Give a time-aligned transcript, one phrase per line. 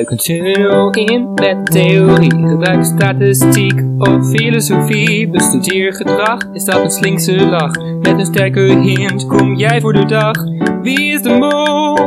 [0.00, 2.30] Duik een tunnel in met theorie.
[2.30, 5.28] Gebruik statistiek of filosofie.
[5.28, 7.72] Bestudeer gedrag, is dat een slinkse lach?
[7.78, 10.36] Met een sterke hint kom jij voor de dag.
[10.82, 11.98] Wie is de mol?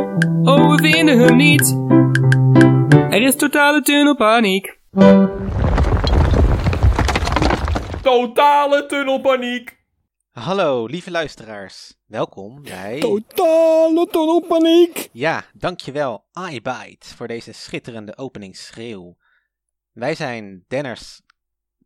[0.54, 1.78] Oh, we vinden hem niet.
[3.10, 4.78] Er is totale tunnelpaniek.
[8.02, 9.73] Totale tunnelpaniek!
[10.34, 11.96] Hallo, lieve luisteraars.
[12.06, 13.00] Welkom bij...
[13.00, 15.08] Totale tunnelpaniek!
[15.12, 19.16] Ja, dankjewel, iBite, voor deze schitterende openingsschreeuw.
[19.92, 21.20] Wij zijn Denners,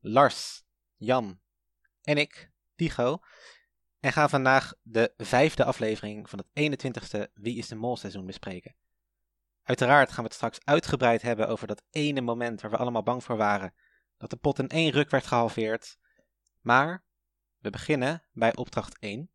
[0.01, 0.63] Lars,
[0.97, 1.39] Jan
[2.03, 3.19] en ik, Tigo.
[4.01, 8.75] En gaan vandaag de vijfde aflevering van het 21ste Wie is de Mol seizoen bespreken.
[9.63, 13.25] Uiteraard gaan we het straks uitgebreid hebben over dat ene moment waar we allemaal bang
[13.25, 13.75] voor waren.
[14.17, 15.99] Dat de pot in één ruk werd gehalveerd.
[16.61, 17.07] Maar
[17.59, 19.31] we beginnen bij opdracht 1.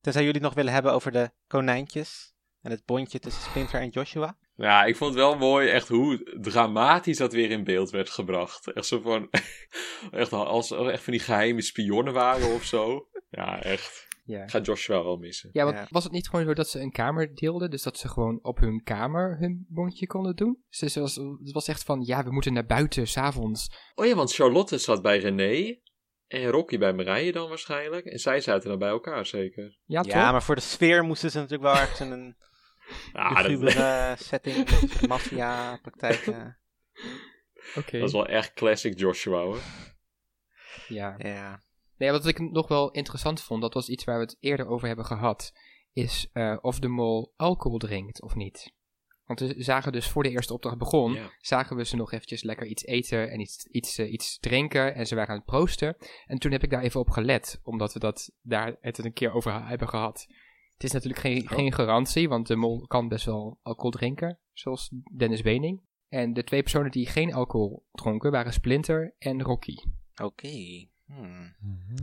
[0.00, 3.88] Tenzij jullie het nog willen hebben over de konijntjes en het bondje tussen Splinter en
[3.88, 4.38] Joshua.
[4.54, 8.72] Ja, ik vond het wel mooi echt hoe dramatisch dat weer in beeld werd gebracht.
[8.72, 9.28] Echt zo van,
[10.10, 13.08] echt als er echt van die geheime spionnen waren of zo.
[13.30, 14.08] Ja, echt.
[14.24, 14.42] Ja.
[14.42, 15.50] Ik ga Joshua wel missen.
[15.52, 15.86] Ja, want Ja.
[15.90, 17.70] was het niet gewoon zo dat ze een kamer deelden?
[17.70, 20.64] Dus dat ze gewoon op hun kamer hun bondje konden doen?
[20.68, 23.90] Dus het was, het was echt van, ja, we moeten naar buiten, s'avonds.
[23.94, 25.78] Oh ja, want Charlotte zat bij René.
[26.30, 28.06] En Rocky bij Marije dan waarschijnlijk.
[28.06, 29.78] En zij zaten dan bij elkaar zeker.
[29.84, 30.32] Ja, Ja, toch?
[30.32, 32.36] maar voor de sfeer moesten ze natuurlijk wel ergens in een
[33.12, 34.68] Ja, dat, setting,
[35.06, 36.58] maffia praktijken.
[37.76, 37.98] Oké.
[37.98, 39.58] dat is wel echt classic Joshua hoor.
[40.88, 41.14] Ja.
[41.18, 41.62] Ja.
[41.96, 44.86] Nee, wat ik nog wel interessant vond, dat was iets waar we het eerder over
[44.86, 45.52] hebben gehad,
[45.92, 48.72] is eh, of de mol alcohol drinkt of niet.
[49.30, 52.66] Want we zagen dus voor de eerste opdracht begon, zagen we ze nog eventjes lekker
[52.66, 55.96] iets eten en iets, iets, eh, iets drinken en ze waren aan het proosten.
[56.26, 59.32] En toen heb ik daar even op gelet, omdat we dat daar het een keer
[59.32, 60.26] over hebben gehad.
[60.72, 61.48] Het is natuurlijk geen, Oh.
[61.48, 65.82] geen garantie, want de mol kan best wel alcohol drinken, zoals Dennis Wening.
[66.08, 69.76] En de twee personen die geen alcohol dronken waren Splinter en Rocky.
[70.22, 70.86] Oké.
[71.14, 71.54] Hmm.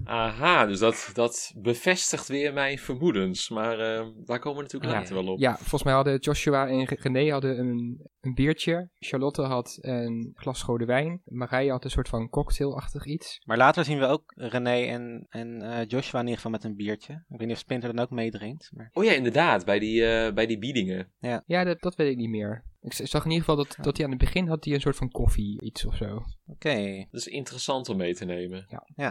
[0.04, 3.50] Aha, dus dat, dat bevestigt weer mijn vermoedens.
[3.50, 5.00] Maar eh, daar komen we natuurlijk Ja.
[5.00, 5.40] later wel op.
[5.40, 8.90] Ja, volgens mij hadden Joshua en René hadden een, een biertje.
[9.00, 11.22] Charlotte had een glas rode wijn.
[11.26, 13.42] Marije had een soort van cocktailachtig iets.
[13.46, 16.76] Maar later zien we ook René en, en eh, Joshua in ieder geval met een
[16.76, 17.14] biertje.
[17.14, 18.70] Ik weet niet of Splinter dan ook meedrinkt.
[18.74, 18.90] Maar...
[18.94, 21.12] Oh ja, inderdaad, bij die, eh, bij die biedingen.
[21.46, 22.64] Ja, dat, dat weet ik niet meer.
[22.82, 24.96] Ik zag in ieder geval dat, dat hij aan het begin had hij een soort
[24.96, 26.24] van koffie iets of zo.
[26.46, 27.08] Oké.
[27.12, 28.68] Dat is interessant om mee te nemen.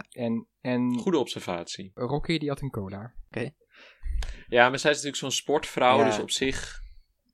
[0.09, 1.91] En, en Goede observatie.
[1.93, 3.13] Rocky die had een cola.
[4.47, 6.05] Ja, maar zij is natuurlijk zo'n sportvrouw, Ja.
[6.05, 6.85] dus op zich...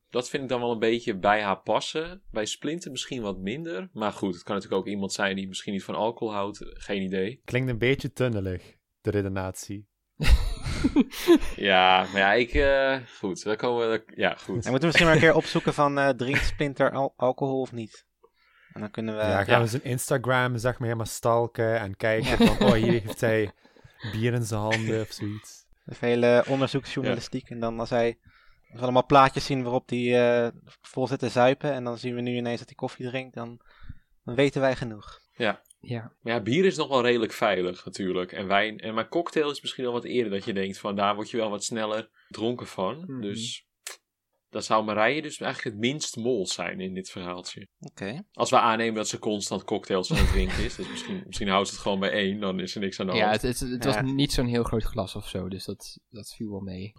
[0.10, 2.24] Dat vind ik dan wel een beetje bij haar passen.
[2.32, 3.90] Bij Splinter misschien wat minder.
[3.94, 6.60] Maar goed, het kan natuurlijk ook iemand zijn die misschien niet van alcohol houdt.
[6.62, 7.42] Geen idee.
[7.46, 9.88] Klinkt een beetje tunnelig, de redenatie.
[11.56, 12.54] Ja, maar ja, ik...
[12.54, 14.04] eh, goed, daar komen we...
[14.16, 14.66] Ja, goed.
[14.66, 17.72] En moeten we misschien maar een keer opzoeken van eh, drinkt Splinter al- alcohol of
[17.72, 18.06] niet?
[18.74, 19.22] En dan kunnen we...
[19.22, 19.62] ja, gaan ja.
[19.62, 23.52] we zijn Instagram zeg maar helemaal stalken en kijken van, oh, hier heeft hij
[24.12, 25.66] bier in zijn handen of zoiets.
[25.86, 27.50] De hele onderzoeksjournalistiek.
[27.50, 28.18] En dan als hij
[28.74, 30.52] als we allemaal plaatjes zien waarop hij eh,
[30.82, 31.72] vol zit te zuipen.
[31.72, 33.36] En dan zien we nu ineens dat hij koffie drinkt.
[33.36, 33.60] Dan,
[34.24, 35.20] dan weten wij genoeg.
[35.36, 35.62] Ja,
[36.22, 38.32] Maar ja, bier is nog wel redelijk veilig natuurlijk.
[38.32, 38.80] En wijn...
[38.80, 40.96] En maar cocktail is misschien wel wat eerder dat je denkt van...
[40.96, 43.04] Daar word je wel wat sneller dronken van.
[43.08, 43.22] Mhm.
[43.22, 43.68] Dus...
[44.50, 47.68] Dat zou Marije dus eigenlijk het minst mol zijn in dit verhaaltje.
[47.80, 48.24] Oké.
[48.32, 50.76] Als we aannemen dat ze constant cocktails aan het drinken is.
[50.76, 52.40] Dus misschien, misschien houdt ze het gewoon bij één.
[52.40, 53.24] Dan is er niks aan de hand.
[53.24, 54.02] ja het, het, het was Ja.
[54.02, 56.94] niet zo'n heel groot glas of zo, dus dat, dat viel wel mee.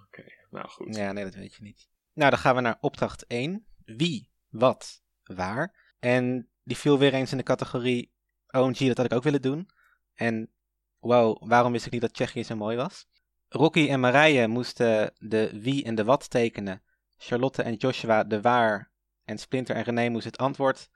[0.50, 0.96] Nou goed.
[0.96, 1.88] Ja, nee, dat weet je niet.
[2.12, 3.66] Nou, dan gaan we naar opdracht 1.
[3.84, 5.94] Wie, wat, waar.
[5.98, 8.12] En die viel weer eens in de categorie
[8.54, 9.68] OMG, dat had ik ook willen doen.
[10.14, 10.50] En
[10.98, 13.06] wow, waarom wist ik niet dat Tsjechië zo mooi was?
[13.48, 16.82] Rocky en Marije moesten de wie en de wat tekenen.
[17.16, 18.90] Charlotte en Joshua de waar.
[19.24, 20.88] En Splinter en René moesten het antwoord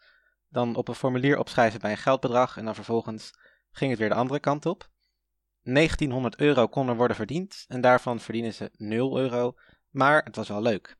[0.48, 2.56] dan op een formulier opschrijven bij een geldbedrag.
[2.56, 3.30] En dan vervolgens
[3.70, 4.90] ging het weer de andere kant op.
[5.62, 7.64] 1900 euro kon er worden verdiend.
[7.68, 9.54] En daarvan verdienen ze 0 euro.
[9.90, 10.96] Maar het was wel leuk.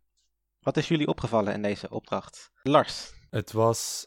[0.60, 2.50] Wat is jullie opgevallen in deze opdracht?
[2.62, 3.12] Lars.
[3.30, 4.06] Het was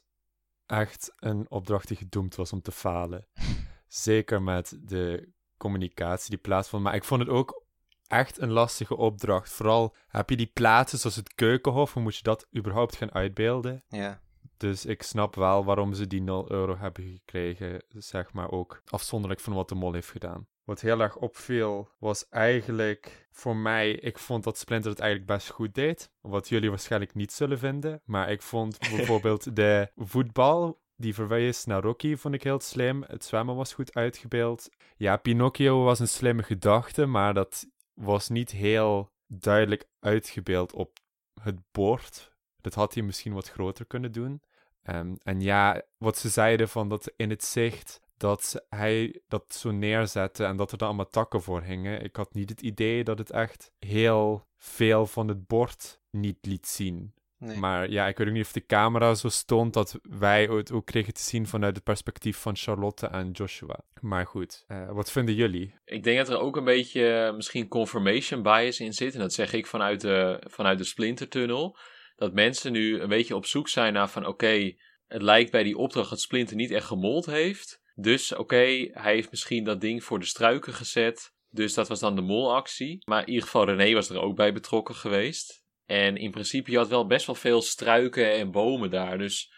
[0.71, 3.27] echt een opdracht die gedoemd was om te falen.
[3.88, 6.83] Zeker met de communicatie die plaatsvond.
[6.83, 7.63] Maar ik vond het ook
[8.07, 9.51] echt een lastige opdracht.
[9.51, 13.83] Vooral heb je die plaatsen zoals het keukenhof, hoe moet je dat überhaupt gaan uitbeelden?
[13.88, 14.21] Ja.
[14.57, 19.41] Dus ik snap wel waarom ze die 0 euro hebben gekregen, zeg maar ook afzonderlijk
[19.41, 20.47] van wat de mol heeft gedaan.
[20.63, 25.50] Wat heel erg opviel was eigenlijk voor mij, ik vond dat Splinter het eigenlijk best
[25.50, 26.12] goed deed.
[26.22, 28.02] Wat jullie waarschijnlijk niet zullen vinden.
[28.06, 33.04] Maar ik vond bijvoorbeeld de voetbal die verwijst naar Rocky, vond ik heel slim.
[33.08, 34.69] Het zwemmen was goed uitgebeeld.
[34.96, 41.00] Ja, Pinocchio was een slimme gedachte, maar dat was niet heel duidelijk uitgebeeld op
[41.42, 42.36] het bord.
[42.62, 44.42] Dat had hij misschien wat groter kunnen doen.
[44.84, 49.71] Ehm, en ja, wat ze zeiden van dat in het zicht dat hij dat zo
[49.71, 52.03] neerzette en dat er dan allemaal takken voor hingen.
[52.03, 56.68] Ik had niet het idee dat het echt heel veel van het bord niet liet
[56.68, 57.13] zien.
[57.38, 57.57] Nee.
[57.57, 60.85] Maar ja, ik weet ook niet of de camera zo stond dat wij het ook
[60.85, 63.79] kregen te zien vanuit het perspectief van Charlotte en Joshua.
[64.01, 65.74] Maar goed, eh, wat vinden jullie?
[65.85, 69.13] Ik denk dat er ook een beetje eh, misschien confirmation bias in zit.
[69.13, 71.77] En dat zeg ik vanuit de, vanuit de Splintertunnel.
[72.15, 74.74] Dat mensen nu een beetje op zoek zijn naar van oké,
[75.07, 77.81] het lijkt bij die opdracht dat Splinter niet echt gemold heeft.
[78.01, 81.33] Dus oké, hij heeft misschien dat ding voor de struiken gezet.
[81.50, 83.01] Dus dat was dan de molactie.
[83.06, 85.63] Maar in ieder geval René was er ook bij betrokken geweest.
[85.86, 89.18] En in principe, je had wel best wel veel struiken en bomen daar.
[89.18, 89.53] Dus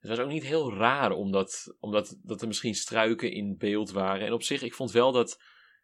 [0.00, 4.26] het was ook niet heel raar omdat, omdat dat er misschien struiken in beeld waren.
[4.26, 5.42] En op zich, ik vond wel dat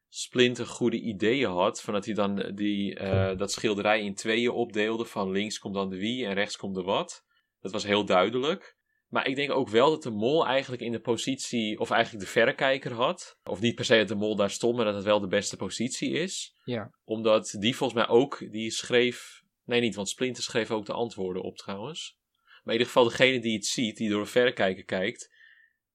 [0.09, 1.83] Splinter goede ideeën had.
[1.83, 5.05] Van dat hij dan die, eh, dat schilderij in tweeën opdeelde.
[5.05, 7.25] Van links komt dan de wie en rechts komt de wat.
[7.61, 8.76] Dat was heel duidelijk.
[9.17, 12.31] Maar ik denk ook wel dat de mol eigenlijk in de positie, of eigenlijk de
[12.31, 13.39] verrekijker had.
[13.45, 15.57] Of niet per se dat de mol daar stond, maar dat het wel de beste
[15.57, 16.55] positie is.
[16.65, 16.91] Ja.
[17.05, 19.43] Omdat die volgens mij ook, die schreef.
[19.65, 22.19] Nee, niet, want Splinter schreef ook de antwoorden op trouwens.
[22.45, 25.33] Maar in ieder geval, degene die het ziet, die door de verrekijker kijkt,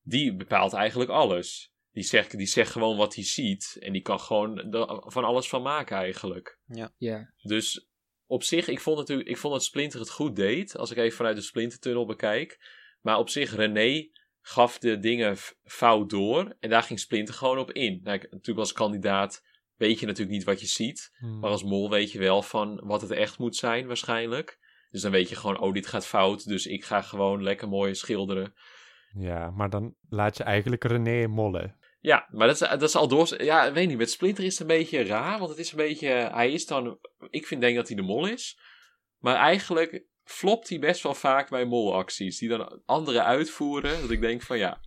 [0.02, 1.74] die bepaalt eigenlijk alles.
[1.92, 3.78] Die zegt, die zegt gewoon wat hij ziet.
[3.80, 4.76] En die kan gewoon
[5.06, 6.60] van alles van maken eigenlijk.
[6.98, 7.34] Ja.
[7.42, 7.88] Dus
[8.26, 10.78] op zich, ik vond, natuurlijk, ik vond dat Splinter het goed deed.
[10.78, 12.80] Als ik even vanuit de Splintertunnel bekijk.
[13.02, 14.10] Maar op zich, René
[14.42, 16.56] gaf de dingen fout door.
[16.60, 18.00] En daar ging Splinter gewoon op in.
[18.04, 19.44] Nou, natuurlijk als kandidaat
[19.76, 21.12] weet je natuurlijk niet wat je ziet.
[21.40, 24.60] Maar als mol weet je wel van wat het echt moet zijn waarschijnlijk.
[24.90, 26.48] Dus dan weet je gewoon, oh dit gaat fout.
[26.48, 28.54] Dus ik ga gewoon lekker mooi schilderen.
[29.14, 31.76] Ja, maar dan laat je eigenlijk René mollen.
[32.00, 33.44] Ja, maar dat is, dat is al door.
[33.44, 33.98] Ja, ik weet niet.
[33.98, 35.38] Met Splinter is het een beetje raar.
[35.40, 36.08] Want het is een beetje.
[36.08, 37.00] Hij is dan.
[37.30, 38.60] Ik vind denk dat hij de mol is.
[39.18, 42.38] Maar eigenlijk flopt hij best wel vaak bij molacties.
[42.38, 44.02] Die dan anderen uitvoeren.
[44.02, 44.82] Dat ik denk van ja.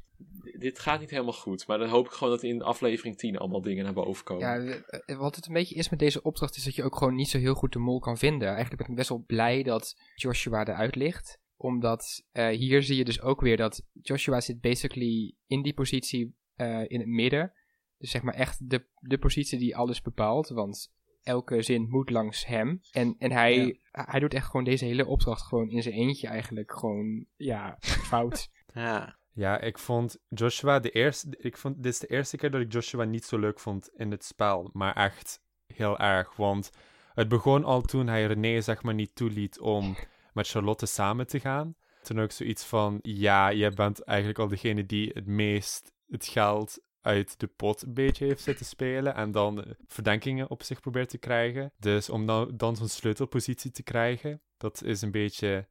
[0.59, 1.67] Dit gaat niet helemaal goed.
[1.67, 4.65] Maar dan hoop ik gewoon dat in aflevering 10 allemaal dingen naar boven komen.
[4.65, 7.15] Ja, eh, wat het een beetje is met deze opdracht is dat je ook gewoon
[7.15, 8.49] niet zo heel goed de mol kan vinden.
[8.49, 11.39] Eigenlijk ben ik best wel blij dat Joshua eruit ligt.
[11.57, 16.37] Omdat eh, hier zie je dus ook weer dat Joshua zit basically in die positie
[16.55, 17.53] eh, in het midden.
[17.99, 20.49] Dus zeg maar echt de, de positie die alles bepaalt.
[20.49, 20.93] Want
[21.25, 22.81] elke zin moet langs hem.
[22.93, 23.56] En, en hij,
[23.93, 24.05] Ja.
[24.11, 27.76] hij doet echt gewoon deze hele opdracht gewoon in zijn eentje eigenlijk gewoon, ja,
[28.11, 28.49] fout.
[28.75, 29.17] Ja.
[29.32, 31.29] Ja, ik vond Joshua de eerste.
[31.38, 34.11] Ik vond, dit is de eerste keer dat ik Joshua niet zo leuk vond in
[34.11, 34.71] het spel.
[34.73, 36.37] Maar echt heel erg.
[36.37, 36.71] Want
[37.15, 39.97] het begon al toen hij René zeg maar niet toeliet om
[40.32, 41.75] met Charlotte samen te gaan.
[42.03, 46.81] Toen ook zoiets van: ja, jij bent eigenlijk al degene die het meest het geld
[47.05, 49.15] uit de pot een beetje heeft zitten spelen.
[49.15, 51.73] En dan eh, verdenkingen op zich probeert te krijgen.
[51.79, 55.69] Dus om dan, dan zo'n sleutelpositie te krijgen, dat is een beetje,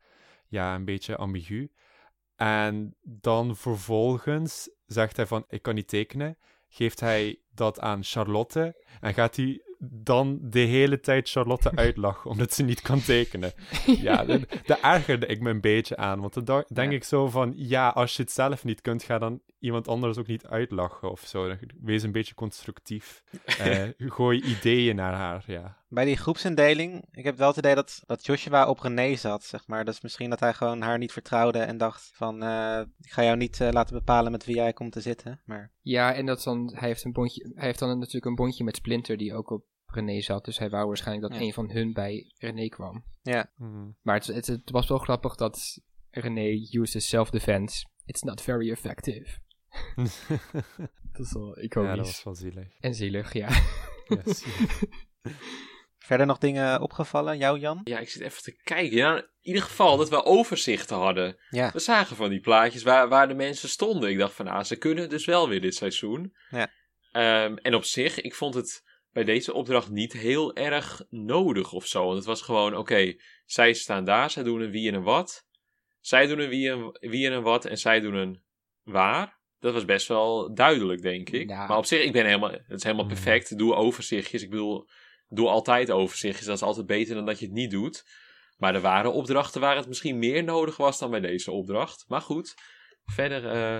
[0.47, 1.71] ja, een beetje ambigu.
[2.35, 6.37] En dan vervolgens zegt hij van, ik kan niet tekenen.
[6.69, 8.83] Geeft hij dat aan Charlotte.
[9.01, 13.53] En gaat hij dan de hele tijd Charlotte uitlachen, omdat ze niet kan tekenen.
[13.85, 14.23] Ja,
[14.65, 16.19] daar ergerde ik me een beetje aan.
[16.21, 16.95] Want dan da- denk Ja.
[16.95, 20.27] ik zo van, ja, als je het zelf niet kunt, ga dan iemand anders ook
[20.27, 21.55] niet uitlachen of zo.
[21.81, 23.23] Wees een beetje constructief.
[23.59, 25.77] Eh, gooi ideeën naar haar, ja.
[25.87, 29.67] Bij die groepsindeling, ik heb wel het idee dat, dat Joshua op René zat, zeg
[29.67, 29.85] maar.
[29.85, 33.37] Dus misschien dat hij gewoon haar niet vertrouwde en dacht van, eh, ik ga jou
[33.37, 35.41] niet eh, laten bepalen met wie jij komt te zitten.
[35.45, 38.35] Maar Ja, en dat is dan, hij heeft, een bondje, hij heeft dan natuurlijk een
[38.35, 40.45] bondje met Splinter die ook op René zat.
[40.45, 41.45] Dus hij wou waarschijnlijk dat Ja.
[41.45, 43.03] een van hun bij René kwam.
[43.55, 43.95] Hmm.
[44.01, 47.85] Maar het, het, het was wel grappig dat René uses self-defense.
[48.05, 49.41] It's not very effective.
[51.13, 52.67] Dat is wel ja, dat was wel zielig.
[52.79, 53.49] En zielig, ja.
[54.07, 54.81] Ja, zielig.
[56.07, 57.81] verder nog dingen opgevallen, jou Jan?
[57.83, 58.97] Ja, ik zit even te kijken.
[58.97, 61.37] Ja, in ieder geval dat we overzichten hadden.
[61.49, 61.71] Ja.
[61.71, 64.09] We zagen van die plaatjes waar, waar de mensen stonden.
[64.09, 66.35] Ik dacht van, ah, ze kunnen dus wel weer dit seizoen.
[66.49, 66.71] Ja.
[67.11, 71.85] Ehm, en op zich, ik vond het bij deze opdracht niet heel erg nodig of
[71.85, 72.03] zo.
[72.03, 73.15] Want het was gewoon, oké,
[73.45, 75.45] zij staan daar, zij doen een wie en een wat.
[75.99, 78.43] Zij doen een wie en, wie en een wat en zij doen een
[78.83, 79.41] waar.
[79.63, 81.49] Dat was best wel duidelijk, denk ik.
[81.49, 81.67] Ja.
[81.67, 83.13] Maar op zich, ik ben helemaal, het is helemaal Mhm.
[83.13, 83.57] perfect.
[83.57, 84.41] Doe overzichtjes.
[84.43, 84.85] Ik bedoel,
[85.27, 86.45] doe altijd overzichtjes.
[86.45, 88.03] Dat is altijd beter dan dat je het niet doet.
[88.57, 92.05] Maar er waren opdrachten waar het misschien meer nodig was dan bij deze opdracht.
[92.07, 92.53] Maar goed,
[93.05, 93.79] verder eh,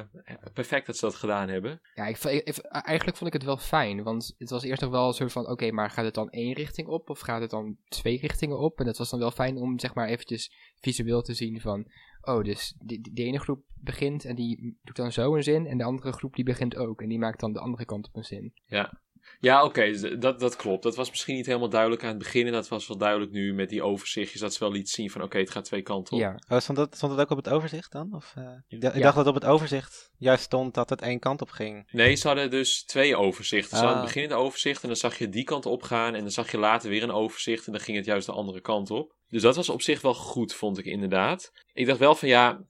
[0.53, 1.81] perfect dat ze dat gedaan hebben.
[1.93, 4.03] Ja, ik, ik- eigenlijk vond ik het wel fijn.
[4.03, 6.53] Want het was eerst nog wel een soort van: oké, maar gaat het dan één
[6.53, 7.09] richting op?
[7.09, 8.79] Of gaat het dan twee richtingen op?
[8.79, 11.85] En het was dan wel fijn om zeg maar eventjes visueel te zien van:
[12.23, 15.67] oh, dus die ene groep begint en die doet dan zo een zin.
[15.67, 17.01] En de andere groep die begint ook.
[17.01, 18.53] En die maakt dan de andere kant op een zin.
[18.65, 19.01] Ja.
[19.39, 20.83] Ja, oké, dus dat, dat klopt.
[20.83, 22.45] Dat was misschien niet helemaal duidelijk aan het begin.
[22.45, 24.41] En dat was wel duidelijk nu met die overzichtjes.
[24.41, 26.19] Dat ze wel liet zien van oké, het gaat twee kanten op.
[26.19, 28.13] Ja, Oh, stond, dat, stond dat ook op het overzicht dan?
[28.15, 28.91] Of, eh, ik, Ja.
[28.99, 31.89] dacht dat op het overzicht juist stond dat het één kant op ging.
[31.91, 33.77] Nee, ze hadden dus twee overzichten.
[33.77, 34.03] Ze hadden Ah.
[34.05, 36.13] het begin een overzicht en dan zag je die kant op gaan.
[36.15, 38.61] En dan zag je later weer een overzicht en dan ging het juist de andere
[38.61, 39.15] kant op.
[39.27, 41.51] Dus dat was op zich wel goed, vond ik inderdaad.
[41.73, 42.63] Ik dacht wel van ja,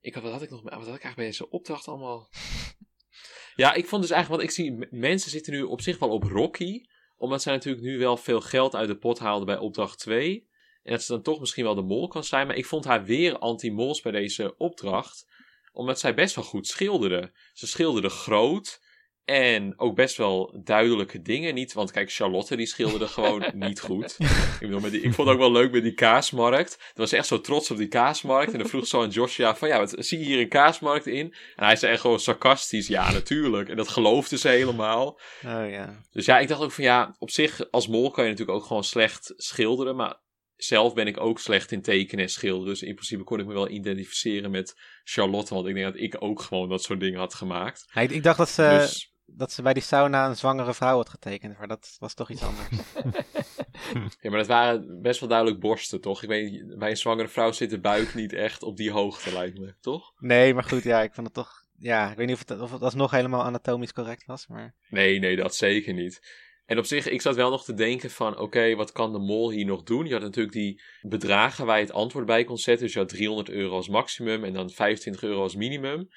[0.00, 2.28] ik had, wat had ik nog, wat had ik eigenlijk bij deze opdracht allemaal?
[3.58, 6.22] Ja, ik vond dus eigenlijk, want ik zie, mensen zitten nu op zich wel op
[6.22, 6.84] Rocky.
[7.16, 10.48] Omdat zij natuurlijk nu wel veel geld uit de pot haalden bij opdracht 2.
[10.82, 12.46] En dat ze dan toch misschien wel de mol kan zijn.
[12.46, 15.26] Maar ik vond haar weer anti-mols bij deze opdracht.
[15.72, 17.32] Omdat zij best wel goed schilderde.
[17.52, 18.82] Ze schilderde groot.
[19.28, 21.54] En ook best wel duidelijke dingen.
[21.54, 24.16] Niet, want kijk, Charlotte die schilderde gewoon niet goed.
[24.18, 26.70] Ik, bedoel, met die, ik vond het ook wel leuk met die kaasmarkt.
[26.70, 28.52] Toen was echt zo trots op die kaasmarkt.
[28.52, 31.34] En dan vroeg zo aan Joshua van, ja, wat, zie je hier een kaasmarkt in?
[31.56, 33.68] En hij zei echt gewoon sarcastisch, ja, natuurlijk.
[33.68, 35.20] En dat geloofde ze helemaal.
[35.44, 36.02] Oh ja.
[36.10, 38.66] Dus ja, ik dacht ook van, ja, op zich, als mol kan je natuurlijk ook
[38.66, 39.96] gewoon slecht schilderen.
[39.96, 40.20] Maar
[40.56, 42.68] zelf ben ik ook slecht in tekenen en schilderen.
[42.68, 45.54] Dus in principe kon ik me wel identificeren met Charlotte.
[45.54, 47.90] Want ik denk dat ik ook gewoon dat soort dingen had gemaakt.
[47.94, 50.96] Nee, ik, ik dacht dat ze, dus dat ze bij die sauna een zwangere vrouw
[50.96, 52.68] had getekend, maar dat was toch iets anders.
[54.20, 56.22] Ja, maar dat waren best wel duidelijk borsten, toch?
[56.22, 59.32] Ik weet niet, bij een zwangere vrouw zit de buik niet echt op die hoogte,
[59.32, 60.12] lijkt me, toch?
[60.18, 61.66] nee, maar goed, ja, ik vond het toch...
[61.80, 64.74] Ja, ik weet niet of het, of het alsnog helemaal anatomisch correct was, maar...
[64.88, 66.46] Nee, nee, dat zeker niet.
[66.66, 69.50] En op zich, ik zat wel nog te denken van, oké, wat kan de mol
[69.50, 70.06] hier nog doen?
[70.06, 72.84] Je had natuurlijk die bedragen waar je het antwoord bij kon zetten.
[72.84, 76.08] Dus je had 300 euro als maximum en dan 25 euro als minimum.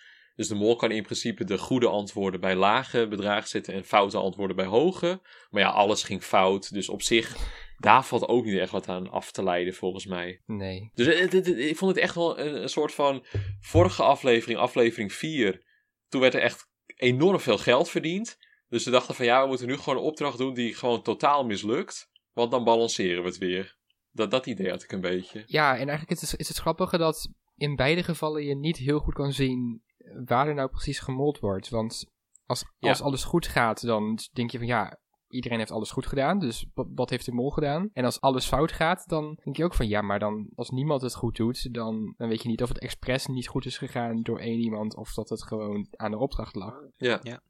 [0.41, 4.17] Dus de mol kan in principe de goede antwoorden bij lage bedragen zetten en foute
[4.17, 5.21] antwoorden bij hoge.
[5.49, 6.73] Maar ja, alles ging fout.
[6.73, 7.35] Dus op zich,
[7.77, 10.41] daar valt ook niet echt wat aan af te leiden, volgens mij.
[10.45, 10.89] nee.
[10.93, 13.25] Dus het- het- het- ik vond het echt wel een, een soort van
[13.59, 15.63] vorige aflevering, aflevering 4.
[16.07, 18.37] Toen werd er echt enorm veel geld verdiend.
[18.67, 21.45] Dus ze dachten van ja, we moeten nu gewoon een opdracht doen die gewoon totaal
[21.45, 22.09] mislukt.
[22.33, 23.77] Want dan balanceren we het weer.
[24.11, 25.43] Dat, dat idee had ik een beetje.
[25.45, 28.99] Ja, en eigenlijk is het, is het grappige dat in beide gevallen je niet heel
[28.99, 29.83] goed kan zien
[30.25, 31.69] waar er nou precies gemold wordt.
[31.69, 32.05] Want
[32.45, 32.89] als, Ja.
[32.89, 36.39] als alles goed gaat, dan denk je van ja, iedereen heeft alles goed gedaan.
[36.39, 37.89] Dus wat, wat heeft de mol gedaan?
[37.93, 41.01] En als alles fout gaat, dan denk je ook van ja, maar dan als niemand
[41.01, 44.21] het goed doet, dan, dan weet je niet of het expres niet goed is gegaan
[44.21, 46.73] door één iemand of dat het gewoon aan de opdracht lag.
[46.97, 47.41] Ja,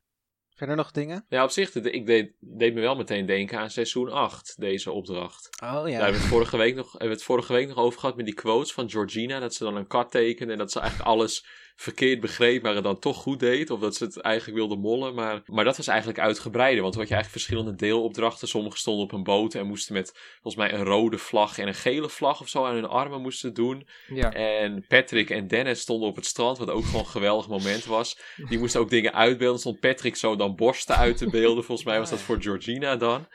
[0.56, 1.26] Verder nog dingen?
[1.30, 4.92] ja op zich, de- ik deed, deed me wel meteen denken aan seizoen 8, deze
[4.92, 5.50] opdracht.
[5.64, 5.94] Oh Daar ja.
[5.94, 8.26] hebben we, het vorige week nog, hebben we het vorige week nog over gehad met
[8.26, 9.40] die quotes van Georgina.
[9.40, 12.84] Dat ze dan een kat tekende en dat ze eigenlijk alles verkeerd begreep, maar het
[12.84, 13.70] dan toch goed deed.
[13.70, 15.14] Of dat ze het eigenlijk wilde mollen.
[15.14, 16.82] Maar, maar dat was eigenlijk uitgebreider.
[16.82, 18.48] Want toen had je eigenlijk verschillende deelopdrachten.
[18.48, 20.12] Sommigen stonden op een boot en moesten met
[20.42, 23.54] volgens mij een rode vlag en een gele vlag of zo aan hun armen moesten
[23.54, 23.88] doen.
[24.08, 27.86] Ja, En Patrick en Dennis stonden op het strand, wat ook gewoon een geweldig moment
[27.86, 28.20] was.
[28.50, 29.60] Die moesten ook dingen uitbeelden.
[29.60, 31.64] Stond Patrick zo dan borsten uit te beelden.
[31.64, 33.28] Volgens mij was dat voor Georgina dan.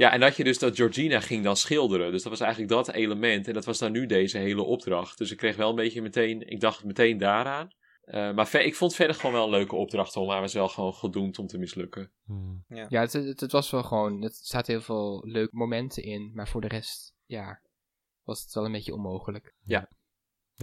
[0.00, 2.12] Ja, en dat je dus dat Georgina ging dan schilderen.
[2.12, 3.48] Dus dat was eigenlijk dat element.
[3.48, 5.18] En dat was dan nu deze hele opdracht.
[5.18, 7.68] Dus ik kreeg wel een beetje meteen, ik dacht meteen daaraan.
[8.00, 10.52] Eh, maar ver- ik vond verder gewoon wel een leuke opdracht, hoor, maar hij was
[10.54, 12.12] wel gewoon gedoemd om te mislukken.
[12.24, 12.64] Hmm.
[12.68, 16.48] ja het, het, het was wel gewoon, het staat heel veel leuke momenten in, maar
[16.48, 17.60] voor de rest, ja,
[18.22, 19.54] was het wel een beetje onmogelijk.
[19.64, 19.88] Ja,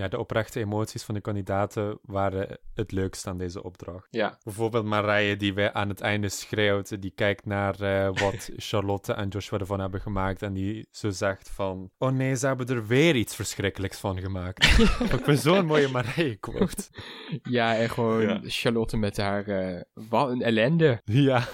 [0.08, 4.08] de oprechte emoties van de kandidaten waren het leukst aan deze opdracht.
[4.10, 9.14] Ja, Bijvoorbeeld Marije die weer aan het einde schreeuwt, die kijkt naar eh, wat Charlotte
[9.14, 12.88] en Joshua ervan hebben gemaakt en die zo zegt van, oh nee, ze hebben er
[12.88, 14.66] weer iets verschrikkelijks van gemaakt.
[15.18, 16.84] ik ben zo'n mooie Marije quote.
[17.44, 18.40] Ja, en gewoon Ja.
[18.44, 21.02] Charlotte met haar, eh, wat een ellende.
[21.06, 21.48] ja.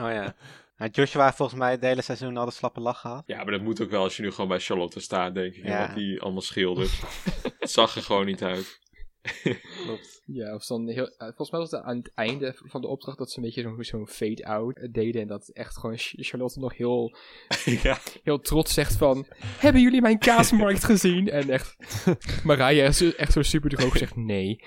[0.00, 0.34] Oh ja.
[0.82, 3.22] Nou, Joshua heeft volgens mij het hele seizoen al de slappe lach gehad.
[3.26, 5.64] ja, maar dat moet ook wel als je nu gewoon bij Charlotte staat, denk ik.
[5.64, 5.86] en.
[5.86, 6.90] Wat die allemaal schildert.
[7.58, 8.80] het zag er gewoon niet uit.
[9.84, 10.22] Klopt.
[10.26, 13.18] Ja, of dan heel, eh, volgens mij was het aan het einde van de opdracht
[13.18, 15.20] dat ze een beetje zo'n fade-out eh, deden.
[15.22, 17.16] En dat echt gewoon Ch- Charlotte nog heel,
[17.82, 17.98] ja.
[18.22, 21.28] heel trots zegt van, hebben jullie mijn kaasmarkt gezien?
[21.28, 21.76] En echt,
[22.44, 24.64] Marije is echt zo super droog zegt nee.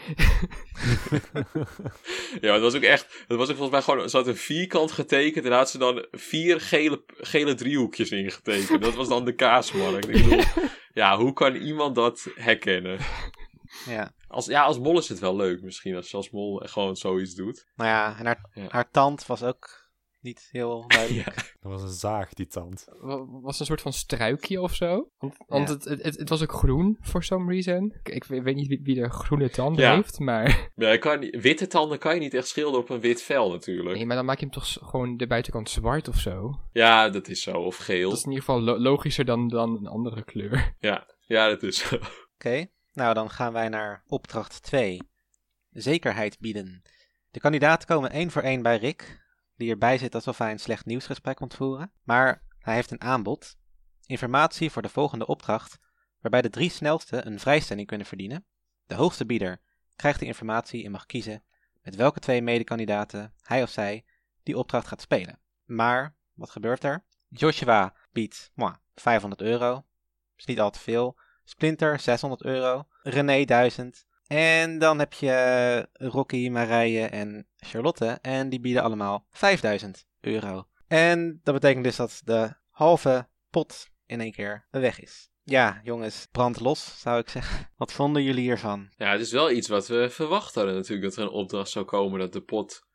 [2.41, 3.23] Ja, het was ook echt.
[3.27, 4.09] Het was ook volgens mij gewoon.
[4.09, 5.43] Ze had een vierkant getekend.
[5.43, 8.81] En daar had ze dan vier gele, gele driehoekjes ingetekend.
[8.81, 10.07] Dat was dan de kaasmarkt.
[10.07, 10.43] Ik bedoel,
[10.93, 12.99] ja, hoe kan iemand dat herkennen?
[13.89, 14.13] Ja.
[14.35, 15.95] Als, ja, als mol is het wel leuk misschien.
[15.95, 17.65] Als je als mol gewoon zoiets doet.
[17.75, 18.65] Nou ja, en haar, Ja.
[18.69, 19.83] haar tand was ook
[20.21, 21.35] niet heel duidelijk.
[21.35, 21.43] Ja.
[21.61, 22.85] Dat was een zaag, die tand.
[22.99, 25.09] Wa- Was een soort van struikje of zo.
[25.17, 25.73] Want, want Ja.
[25.73, 27.93] het, het, het, het was ook groen, for some reason.
[28.03, 29.95] Ik, ik weet niet wie, wie de groene tanden Ja.
[29.95, 30.43] heeft, maar...
[30.75, 33.49] Maar je kan, niet- witte tanden kan je niet echt schilderen op een wit vel
[33.51, 33.95] natuurlijk.
[33.95, 36.59] Nee, maar dan maak je hem toch gewoon de buitenkant zwart of zo.
[36.71, 37.51] Ja, dat is zo.
[37.51, 38.09] Of geel.
[38.09, 40.75] Dat is in ieder geval lo- logischer dan, dan een andere kleur.
[40.79, 41.95] Ja, ja, dat is zo.
[42.35, 45.01] Oké, nou dan gaan wij naar opdracht 2.
[45.71, 46.81] Zekerheid bieden.
[47.31, 49.23] De kandidaten komen één voor één bij Rick.
[49.55, 51.91] die erbij zit alsof hij een slecht nieuwsgesprek moet voeren.
[52.03, 53.57] Maar hij heeft een aanbod.
[54.05, 55.77] Informatie voor de volgende opdracht,
[56.19, 58.45] waarbij de drie snelste een vrijstelling kunnen verdienen.
[58.85, 59.61] De hoogste bieder
[59.95, 61.43] krijgt de informatie en mag kiezen
[61.81, 64.05] met welke twee medekandidaten hij of zij
[64.43, 65.39] die opdracht gaat spelen.
[65.65, 67.05] Maar, wat gebeurt er?
[67.27, 69.85] Joshua biedt moi, 500 euro.
[70.35, 71.17] Is niet al te veel.
[71.45, 72.87] Splinter 600 euro.
[73.03, 74.05] René 1000.
[74.27, 78.17] En dan heb je Rocky, Marije en Charlotte.
[78.21, 80.67] En die bieden allemaal 5000 euro.
[80.87, 85.29] En dat betekent dus dat de halve pot in één keer weg is.
[85.43, 87.69] Ja, jongens, brand los, zou ik zeggen.
[87.77, 88.89] Wat vonden jullie hiervan?
[88.97, 91.07] Ja, het is wel iets wat we verwacht hadden natuurlijk.
[91.07, 92.85] Dat er een opdracht zou komen dat de pot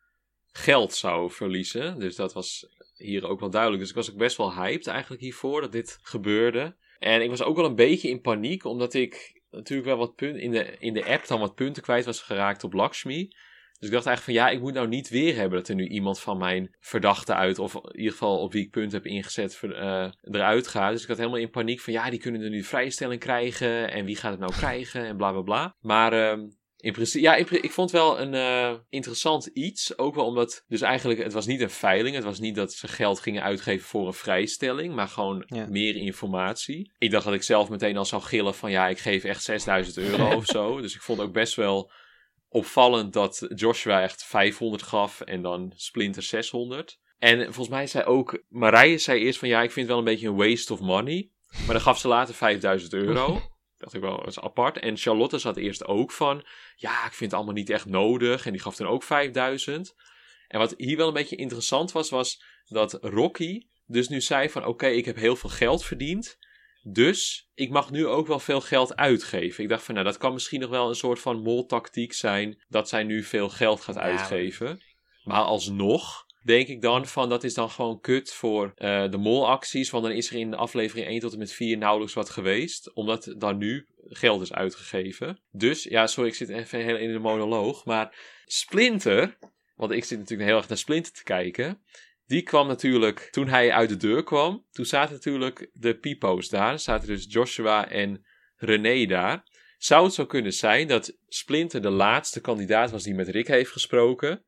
[0.45, 1.99] geld zou verliezen.
[1.99, 3.81] Dus dat was hier ook wel duidelijk.
[3.81, 6.75] Dus ik was ook best wel hyped eigenlijk hiervoor dat dit gebeurde.
[7.01, 10.41] En ik was ook wel een beetje in paniek, omdat ik natuurlijk wel wat punten
[10.41, 13.27] in de, in de app dan wat punten kwijt was geraakt op Lakshmi.
[13.79, 15.87] Dus ik dacht eigenlijk van ja, ik moet nou niet weer hebben dat er nu
[15.87, 19.55] iemand van mijn verdachte uit, of in ieder geval op wie ik punt heb ingezet,
[19.55, 20.91] ver, uh, eruit gaat.
[20.91, 24.05] Dus ik had helemaal in paniek van ja, die kunnen er nu vrijstelling krijgen en
[24.05, 25.75] wie gaat het nou krijgen en bla bla bla.
[25.79, 26.43] Maar uh,
[26.81, 29.97] in principe, ja, ik, ik vond wel een uh, interessant iets.
[29.97, 32.15] Ook wel omdat, dus eigenlijk, het was niet een veiling.
[32.15, 35.65] Het was niet dat ze geld gingen uitgeven voor een vrijstelling, maar gewoon Ja.
[35.69, 36.91] meer informatie.
[36.97, 39.97] Ik dacht dat ik zelf meteen al zou gillen van ja, ik geef echt 6000
[39.97, 40.81] euro of zo.
[40.81, 41.91] Dus ik vond ook best wel
[42.49, 46.99] opvallend dat Joshua echt 500 gaf en dan Splinter 600.
[47.19, 50.11] En volgens mij zei ook, Marije zei eerst van ja, ik vind het wel een
[50.13, 51.29] beetje een waste of money.
[51.65, 53.41] Maar dan gaf ze later 5000 euro.
[53.81, 54.77] dacht ik wel, dat is apart.
[54.79, 56.45] En Charlotte zat eerst ook van,
[56.75, 58.45] ja, ik vind het allemaal niet echt nodig.
[58.45, 59.95] En die gaf dan ook 5000.
[60.47, 63.61] En wat hier wel een beetje interessant was, was dat Rocky
[63.91, 66.37] dus nu zei van, oké, ik heb heel veel geld verdiend.
[66.83, 69.63] Dus ik mag nu ook wel veel geld uitgeven.
[69.63, 72.61] Ik dacht van, nou, dat kan misschien nog wel een soort van moltactiek zijn.
[72.69, 74.01] Dat zij nu veel geld gaat Ja.
[74.01, 74.81] uitgeven.
[75.23, 79.89] Maar alsnog denk ik dan van, dat is dan gewoon kut voor eh, de molacties.
[79.89, 82.93] Want dan is er in de aflevering 1 tot en met 4 nauwelijks wat geweest.
[82.93, 85.39] Omdat dan nu geld is uitgegeven.
[85.51, 87.85] Dus, ja, sorry, ik zit even heel in de monoloog.
[87.85, 89.37] Maar Splinter,
[89.75, 91.81] want ik zit natuurlijk heel erg naar Splinter te kijken.
[92.25, 96.79] Die kwam natuurlijk, toen hij uit de deur kwam, toen zaten natuurlijk de pipo's daar.
[96.79, 99.43] Zaten dus Joshua en René daar.
[99.77, 103.71] Zou het zo kunnen zijn dat Splinter de laatste kandidaat was die met Rick heeft
[103.71, 104.43] gesproken?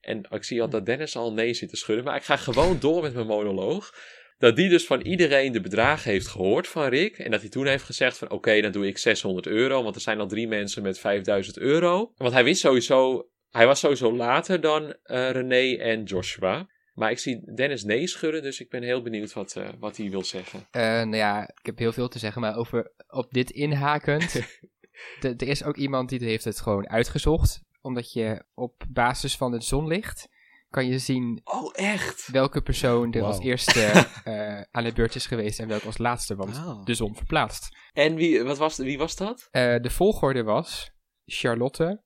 [0.00, 2.78] En ik zie al dat Dennis al nee zit te schudden, maar ik ga gewoon
[2.80, 3.94] door met mijn monoloog.
[4.38, 7.18] Dat die dus van iedereen de bedragen heeft gehoord van Rick.
[7.18, 9.82] En dat hij toen heeft gezegd van oké, dan doe ik 600 euro.
[9.82, 12.12] Want er zijn al drie mensen met 5000 euro.
[12.16, 16.68] Want hij wist sowieso, hij was sowieso later dan eh, René en Joshua.
[16.98, 20.10] Maar ik zie Dennis nee schudden, dus ik ben heel benieuwd wat, eh, wat hij
[20.10, 20.66] wil zeggen.
[20.70, 24.34] Eh, nou ja, ik heb heel veel te zeggen, maar over op dit inhakend.
[25.20, 27.62] er is ook iemand die heeft het gewoon uitgezocht.
[27.80, 30.28] Omdat je op basis van het zonlicht
[30.68, 32.28] kan je zien Oh, echt?
[32.30, 33.80] welke persoon er als eerste
[34.24, 36.84] eh, aan de beurt is geweest en welke als laatste, want Oh.
[36.84, 37.76] de zon verplaatst.
[37.92, 39.48] En wie, wat was, wie was dat?
[39.50, 40.90] Eh, de volgorde was
[41.24, 42.02] Charlotte,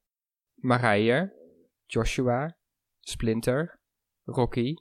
[0.55, 1.33] Marije,
[1.87, 2.57] Joshua,
[3.01, 3.81] Splinter,
[4.25, 4.75] Rocky,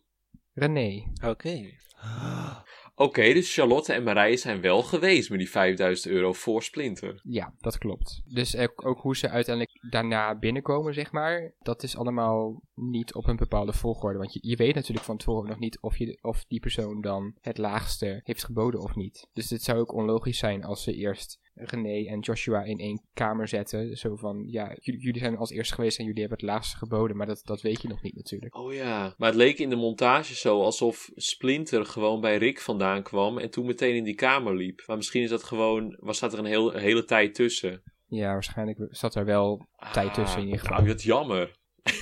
[0.53, 1.11] René.
[1.25, 1.59] Oké.
[3.01, 7.19] Oké, dus Charlotte en Marije zijn wel geweest met die 5000 euro voor Splinter.
[7.23, 8.21] Ja, dat klopt.
[8.25, 13.35] Dus ook hoe ze uiteindelijk daarna binnenkomen, zeg maar, dat is allemaal niet op een
[13.35, 14.17] bepaalde volgorde.
[14.17, 17.35] Want je, je weet natuurlijk van tevoren nog niet of, je, of die persoon dan
[17.41, 19.27] het laagste heeft geboden of niet.
[19.33, 23.47] Dus het zou ook onlogisch zijn als ze eerst René en Joshua in één kamer
[23.47, 23.97] zetten.
[23.97, 27.17] Zo van, ja, jullie, jullie zijn als eerste geweest en jullie hebben het laagste geboden,
[27.17, 28.55] maar dat, dat weet je nog niet natuurlijk.
[28.55, 29.13] Oh ja.
[29.17, 33.49] Maar het leek in de montage zo alsof Splinter gewoon bij Rick vandaan kwam en
[33.49, 34.83] toen meteen in die kamer liep.
[34.87, 37.83] Maar misschien is dat gewoon, was staat er een, heel, een hele tijd tussen.
[38.07, 40.83] Ja, waarschijnlijk zat er wel tijd tussen in ieder Ah, geval.
[40.83, 41.51] Nou, dat jammer.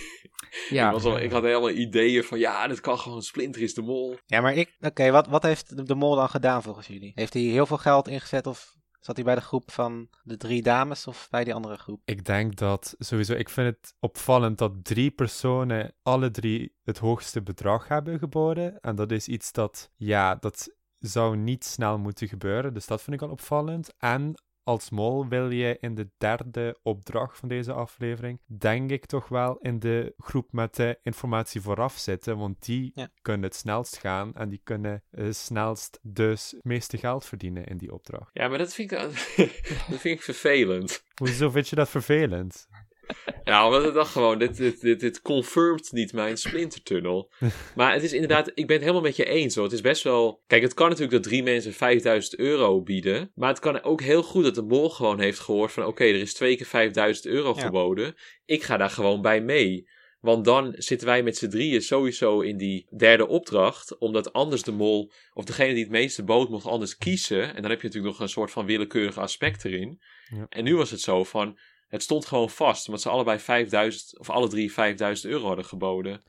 [0.69, 3.73] Ja, Ik, was al, ik had helemaal ideeën van ja, dit kan gewoon Splinter is
[3.73, 4.17] de mol.
[4.25, 4.77] Ja, maar ik...
[4.79, 7.11] Oké, wat, wat heeft de mol dan gedaan volgens jullie?
[7.15, 10.61] Heeft hij heel veel geld ingezet of zat hij bij de groep van de drie
[10.61, 12.01] dames of bij die andere groep?
[12.05, 17.41] Ik denk dat sowieso, ik vind het opvallend dat drie personen alle drie het hoogste
[17.41, 18.79] bedrag hebben geboden.
[18.79, 22.73] En dat is iets dat, ja, dat zou niet snel moeten gebeuren.
[22.73, 23.93] Dus dat vind ik al opvallend.
[23.97, 24.35] En
[24.69, 29.57] als mol wil je in de derde opdracht van deze aflevering, denk ik toch wel
[29.61, 32.37] in de groep met de informatie vooraf zitten.
[32.37, 33.09] Want die Ja.
[33.21, 37.77] kunnen het snelst gaan en die kunnen het snelst dus het meeste geld verdienen in
[37.77, 38.29] die opdracht.
[38.33, 38.97] Ja, maar dat vind ik,
[39.89, 41.03] dat vind ik vervelend.
[41.15, 42.67] Hoezo vind je dat vervelend?
[43.43, 47.31] Ja, omdat ik dacht gewoon, dit, dit, dit, dit confirmt niet mijn splintertunnel.
[47.75, 49.63] maar het is inderdaad, ik ben het helemaal met je eens hoor.
[49.63, 50.43] Het is best wel...
[50.47, 53.31] Kijk, het kan natuurlijk dat drie mensen 5000 euro bieden.
[53.35, 55.85] Maar het kan ook heel goed dat de mol gewoon heeft gehoord van...
[55.85, 57.61] Oké, er is twee keer 5000 euro Ja.
[57.61, 58.15] geboden.
[58.45, 59.87] Ik ga daar gewoon bij mee.
[60.19, 63.97] Want dan zitten wij met z'n drieën sowieso in die derde opdracht.
[63.97, 67.55] Omdat anders de mol, of degene die het meeste bood, mocht anders kiezen.
[67.55, 70.01] En dan heb je natuurlijk nog een soort van willekeurig aspect erin.
[70.35, 70.45] Ja.
[70.49, 72.85] En nu was het zo van, het stond gewoon vast.
[72.87, 76.21] Omdat ze allebei 5000, of alle drie 5000 euro hadden geboden.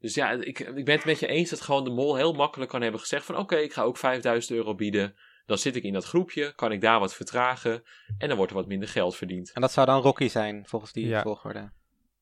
[0.00, 2.70] Dus ja, ik, ik ben het met je eens dat gewoon de mol heel makkelijk
[2.70, 3.36] kan hebben gezegd van...
[3.36, 5.14] Oké, ik ga ook 5000 euro bieden.
[5.46, 7.82] Dan zit ik in dat groepje, kan ik daar wat vertragen.
[8.18, 9.52] En dan wordt er wat minder geld verdiend.
[9.52, 11.22] En dat zou dan Rocky zijn, volgens die Ja.
[11.22, 11.70] volgorde.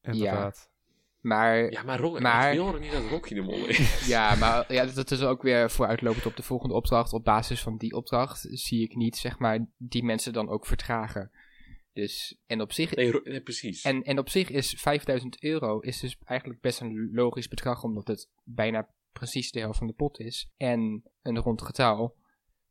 [0.03, 0.71] Inderdaad.
[1.21, 4.07] Maar Ja, maar, Ro Maar- ik wil er niet dat Rocky de mol is.
[4.15, 7.13] Ja, maar ja, dat is ook weer vooruitlopend op de volgende opdracht.
[7.13, 11.31] Op basis van die opdracht zie ik niet, zeg maar, die mensen dan ook vertragen.
[11.99, 13.83] Dus, en op zich, Nee, Ro- nee, precies.
[13.83, 18.09] en, en op zich is 5000 euro is dus eigenlijk best een logisch bedrag, omdat
[18.09, 20.51] het bijna precies de helft van de pot is.
[20.57, 22.17] En een rond getal.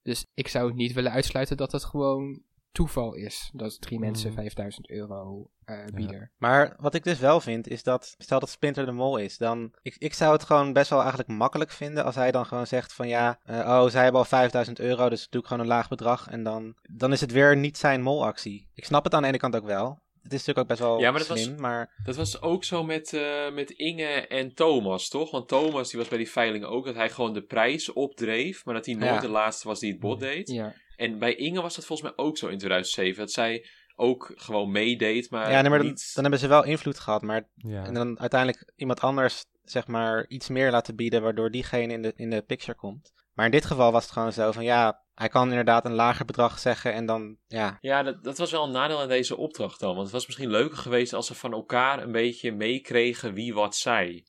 [0.02, 2.42] Dus ik zou niet willen uitsluiten dat het gewoon
[2.78, 3.50] toeval is.
[3.54, 4.38] Dat drie mensen Mhm.
[4.40, 6.32] 5000 euro eh, bieden.
[6.38, 9.74] Maar wat ik dus wel vind, is dat, stel dat Splinter de Mol is, dan,
[9.82, 12.94] ik, ik zou het gewoon best wel eigenlijk makkelijk vinden als hij dan gewoon zegt
[12.94, 15.90] van ja, eh, oh, zij hebben al 5000 euro, dus doe ik gewoon een laag
[15.90, 18.70] bedrag en dan, dan is het weer niet zijn molactie.
[18.74, 20.00] Ik snap het aan de ene kant ook wel.
[20.22, 22.63] Het is natuurlijk ook best wel Ja, maar dat was- slim, maar Dat was ook
[22.63, 25.32] zo met, eh, met Inge en Thomas, toch?
[25.32, 28.74] Want Thomas die was bij die veiling ook dat hij gewoon de prijs opdreef, maar
[28.74, 29.20] dat hij nooit Ja.
[29.20, 30.50] de laatste was die het bod deed.
[30.50, 30.74] Ja.
[30.97, 34.71] En bij Inge was dat volgens mij ook zo in 2007, dat zij ook gewoon
[34.71, 37.86] meedeed, maar, ja, nee, maar dan, hebben ze wel invloed gehad, maar Ja.
[37.86, 42.13] en dan uiteindelijk iemand anders zeg maar iets meer laten bieden, waardoor diegene in de,
[42.15, 43.13] in de picture komt.
[43.33, 46.25] Maar in dit geval was het gewoon zo van ja, hij kan inderdaad een lager
[46.25, 49.79] bedrag zeggen en dan ja, Ja, dat, dat was wel een nadeel aan deze opdracht
[49.79, 49.89] dan.
[49.89, 53.75] Want het was misschien leuker geweest als ze van elkaar een beetje meekregen wie wat
[53.75, 54.23] zei.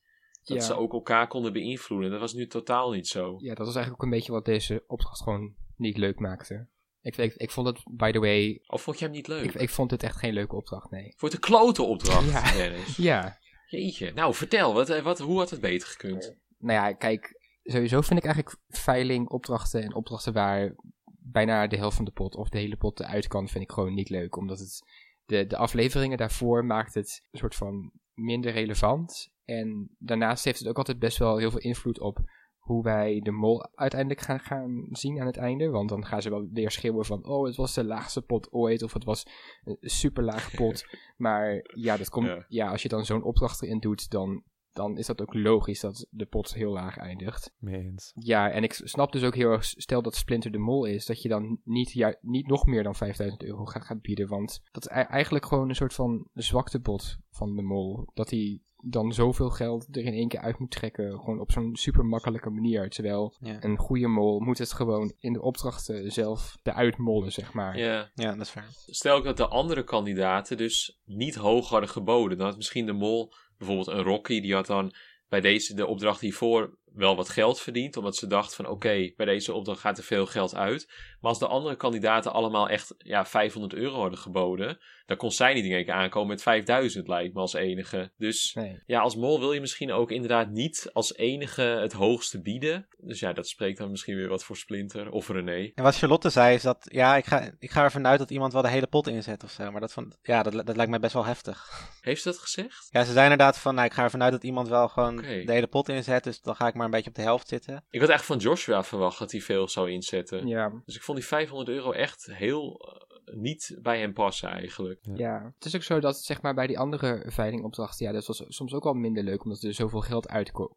[0.44, 0.62] Dat Ja.
[0.62, 2.10] ze ook elkaar konden beïnvloeden.
[2.10, 3.36] Dat was nu totaal niet zo.
[3.38, 6.68] Ja, dat was eigenlijk ook een beetje wat deze opdracht gewoon niet leuk maakte.
[7.00, 9.44] Ik, ik, ik vond het, by the way, Of vond je hem niet leuk?
[9.44, 11.12] ik, ik vond het echt geen leuke opdracht, nee.
[11.16, 12.52] Voor de klote opdracht, Ja.
[12.52, 12.96] Dennis.
[12.96, 14.12] Ja, Jeetje.
[14.12, 14.74] Nou, vertel.
[14.74, 16.36] Wat, eh, wat, hoe had het beter gekund?
[16.58, 20.74] nou ja, kijk, sowieso vind ik eigenlijk veiling, opdrachten en opdrachten waar
[21.18, 23.94] bijna de helft van de pot of de hele pot eruit kan, vind ik gewoon
[23.94, 24.36] niet leuk.
[24.36, 24.82] Omdat het,
[25.24, 29.32] de, de afleveringen daarvoor maakt het een soort van minder relevant.
[29.44, 32.18] En daarnaast heeft het ook altijd best wel heel veel invloed op
[32.68, 35.68] hoe wij de mol uiteindelijk gaan, gaan zien aan het einde.
[35.70, 38.82] Want dan gaan ze wel weer schreeuwen van, oh, het was de laagste pot ooit,
[38.82, 39.26] of het was
[39.64, 40.86] een super laag pot.
[41.16, 42.44] maar ja, dat komt, Ja.
[42.48, 42.70] ja.
[42.70, 46.26] als je dan zo'n opdracht erin doet, dan, dan is dat ook logisch dat de
[46.26, 47.52] pot heel laag eindigt.
[47.58, 48.12] Mee eens.
[48.14, 51.22] Ja, en ik snap dus ook heel erg, stel dat Splinter de Mol is, dat
[51.22, 54.28] je dan niet, ja, niet nog meer dan 5000 euro gaat, gaat bieden.
[54.28, 58.10] Want dat is ei- eigenlijk gewoon een soort van zwaktebod van de Mol.
[58.14, 61.76] Dat hij dan zoveel geld er in één keer uit moet trekken, gewoon op zo'n
[61.76, 62.88] super makkelijke manier.
[62.90, 67.52] Terwijl ja, een goede mol moet het gewoon in de opdrachten zelf eruit mollen, zeg
[67.52, 67.78] maar.
[67.78, 68.10] Ja.
[68.14, 68.68] ja, dat is waar.
[68.86, 72.38] Stel ook dat de andere kandidaten dus niet hoog hadden geboden.
[72.38, 74.94] Dan had misschien de mol, bijvoorbeeld een Rocky, die had dan
[75.28, 77.96] bij deze, de opdracht hiervoor wel wat geld verdiend.
[77.96, 80.86] Omdat ze dacht van oké, bij deze opdracht gaat er veel geld uit.
[81.20, 84.78] Maar als de andere kandidaten allemaal echt ja, 500 euro hadden geboden.
[85.06, 88.10] Dan kon zij niet in één keer aankomen met 5000 lijkt me als enige.
[88.16, 88.82] Dus Nee.
[88.86, 92.86] ja, als mol wil je misschien ook inderdaad niet als enige het hoogste bieden.
[92.98, 95.70] Dus ja, dat spreekt dan misschien weer wat voor Splinter of René.
[95.74, 98.52] En wat Charlotte zei is dat, ja, ik ga, ik ga ervan uit dat iemand
[98.52, 99.70] wel de hele pot inzet of zo.
[99.70, 101.88] Maar dat, vond, ja, dat, dat lijkt mij best wel heftig.
[102.00, 102.88] Heeft ze dat gezegd?
[102.90, 105.52] Ja, ze zei inderdaad van, nou, ik ga ervan uit dat iemand wel gewoon de
[105.52, 106.24] hele pot inzet.
[106.24, 107.84] Dus dan ga ik maar een beetje op de helft zitten.
[107.90, 110.46] Ik had echt van Joshua verwacht dat hij veel zou inzetten.
[110.46, 115.00] Ja, Dus ik vond die 500 euro echt heel eh, niet bij hem passen eigenlijk.
[115.14, 118.44] Ja, het is ook zo dat zeg maar bij die andere veilingopdrachten, ja, dat was
[118.48, 120.28] soms ook wel minder leuk omdat er zoveel geld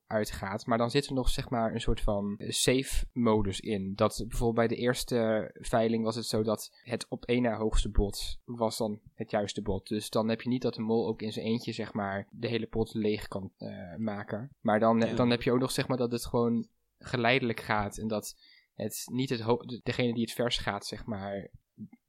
[0.07, 0.65] uitgaat.
[0.65, 3.93] Maar dan zit er nog zeg maar een soort van safe modus in.
[3.95, 7.89] Dat bijvoorbeeld bij de eerste veiling was het zo dat het op één na hoogste
[7.89, 9.87] bod was dan het juiste bod.
[9.87, 12.47] Dus dan heb je niet dat de mol ook in zijn eentje zeg maar de
[12.47, 14.55] hele pot leeg kan eh, maken.
[14.59, 15.13] Maar dan, Ja.
[15.13, 16.67] dan heb je ook nog zeg maar dat het gewoon
[16.99, 18.35] geleidelijk gaat en dat
[18.73, 21.49] het niet het degene die het vers gaat zeg maar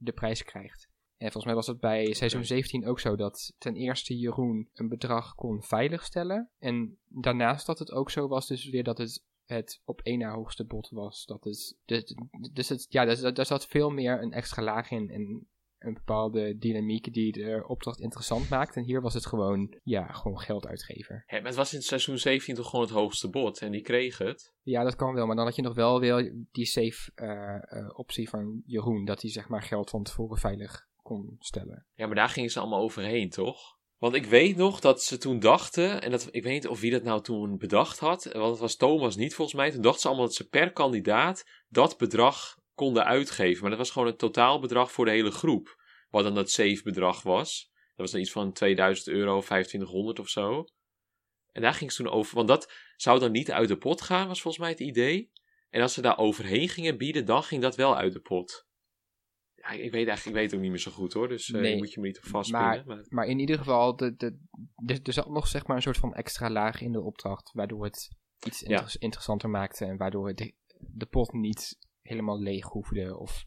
[0.02, 0.90] de prijs krijgt.
[1.16, 4.88] En volgens mij was het bij seizoen 17 ook zo dat ten eerste Jeroen een
[4.88, 6.50] bedrag kon veiligstellen.
[6.58, 10.34] En daarnaast dat het ook zo was dus weer dat het het op één na
[10.34, 11.24] hoogste bod was.
[11.24, 12.14] Dat is, dus,
[12.52, 15.48] dus het, ja, daar, daar zat veel meer een extra laag in en
[15.84, 18.76] een bepaalde dynamiek die de opdracht interessant maakt.
[18.76, 21.24] En hier was het gewoon, ja, gewoon geld uitgeven.
[21.26, 24.52] Maar het was in seizoen 17 toch gewoon het hoogste bod en die kreeg het.
[24.62, 27.98] Ja, dat kan wel, maar dan had je nog wel weer die safe eh, eh,
[27.98, 29.04] optie van Jeroen.
[29.04, 31.86] Dat hij zeg maar geld van tevoren veilig kon stellen.
[31.94, 33.80] Ja, maar daar gingen ze allemaal overheen, toch?
[34.02, 36.90] Want ik weet nog dat ze toen dachten, en dat, ik weet niet of wie
[36.90, 39.70] dat nou toen bedacht had, want het was Thomas niet volgens mij.
[39.70, 43.60] Toen dachten ze allemaal dat ze per kandidaat dat bedrag konden uitgeven.
[43.60, 45.80] Maar dat was gewoon het totaalbedrag voor de hele groep.
[46.10, 47.70] Wat dan dat safe bedrag was.
[47.72, 50.64] Dat was dan iets van 2000 euro, 2500 of zo.
[51.52, 54.28] En daar ging ze toen over, want dat zou dan niet uit de pot gaan,
[54.28, 55.30] was volgens mij het idee.
[55.70, 58.66] En als ze daar overheen gingen bieden, dan ging dat wel uit de pot.
[59.54, 61.60] Ja, ik weet eigenlijk ik weet het ook niet meer zo goed hoor, dus eh
[61.60, 62.68] Nee, moet je me niet op vastpinnen.
[62.68, 64.38] maar- Maar, Maar in ieder geval, de, de,
[64.74, 67.84] de, er zat nog zeg maar een soort van extra laag in de opdracht, waardoor
[67.84, 68.08] het
[68.46, 68.86] iets Ja.
[68.98, 73.44] interessanter maakte en waardoor de, de pot niet helemaal leeg hoefde of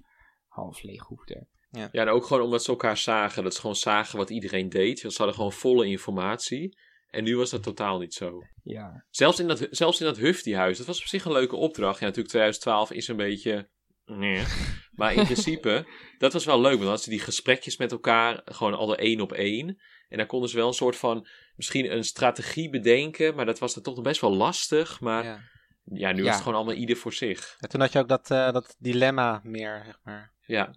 [0.48, 1.48] half leeg hoefde.
[1.70, 3.44] Ja, en ook gewoon omdat ze elkaar zagen.
[3.44, 5.00] Dat ze gewoon zagen wat iedereen deed.
[5.00, 6.78] Ze hadden gewoon volle informatie.
[7.10, 8.42] En nu was dat totaal niet zo.
[8.64, 10.78] Ja, Zelfs in dat, zelfs in dat Hufty-huis.
[10.78, 12.00] Dat was op zich een leuke opdracht.
[12.00, 13.70] Ja, natuurlijk 2012 is een beetje...
[14.06, 14.44] Nee.
[14.96, 15.88] Maar in principe,
[16.18, 16.70] dat was wel leuk.
[16.70, 18.42] Want dan hadden ze die gesprekjes met elkaar.
[18.46, 19.82] Gewoon alle één op één.
[20.10, 21.28] En dan konden ze wel een soort van...
[21.56, 23.36] Misschien een strategie bedenken.
[23.36, 25.00] Maar dat was dan toch nog best wel lastig.
[25.00, 25.40] Maar ja,
[25.86, 26.12] Ja.
[26.12, 26.24] nu Ja.
[26.24, 27.56] was het gewoon allemaal ieder voor zich.
[27.60, 30.34] En toen had je ook dat, eh, dat dilemma meer, zeg maar.
[30.46, 30.76] Ja, ja,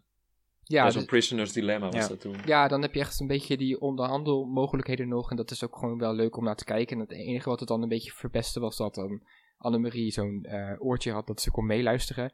[0.63, 2.09] ja dus- zo'n prisoner's dilemma was Ja.
[2.09, 2.37] dat toen.
[2.45, 5.31] ja, dan heb je echt een beetje die onderhandelmogelijkheden nog.
[5.31, 6.97] En dat is ook gewoon wel leuk om naar te kijken.
[6.97, 9.23] En het enige wat het dan een beetje verpestte was dat dan
[9.57, 12.33] Annemarie zo'n eh, oortje had dat ze kon meeluisteren.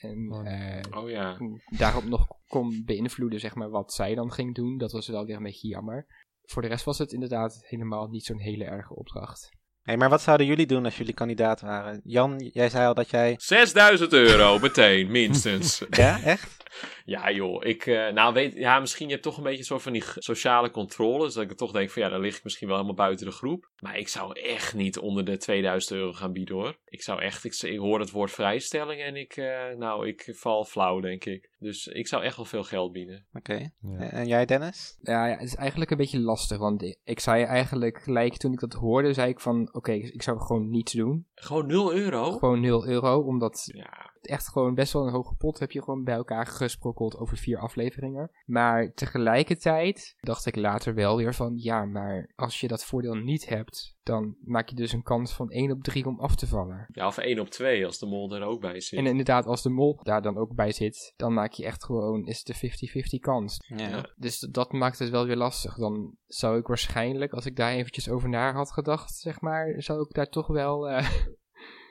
[0.00, 1.38] En Oh, eh, Oh ja.
[1.78, 4.78] daarop nog kon beïnvloeden, zeg maar, wat zij dan ging doen.
[4.78, 6.06] Dat was wel weer een beetje jammer.
[6.42, 9.50] Voor de rest was het inderdaad helemaal niet zo'n hele erge opdracht.
[9.86, 12.00] Hey, maar wat zouden jullie doen als jullie kandidaat waren?
[12.04, 13.34] Jan, jij zei al dat jij...
[13.38, 15.82] 6000 euro meteen, minstens.
[15.90, 16.56] Ja, echt?
[17.04, 17.64] Ja, joh.
[17.64, 20.04] Ik, eh, nou, weet, ja, misschien je hebt toch een beetje een soort van die
[20.16, 21.24] sociale controle.
[21.24, 23.32] Dus dat ik toch denk van ja, dan lig ik misschien wel helemaal buiten de
[23.32, 23.68] groep.
[23.80, 26.76] Maar ik zou echt niet onder de 2000 euro gaan bieden hoor.
[26.88, 30.64] Ik zou echt, ik, ik hoor het woord vrijstelling en ik, eh, nou, ik val
[30.64, 31.50] flauw denk ik.
[31.66, 33.26] Dus ik zou echt wel veel geld bieden.
[33.32, 33.70] Oké.
[33.80, 33.98] Ja.
[33.98, 34.96] En- jij, Dennis?
[35.00, 38.60] Ja, ja, het is eigenlijk een beetje lastig, want ik zei eigenlijk gelijk toen ik
[38.60, 41.26] dat hoorde, zei ik van, oké, ik zou gewoon niets doen.
[41.34, 42.32] Gewoon 0 euro?
[42.32, 46.04] Gewoon 0 euro, omdat Ja, echt gewoon best wel een hoge pot heb je gewoon
[46.04, 48.30] bij elkaar gesprokkeld over vier afleveringen.
[48.44, 53.48] Maar tegelijkertijd dacht ik later wel weer van, ja, maar als je dat voordeel niet
[53.48, 56.86] hebt, dan maak je dus een kans van 1 op 3 om af te vallen.
[56.92, 58.98] ja of 1 op 2 als de mol er ook bij zit.
[58.98, 62.26] En inderdaad, als de mol daar dan ook bij zit, dan maak je echt gewoon,
[62.26, 63.56] is het een 50-50 kans.
[63.76, 64.10] Ja.
[64.16, 65.74] Dus dat maakt het wel weer lastig.
[65.74, 70.00] Dan zou ik waarschijnlijk, als ik daar eventjes over na had gedacht, zeg maar, zou
[70.00, 71.10] ik daar toch wel eh,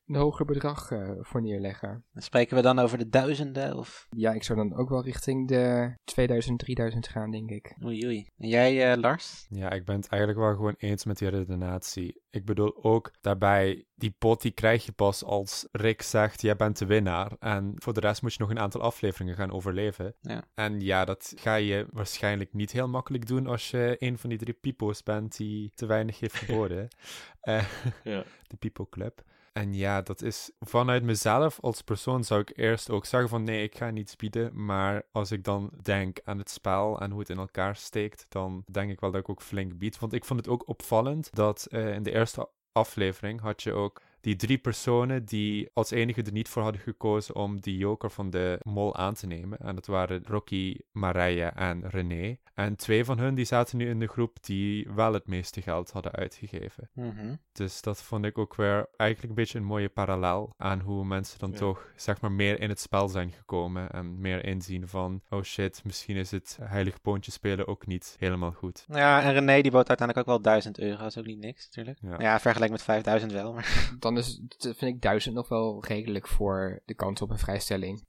[0.08, 2.04] een hoger bedrag eh, voor neerleggen.
[2.14, 4.08] Spreken we dan over de duizenden of...
[4.10, 7.76] Ja, ik zou dan ook wel richting de 2000, 3000 gaan, denk ik.
[7.84, 8.30] Oei oei.
[8.38, 9.46] En jij, eh, Lars?
[9.50, 12.22] Ja, ik ben het eigenlijk wel gewoon eens met die redenatie.
[12.30, 16.78] Ik bedoel ook daarbij, die pot die krijg je pas als Rick zegt, jij bent
[16.78, 17.32] de winnaar.
[17.40, 20.16] En voor de rest moet je nog een aantal afleveringen gaan overleven.
[20.22, 20.44] Ja.
[20.54, 24.40] En ja, dat ga je waarschijnlijk niet heel makkelijk doen als je een van die
[24.40, 26.88] drie pipo's bent die te weinig heeft geboden.
[27.42, 27.66] Eh,
[28.04, 28.24] Ja.
[28.48, 29.24] de Pipo Club.
[29.58, 33.64] En ja, dat is vanuit mezelf als persoon zou ik eerst ook zeggen van nee,
[33.64, 34.66] ik ga niets bieden.
[34.66, 38.64] Maar als ik dan denk aan het spel en hoe het in elkaar steekt, dan
[38.72, 40.00] denk ik wel dat ik ook flink bied.
[40.00, 44.02] Want ik vond het ook opvallend dat eh, in de eerste aflevering had je ook
[44.26, 48.30] die drie personen die als enige er niet voor hadden gekozen om die joker van
[48.30, 49.58] de mol aan te nemen.
[49.58, 52.38] En dat waren Rocky, Marije en René.
[52.54, 55.92] En twee van hun die zaten nu in de groep die wel het meeste geld
[55.92, 56.90] hadden uitgegeven.
[56.94, 57.36] Mhm.
[57.52, 61.40] Dus dat vond ik ook weer eigenlijk een beetje een mooie parallel aan hoe mensen
[61.40, 61.58] dan Ja.
[61.58, 63.92] toch, zeg maar, meer in het spel zijn gekomen.
[63.92, 68.52] En meer inzien van, oh shit, misschien is het heilig poontje spelen ook niet helemaal
[68.52, 68.86] goed.
[68.88, 70.98] Ja, en René die bood uiteindelijk ook wel 1000 euro.
[70.98, 71.98] Dat is ook niet niks, natuurlijk.
[72.02, 72.16] Ja.
[72.20, 73.94] Ja, vergeleken met 5000 wel, maar...
[74.00, 78.06] Dan het- vind ik 1000 nog wel redelijk voor de kans op een vrijstelling.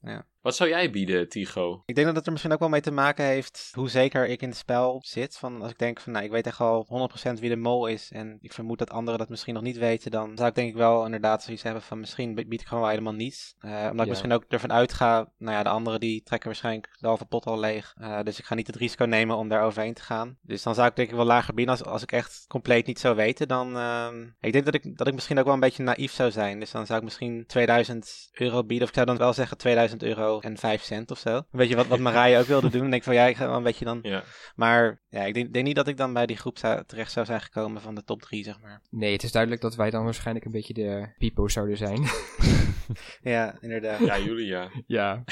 [0.46, 1.82] Wat zou jij bieden, Tigo?
[1.86, 4.42] Ik denk dat het er misschien ook wel mee te maken heeft hoe zeker ik
[4.42, 5.36] in het spel zit.
[5.36, 8.10] Van als ik denk van, nou, ik weet echt al 100% wie de mol is
[8.12, 10.76] en ik vermoed dat anderen dat misschien nog niet weten, dan zou ik denk ik
[10.76, 13.54] wel inderdaad zoiets hebben van, misschien bied ik gewoon wel helemaal niets.
[13.58, 17.06] Eh, omdat ik misschien ook ervan uitga, nou ja, de anderen die trekken waarschijnlijk de
[17.06, 17.94] halve pot al leeg.
[17.98, 20.38] Eh, dus ik ga niet het risico nemen om daar overheen te gaan.
[20.42, 23.00] Dus dan zou ik denk ik wel lager bieden als, als ik echt compleet niet
[23.00, 23.48] zou weten.
[23.48, 26.30] Dan, ehm, ik denk dat ik, dat ik misschien ook wel een beetje naïef zou
[26.30, 26.60] zijn.
[26.60, 28.82] Dus dan zou ik misschien 2000 euro bieden.
[28.82, 31.36] Of ik zou dan wel zeggen 2000 euro en 5 cent of zo.
[31.36, 32.80] Een beetje wat, wat Marije ook wilde doen.
[32.80, 33.98] Dan denk ik van ja, ik ga wel een beetje dan.
[34.02, 34.24] Ja.
[34.54, 37.26] Maar ja, ik denk, denk niet dat ik dan bij die groep zou, terecht zou
[37.26, 38.82] zijn gekomen van de top 3, zeg maar.
[38.90, 42.04] Nee, het is duidelijk dat wij dan waarschijnlijk een beetje de pipo's zouden zijn.
[43.22, 44.00] Ja, inderdaad.
[44.00, 44.70] Ja, jullie ja.
[44.86, 45.24] ja,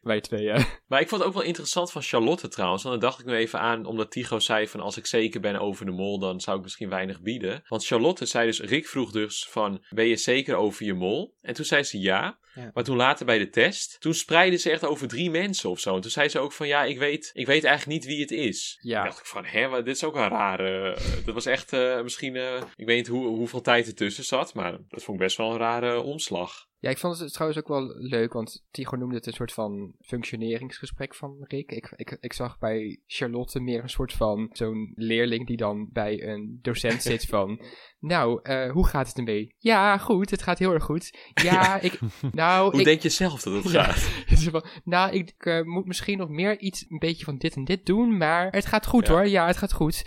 [0.00, 0.64] wij twee, ja.
[0.86, 2.82] Maar ik vond het ook wel interessant van Charlotte trouwens.
[2.82, 5.60] Want dan dacht ik nu even aan, omdat Tigo zei van als ik zeker ben
[5.60, 7.62] over de mol, dan zou ik misschien weinig bieden.
[7.68, 11.36] Want Charlotte zei dus, Rick vroeg dus van, ben je zeker over je mol?
[11.40, 12.38] En toen zei ze ja.
[12.60, 12.70] Ja.
[12.74, 15.94] Maar toen later bij de test, toen spreidden ze echt over drie mensen of zo.
[15.94, 18.30] En toen zei ze ook van, ja, ik weet, ik weet eigenlijk niet wie het
[18.30, 18.78] is.
[18.82, 18.96] Ja.
[19.00, 20.92] Toen dacht ik van, hè, wat- dit is ook een rare...
[20.94, 24.54] eh, dat was echt eh, misschien, eh, ik weet niet hoe, hoeveel tijd ertussen zat,
[24.54, 26.68] maar dat vond ik best wel een rare omslag.
[26.80, 29.92] Ja, ik vond het trouwens ook wel leuk, want Tigo noemde het een soort van
[30.00, 31.72] functioneringsgesprek van Rick.
[31.72, 36.28] Ik, ik, ik zag bij Charlotte meer een soort van zo'n leerling die dan bij
[36.28, 37.60] een docent zit van...
[38.00, 39.54] Nou, eh, hoe gaat het ermee?
[39.58, 41.10] Ja, goed, het gaat heel erg goed.
[41.42, 41.98] Ja, ik...
[42.32, 43.82] Nou, Hoe ik, denk je zelf dat het Ja.
[43.84, 44.62] gaat?
[44.84, 48.16] Nou, ik eh, moet misschien nog meer iets, een beetje van dit en dit doen,
[48.16, 49.12] maar het gaat goed Ja.
[49.12, 49.26] hoor.
[49.28, 50.04] Ja, het gaat goed.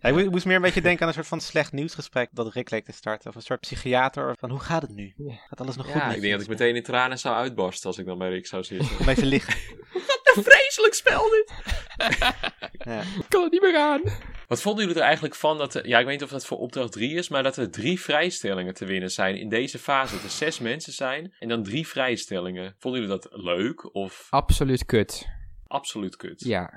[0.00, 2.28] Ja, ik mo- ik moest meer een beetje denken aan een soort van slecht nieuwsgesprek
[2.32, 3.28] dat Rick leek te starten.
[3.30, 5.12] Of een soort psychiater van hoe gaat het nu?
[5.16, 5.34] Ja.
[5.48, 7.98] Gaat alles nog goed Ja, ik denk dat ik meteen in tranen zou uitbarsten als
[7.98, 8.88] ik dan bij Rick zou zitten.
[9.04, 9.54] Beetje liggen.
[10.34, 11.52] een vreselijk spel dit!
[12.84, 13.00] Ja.
[13.00, 14.00] Ik kan het niet meer aan.
[14.48, 16.58] Wat vonden jullie er eigenlijk van dat er, ja, ik weet niet of dat voor
[16.58, 20.14] opdracht 3 is, maar dat er drie vrijstellingen te winnen zijn in deze fase.
[20.14, 22.74] Dat er zes mensen zijn en dan drie vrijstellingen.
[22.78, 25.26] Vonden jullie dat leuk of Absoluut kut.
[25.66, 26.40] absoluut kut?
[26.44, 26.72] Ja.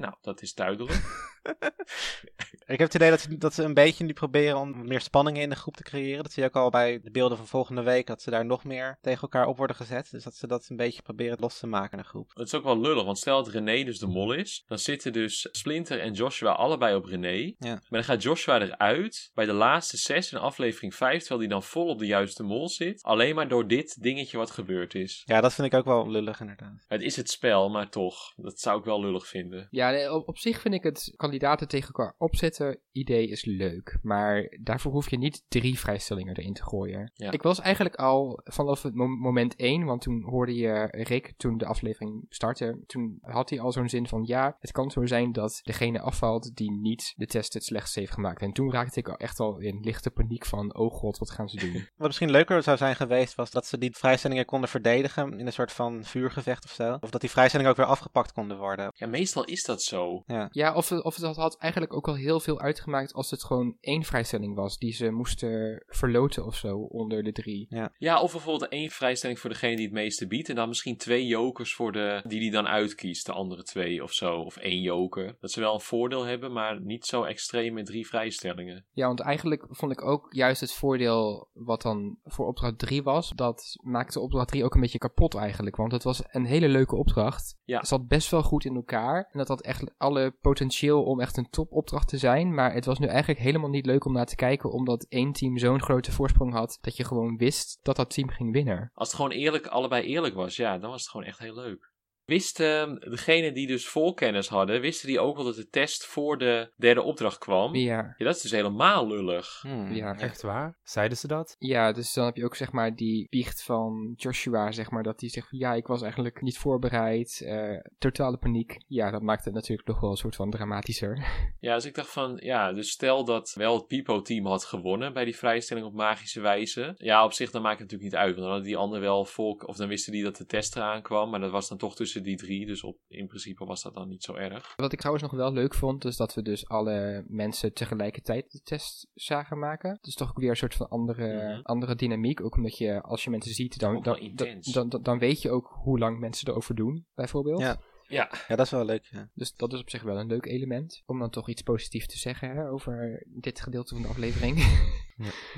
[0.00, 1.00] Nou, dat is duidelijk.
[2.66, 5.42] Ik heb het idee dat ze, dat ze een beetje nu proberen om meer spanningen
[5.42, 6.22] in de groep te creëren.
[6.22, 8.64] Dat zie je ook al bij de beelden van volgende week, dat ze daar nog
[8.64, 10.10] meer tegen elkaar op worden gezet.
[10.10, 12.30] Dus dat ze dat een beetje proberen los te maken in de groep.
[12.34, 15.12] Het is ook wel lullig, want stel dat René dus de mol is, dan zitten
[15.12, 17.54] dus Splinter en Joshua allebei op René.
[17.58, 17.68] Ja.
[17.68, 21.62] Maar dan gaat Joshua eruit bij de laatste zes in aflevering 5, terwijl hij dan
[21.62, 23.02] vol op de juiste mol zit.
[23.02, 25.22] Alleen maar door dit dingetje wat gebeurd is.
[25.24, 26.84] Ja, dat vind ik ook wel lullig inderdaad.
[26.88, 29.68] Het is het spel, maar toch, dat zou ik wel lullig vinden.
[29.70, 33.98] Ja, nee, op, op zich vind ik het kandidaten tegen elkaar opzetten idee is leuk.
[34.02, 37.10] Maar daarvoor hoef je niet drie vrijstellingen erin te gooien.
[37.14, 37.30] Ja.
[37.30, 41.58] Ik was eigenlijk al vanaf het mo- moment één, want toen hoorde je Rick, toen
[41.58, 45.32] de aflevering startte, toen had hij al zo'n zin van ja, het kan zo zijn
[45.32, 48.42] dat degene afvalt die niet de test het slechtst heeft gemaakt.
[48.42, 51.48] En toen raakte ik al echt al in lichte paniek van oh god, wat gaan
[51.48, 51.88] ze doen?
[51.96, 55.52] Wat misschien leuker zou zijn geweest, was dat ze die vrijstellingen konden verdedigen in een
[55.52, 56.96] soort van vuurgevecht of zo.
[57.00, 58.90] Of dat die vrijstellingen ook weer afgepakt konden worden.
[58.94, 60.22] Ja, meestal is dat zo.
[60.50, 63.76] Ja, of, het- of het had eigenlijk ook al heel veel uitgemaakt als het gewoon
[63.80, 67.66] één vrijstelling was die ze moesten verloten of zo onder de drie.
[67.98, 70.48] Ja, of bijvoorbeeld één vrijstelling voor degene die het meeste biedt.
[70.48, 74.12] En dan misschien twee jokers voor de die die dan uitkiest, de andere twee of
[74.12, 74.36] zo.
[74.40, 75.36] Of één joker.
[75.40, 78.84] Dat ze wel een voordeel hebben, maar niet zo extreem met drie vrijstellingen.
[78.92, 83.32] Ja, want eigenlijk vond ik ook juist het voordeel wat dan voor opdracht 3 was,
[83.34, 85.76] dat maakte opdracht 3 ook een beetje kapot eigenlijk.
[85.76, 87.56] Want het was een hele leuke opdracht.
[87.64, 87.78] Ja.
[87.78, 89.28] Het zat best wel goed in elkaar.
[89.32, 92.54] En dat had echt alle potentieel om echt een topopdracht te zijn.
[92.54, 95.58] Maar het was nu eigenlijk helemaal niet leuk om naar te kijken, omdat één team
[95.58, 98.90] zo'n grote voorsprong had, dat je gewoon wist dat dat team ging winnen.
[98.94, 101.89] Als het gewoon eerlijk, allebei eerlijk was, ja, dan was het gewoon echt heel leuk.
[102.30, 106.38] Wist ehm, degene die dus voorkennis hadden, wisten die ook wel dat de test voor
[106.38, 107.74] de derde opdracht kwam?
[107.74, 108.14] Ja.
[108.18, 109.58] Ja, dat is dus helemaal lullig.
[109.62, 109.92] Hmm.
[109.92, 110.78] Ja, Echt waar?
[110.82, 111.56] Zeiden ze dat?
[111.58, 115.20] Ja, dus dan heb je ook zeg maar die biecht van Joshua, zeg maar, dat
[115.20, 118.84] hij zegt van ja, ik was eigenlijk niet voorbereid, eh, totale paniek.
[118.86, 121.18] Ja, dat maakt het natuurlijk nog wel een soort van dramatischer.
[121.60, 125.24] Ja, dus ik dacht van, ja, dus stel dat wel het Pipo-team had gewonnen bij
[125.24, 126.94] die vrijstelling op magische wijze.
[126.96, 129.24] Ja, op zich dan maakt het natuurlijk niet uit, want dan hadden die anderen wel
[129.24, 131.96] volk, of dan wisten die dat de test eraan kwam, maar dat was dan toch
[131.96, 134.72] tussen die drie, dus op, in principe was dat dan niet zo erg.
[134.76, 138.60] Wat ik trouwens nog wel leuk vond, is dat we dus alle mensen tegelijkertijd de
[138.60, 139.98] test zagen maken.
[140.00, 141.60] Dus toch ook weer een soort van andere, Mhm.
[141.62, 142.40] andere dynamiek.
[142.44, 145.66] Ook omdat je, als je mensen ziet, dan, dan, dan, dan, dan weet je ook
[145.82, 147.60] hoe lang mensen erover doen, bijvoorbeeld.
[147.60, 147.80] Ja.
[148.08, 149.04] Ja, Ja, dat is wel leuk.
[149.10, 149.30] Ja.
[149.34, 151.02] Dus dat is op zich wel een leuk element.
[151.06, 154.56] Om dan toch iets positiefs te zeggen hè, over dit gedeelte van de aflevering.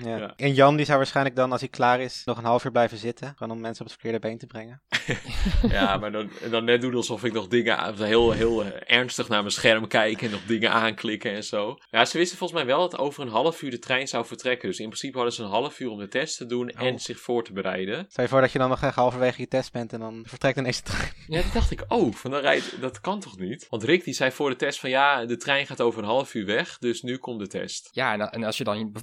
[0.02, 0.16] Ja.
[0.16, 0.32] Ja.
[0.36, 2.98] En Jan die zou waarschijnlijk dan, als hij klaar is, nog een half uur blijven
[2.98, 3.34] zitten.
[3.36, 4.82] Gewoon om mensen op het verkeerde been te brengen.
[5.68, 9.40] ja maar dan, dan net doen alsof ik nog dingen, heel, heel eh, ernstig naar
[9.40, 11.76] mijn scherm kijk en nog dingen aanklikken en zo.
[11.90, 14.68] Ja, ze wisten volgens mij wel dat over een half uur de trein zou vertrekken.
[14.68, 16.98] Dus in principe hadden ze een half uur om de test te doen en Oh.
[16.98, 18.06] zich voor te bereiden.
[18.08, 20.58] Stel je voor dat je dan nog echt halverwege je test bent en dan vertrekt
[20.58, 21.12] ineens de trein.
[21.26, 22.14] Ja, dat dacht ik ook.
[22.14, 23.66] Van dan rijdt, dat kan toch niet?
[23.70, 26.34] Want Rick die zei voor de test van ja, de trein gaat over een half
[26.34, 27.88] uur weg, dus nu komt de test.
[27.92, 28.98] ja, en, en als je dan b-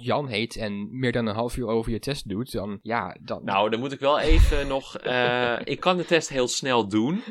[0.00, 3.16] bijvoorbeeld Jan heet en meer dan een half uur over je test doet, dan ja,
[3.22, 3.44] dan...
[3.44, 4.96] Nou, dan moet ik wel even nog.
[4.96, 7.22] eh, ik kan de test heel snel doen.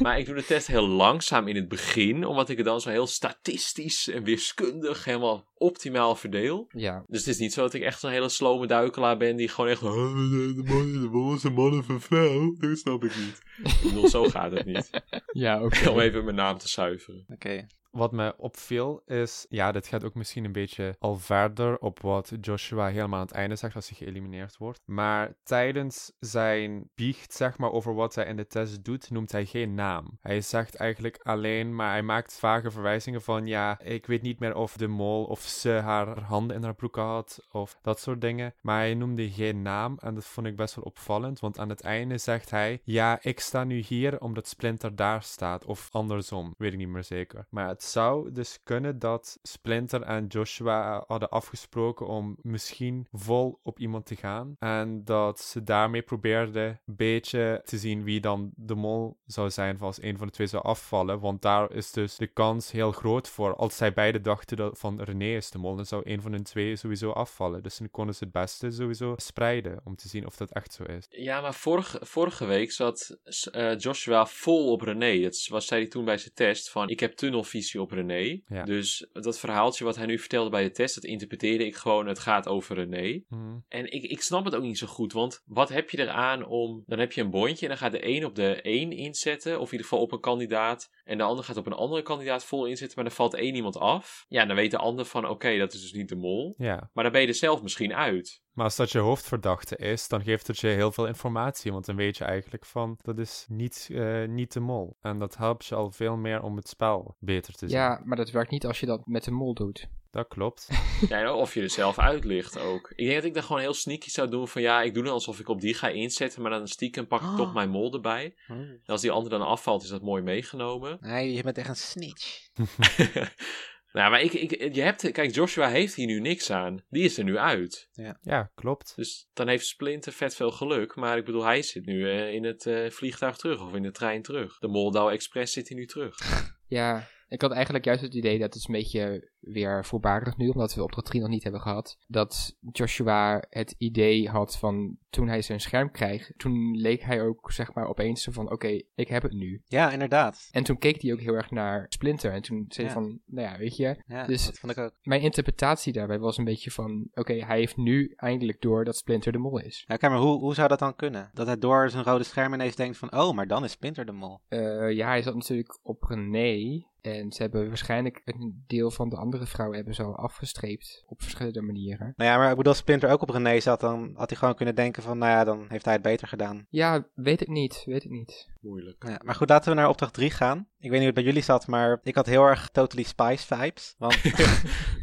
[0.00, 2.24] Maar ik doe de test heel langzaam in het begin.
[2.26, 6.66] Omdat ik het dan zo heel statistisch en wiskundig helemaal optimaal verdeel.
[6.70, 9.36] Ja, Dus het is niet zo dat ik echt zo'n hele slome duikelaar ben.
[9.36, 9.82] Die gewoon echt.
[9.82, 12.54] "Oh, De man, de man is een man of een vrouw.
[12.58, 13.42] Dat snap ik niet.
[13.64, 14.90] Ik bedoel, zo gaat het niet.
[15.32, 15.88] ja oké.
[15.90, 17.24] Om even mijn naam te zuiveren.
[17.28, 17.66] Oké.
[17.96, 22.32] Wat mij opviel is, ja, dit gaat ook misschien een beetje al verder op wat
[22.40, 24.82] Joshua helemaal aan het einde zegt als hij geëlimineerd wordt.
[24.84, 29.44] Maar tijdens zijn biecht, zeg maar, over wat hij in de test doet, noemt hij
[29.44, 30.18] geen naam.
[30.20, 34.54] Hij zegt eigenlijk alleen, maar hij maakt vage verwijzingen van, ja, ik weet niet meer
[34.56, 38.54] of de mol of ze haar handen in haar broek had of dat soort dingen.
[38.60, 41.80] Maar hij noemde geen naam en dat vond ik best wel opvallend, want aan het
[41.80, 45.64] einde zegt hij, ja, ik sta nu hier omdat Splinter daar staat.
[45.64, 47.46] Of andersom, weet ik niet meer zeker.
[47.50, 53.78] Maar het zou dus kunnen dat Splinter en Joshua hadden afgesproken om misschien vol op
[53.78, 54.56] iemand te gaan.
[54.58, 59.80] En dat ze daarmee probeerden een beetje te zien wie dan de mol zou zijn
[59.80, 61.20] als een van de twee zou afvallen.
[61.20, 63.56] Want daar is dus de kans heel groot voor.
[63.56, 66.42] Als zij beide dachten dat van René is de mol, dan zou een van de
[66.42, 67.62] twee sowieso afvallen.
[67.62, 70.82] Dus dan konden ze het beste sowieso spreiden om te zien of dat echt zo
[70.82, 71.06] is.
[71.08, 73.18] Ja, maar vorige, vorige week zat
[73.52, 75.22] uh, Joshua vol op René.
[75.22, 78.40] Dat was, zei hij toen bij zijn test van ik heb tunnelvisie op René.
[78.46, 78.64] Ja.
[78.64, 82.18] Dus dat verhaaltje wat hij nu vertelde bij de test, dat interpreteerde ik gewoon het
[82.18, 83.22] gaat over René.
[83.28, 83.58] Mhm.
[83.68, 86.82] En ik, ik snap het ook niet zo goed, want wat heb je eraan om...
[86.86, 89.66] Dan heb je een bondje en dan gaat de een op de één inzetten, of
[89.66, 90.90] in ieder geval op een kandidaat.
[91.04, 93.76] En de ander gaat op een andere kandidaat vol inzetten, maar dan valt één iemand
[93.76, 94.24] af.
[94.28, 96.54] Ja, dan weet de ander van oké, dat is dus niet de mol.
[96.58, 96.90] Ja.
[96.92, 98.44] Maar dan ben je er zelf misschien uit.
[98.56, 101.72] Maar als dat je hoofdverdachte is, dan geeft het je heel veel informatie.
[101.72, 104.96] Want dan weet je eigenlijk van, dat is niet, eh, niet de mol.
[105.00, 107.78] En dat helpt je al veel meer om het spel beter te zien.
[107.78, 109.88] Ja, maar dat werkt niet als je dat met een mol doet.
[110.10, 110.68] Dat klopt.
[111.08, 112.90] Ja, of je er zelf uitlicht ook.
[112.90, 115.12] Ik denk dat ik dan gewoon heel sneaky zou doen van ja, ik doe dan
[115.12, 118.34] alsof ik op die ga inzetten, maar dan stiekem pak ik toch mijn mol erbij.
[118.46, 120.96] En als die ander dan afvalt, is dat mooi meegenomen.
[121.00, 122.48] Nee, je bent echt een snitch.
[123.92, 126.84] Nou, maar ik, ik, je hebt, kijk, Joshua heeft hier nu niks aan.
[126.88, 127.88] Die is er nu uit.
[128.22, 128.92] Ja, klopt.
[128.96, 130.94] Dus dan heeft Splinter vet veel geluk.
[130.94, 133.90] Maar ik bedoel, hij zit nu eh, in het eh, vliegtuig terug of in de
[133.90, 134.58] trein terug.
[134.58, 136.18] De Moldau Express zit hier nu terug.
[136.68, 140.74] Ja, ik had eigenlijk juist het idee dat het een beetje weer voorbarig nu, omdat
[140.74, 145.42] we opdracht 3 nog niet hebben gehad, dat Joshua het idee had van toen hij
[145.42, 149.32] zijn scherm kreeg, toen leek hij ook zeg maar opeens van oké, ik heb het
[149.32, 149.62] nu.
[149.64, 150.48] Ja, inderdaad.
[150.50, 153.02] En toen keek hij ook heel erg naar Splinter en toen zei hij Ja.
[153.02, 154.92] van, nou ja, weet je, Ja, Dus- dat vond ik ook.
[155.02, 159.32] mijn interpretatie daarbij was een beetje van oké, hij heeft nu eindelijk door dat Splinter
[159.32, 159.84] de mol is.
[159.86, 161.30] Ja, kijk maar, hoe, hoe zou dat dan kunnen?
[161.32, 164.12] Dat hij door zijn rode scherm ineens denkt van, oh, maar dan is Splinter de
[164.12, 164.40] mol.
[164.48, 166.84] Eh, ja, hij zat natuurlijk op René.
[167.00, 171.04] En ze hebben waarschijnlijk een deel van de andere vrouwen hebben ze al afgestreept.
[171.06, 172.12] Op verschillende manieren.
[172.16, 174.54] Nou ja, maar ik bedoel, als Splinter ook op René zat, dan had hij gewoon
[174.54, 176.66] kunnen denken van, nou ja, dan heeft hij het beter gedaan.
[176.68, 177.82] Ja, weet ik niet.
[177.84, 178.48] Weet ik niet.
[178.66, 179.04] Moeilijk.
[179.08, 180.58] Ja, maar goed, laten we naar opdracht 3 gaan.
[180.78, 183.46] Ik weet niet hoe het bij jullie zat, maar ik had heel erg Totally Spice
[183.56, 183.94] vibes.
[183.98, 184.16] Want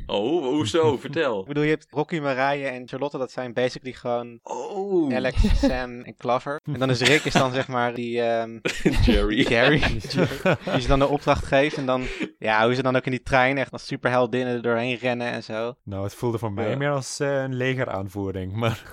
[0.05, 0.97] Oh, hoezo?
[0.97, 1.39] Vertel.
[1.41, 6.01] ik bedoel, je hebt Rocky, Marije en Charlotte, dat zijn basically gewoon Oh, Alex, Sam
[6.01, 6.59] en Clover.
[6.64, 8.59] En dan is Rick is dan zeg maar die ehm
[9.05, 9.43] Jerry.
[9.43, 9.80] Gary,
[10.72, 11.78] die ze dan de opdracht geeft.
[11.78, 12.03] En dan,
[12.39, 15.43] ja, hoe ze dan ook in die trein echt als superheldinnen er doorheen rennen en
[15.43, 15.74] zo.
[15.84, 16.78] Nou, het voelde voor mij Ja.
[16.78, 18.53] meer als eh, een legeraanvoering.
[18.53, 18.84] Maar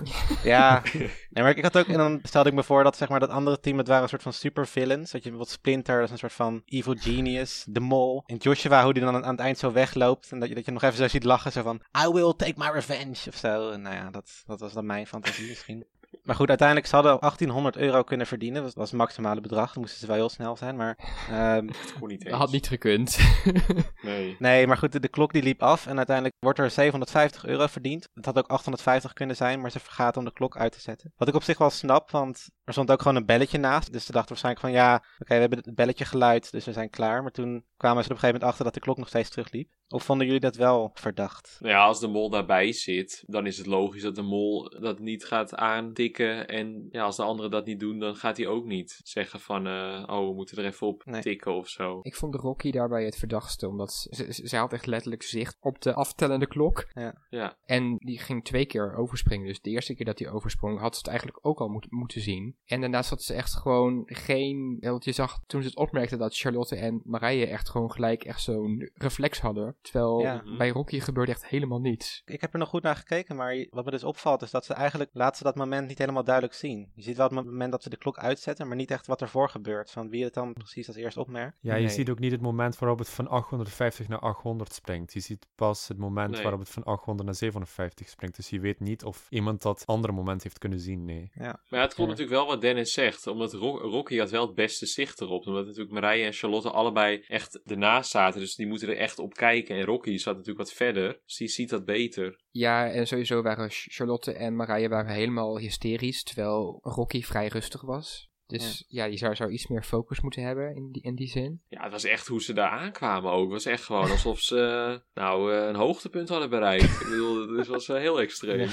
[0.43, 3.19] Ja, nee, maar ik had ook, en dan stelde ik me voor dat zeg maar
[3.19, 4.33] dat andere team, het waren een soort van
[4.65, 5.11] supervillains.
[5.11, 8.23] Dat je bijvoorbeeld Splinter, dat is een soort van evil genius, de mol.
[8.25, 10.31] En Joshua, hoe die dan aan, aan het eind zo wegloopt.
[10.31, 12.53] En dat je, dat je nog even zo ziet lachen, zo van, I will take
[12.55, 13.69] my revenge, of zo.
[13.69, 15.85] En nou ja, dat, dat was dan mijn fantasie misschien.
[16.23, 18.63] Maar goed, uiteindelijk ze hadden 1800 euro kunnen verdienen.
[18.63, 19.73] Dat was het maximale bedrag.
[19.73, 20.75] Dan moesten ze wel heel snel zijn.
[20.75, 20.97] Maar
[21.29, 23.17] ehm, Dat kon niet had niet gekund.
[24.01, 24.35] Nee.
[24.39, 27.67] Nee, maar goed, de, de klok die liep af en uiteindelijk wordt er 750 euro
[27.67, 28.07] verdiend.
[28.13, 31.13] Het had ook 850 kunnen zijn, maar ze vergaten om de klok uit te zetten.
[31.15, 33.91] Wat ik op zich wel snap, want er stond ook gewoon een belletje naast.
[33.91, 36.89] Dus ze dachten waarschijnlijk van ja, oké, we hebben het belletje geluid, dus we zijn
[36.89, 37.21] klaar.
[37.21, 39.69] Maar toen kwamen ze op een gegeven moment achter dat de klok nog steeds terugliep.
[39.91, 41.57] Of vonden jullie dat wel verdacht?
[41.59, 44.99] Nou ja, als de mol daarbij zit, dan is het logisch dat de mol dat
[44.99, 46.47] niet gaat aantikken.
[46.47, 49.67] En ja, als de anderen dat niet doen, dan gaat hij ook niet zeggen van,
[49.67, 51.21] eh, oh, we moeten er even op Nee.
[51.21, 51.99] tikken of zo.
[52.01, 53.67] ik vond Rocky daarbij het verdachtste.
[53.67, 56.87] Omdat ze, had echt letterlijk zicht op de aftellende klok.
[57.29, 59.47] Ja, En die ging twee keer overspringen.
[59.47, 62.21] Dus de eerste keer dat hij oversprong, had ze het eigenlijk ook al moet, moeten
[62.21, 62.55] zien.
[62.65, 64.77] En daarnaast had ze echt gewoon geen.
[64.79, 68.23] ja, Want je zag toen ze het opmerkte dat Charlotte en Marije echt gewoon gelijk
[68.23, 69.75] echt zo'n reflex hadden.
[69.81, 70.43] Terwijl Ja.
[70.57, 72.21] bij Rocky gebeurde echt helemaal niets.
[72.25, 74.73] Ik heb er nog goed naar gekeken, maar wat me dus opvalt is dat ze
[74.73, 76.91] eigenlijk laten ze dat moment niet helemaal duidelijk zien.
[76.95, 79.49] Je ziet wel het moment dat ze de klok uitzetten, maar niet echt wat ervoor
[79.49, 79.91] gebeurt.
[79.91, 81.57] Van wie het dan precies als eerst opmerkt.
[81.61, 81.89] ja, je Nee.
[81.89, 85.13] ziet ook niet het moment waarop het van 850 naar 800 springt.
[85.13, 86.41] Je ziet pas het moment Nee.
[86.41, 88.35] waarop het van 800 naar 750 springt.
[88.35, 91.31] Dus je weet niet of iemand dat andere moment heeft kunnen zien, nee.
[91.35, 92.05] maar ja, het klopt Ja.
[92.05, 93.27] natuurlijk wel wat Dennis zegt.
[93.27, 95.45] Omdat Ro- Rocky had wel het beste zicht erop.
[95.47, 98.39] Omdat natuurlijk Marije en Charlotte allebei echt ernaast zaten.
[98.39, 99.70] Dus die moeten er echt op kijken.
[99.71, 101.19] En Rocky zat natuurlijk wat verder.
[101.25, 102.41] Dus die ziet dat beter.
[102.49, 106.23] Ja, en sowieso waren Ch- Charlotte en Marije waren helemaal hysterisch.
[106.23, 108.29] Terwijl Rocky vrij rustig was.
[108.47, 111.61] Dus ja, je zou, zou iets meer focus moeten hebben in die, in die zin.
[111.67, 113.43] Ja, het was echt hoe ze daar aankwamen ook.
[113.43, 116.83] Het was echt gewoon alsof ze eh, nou eh, een hoogtepunt hadden bereikt.
[116.83, 118.69] ik bedoel, het was eh, heel extreem.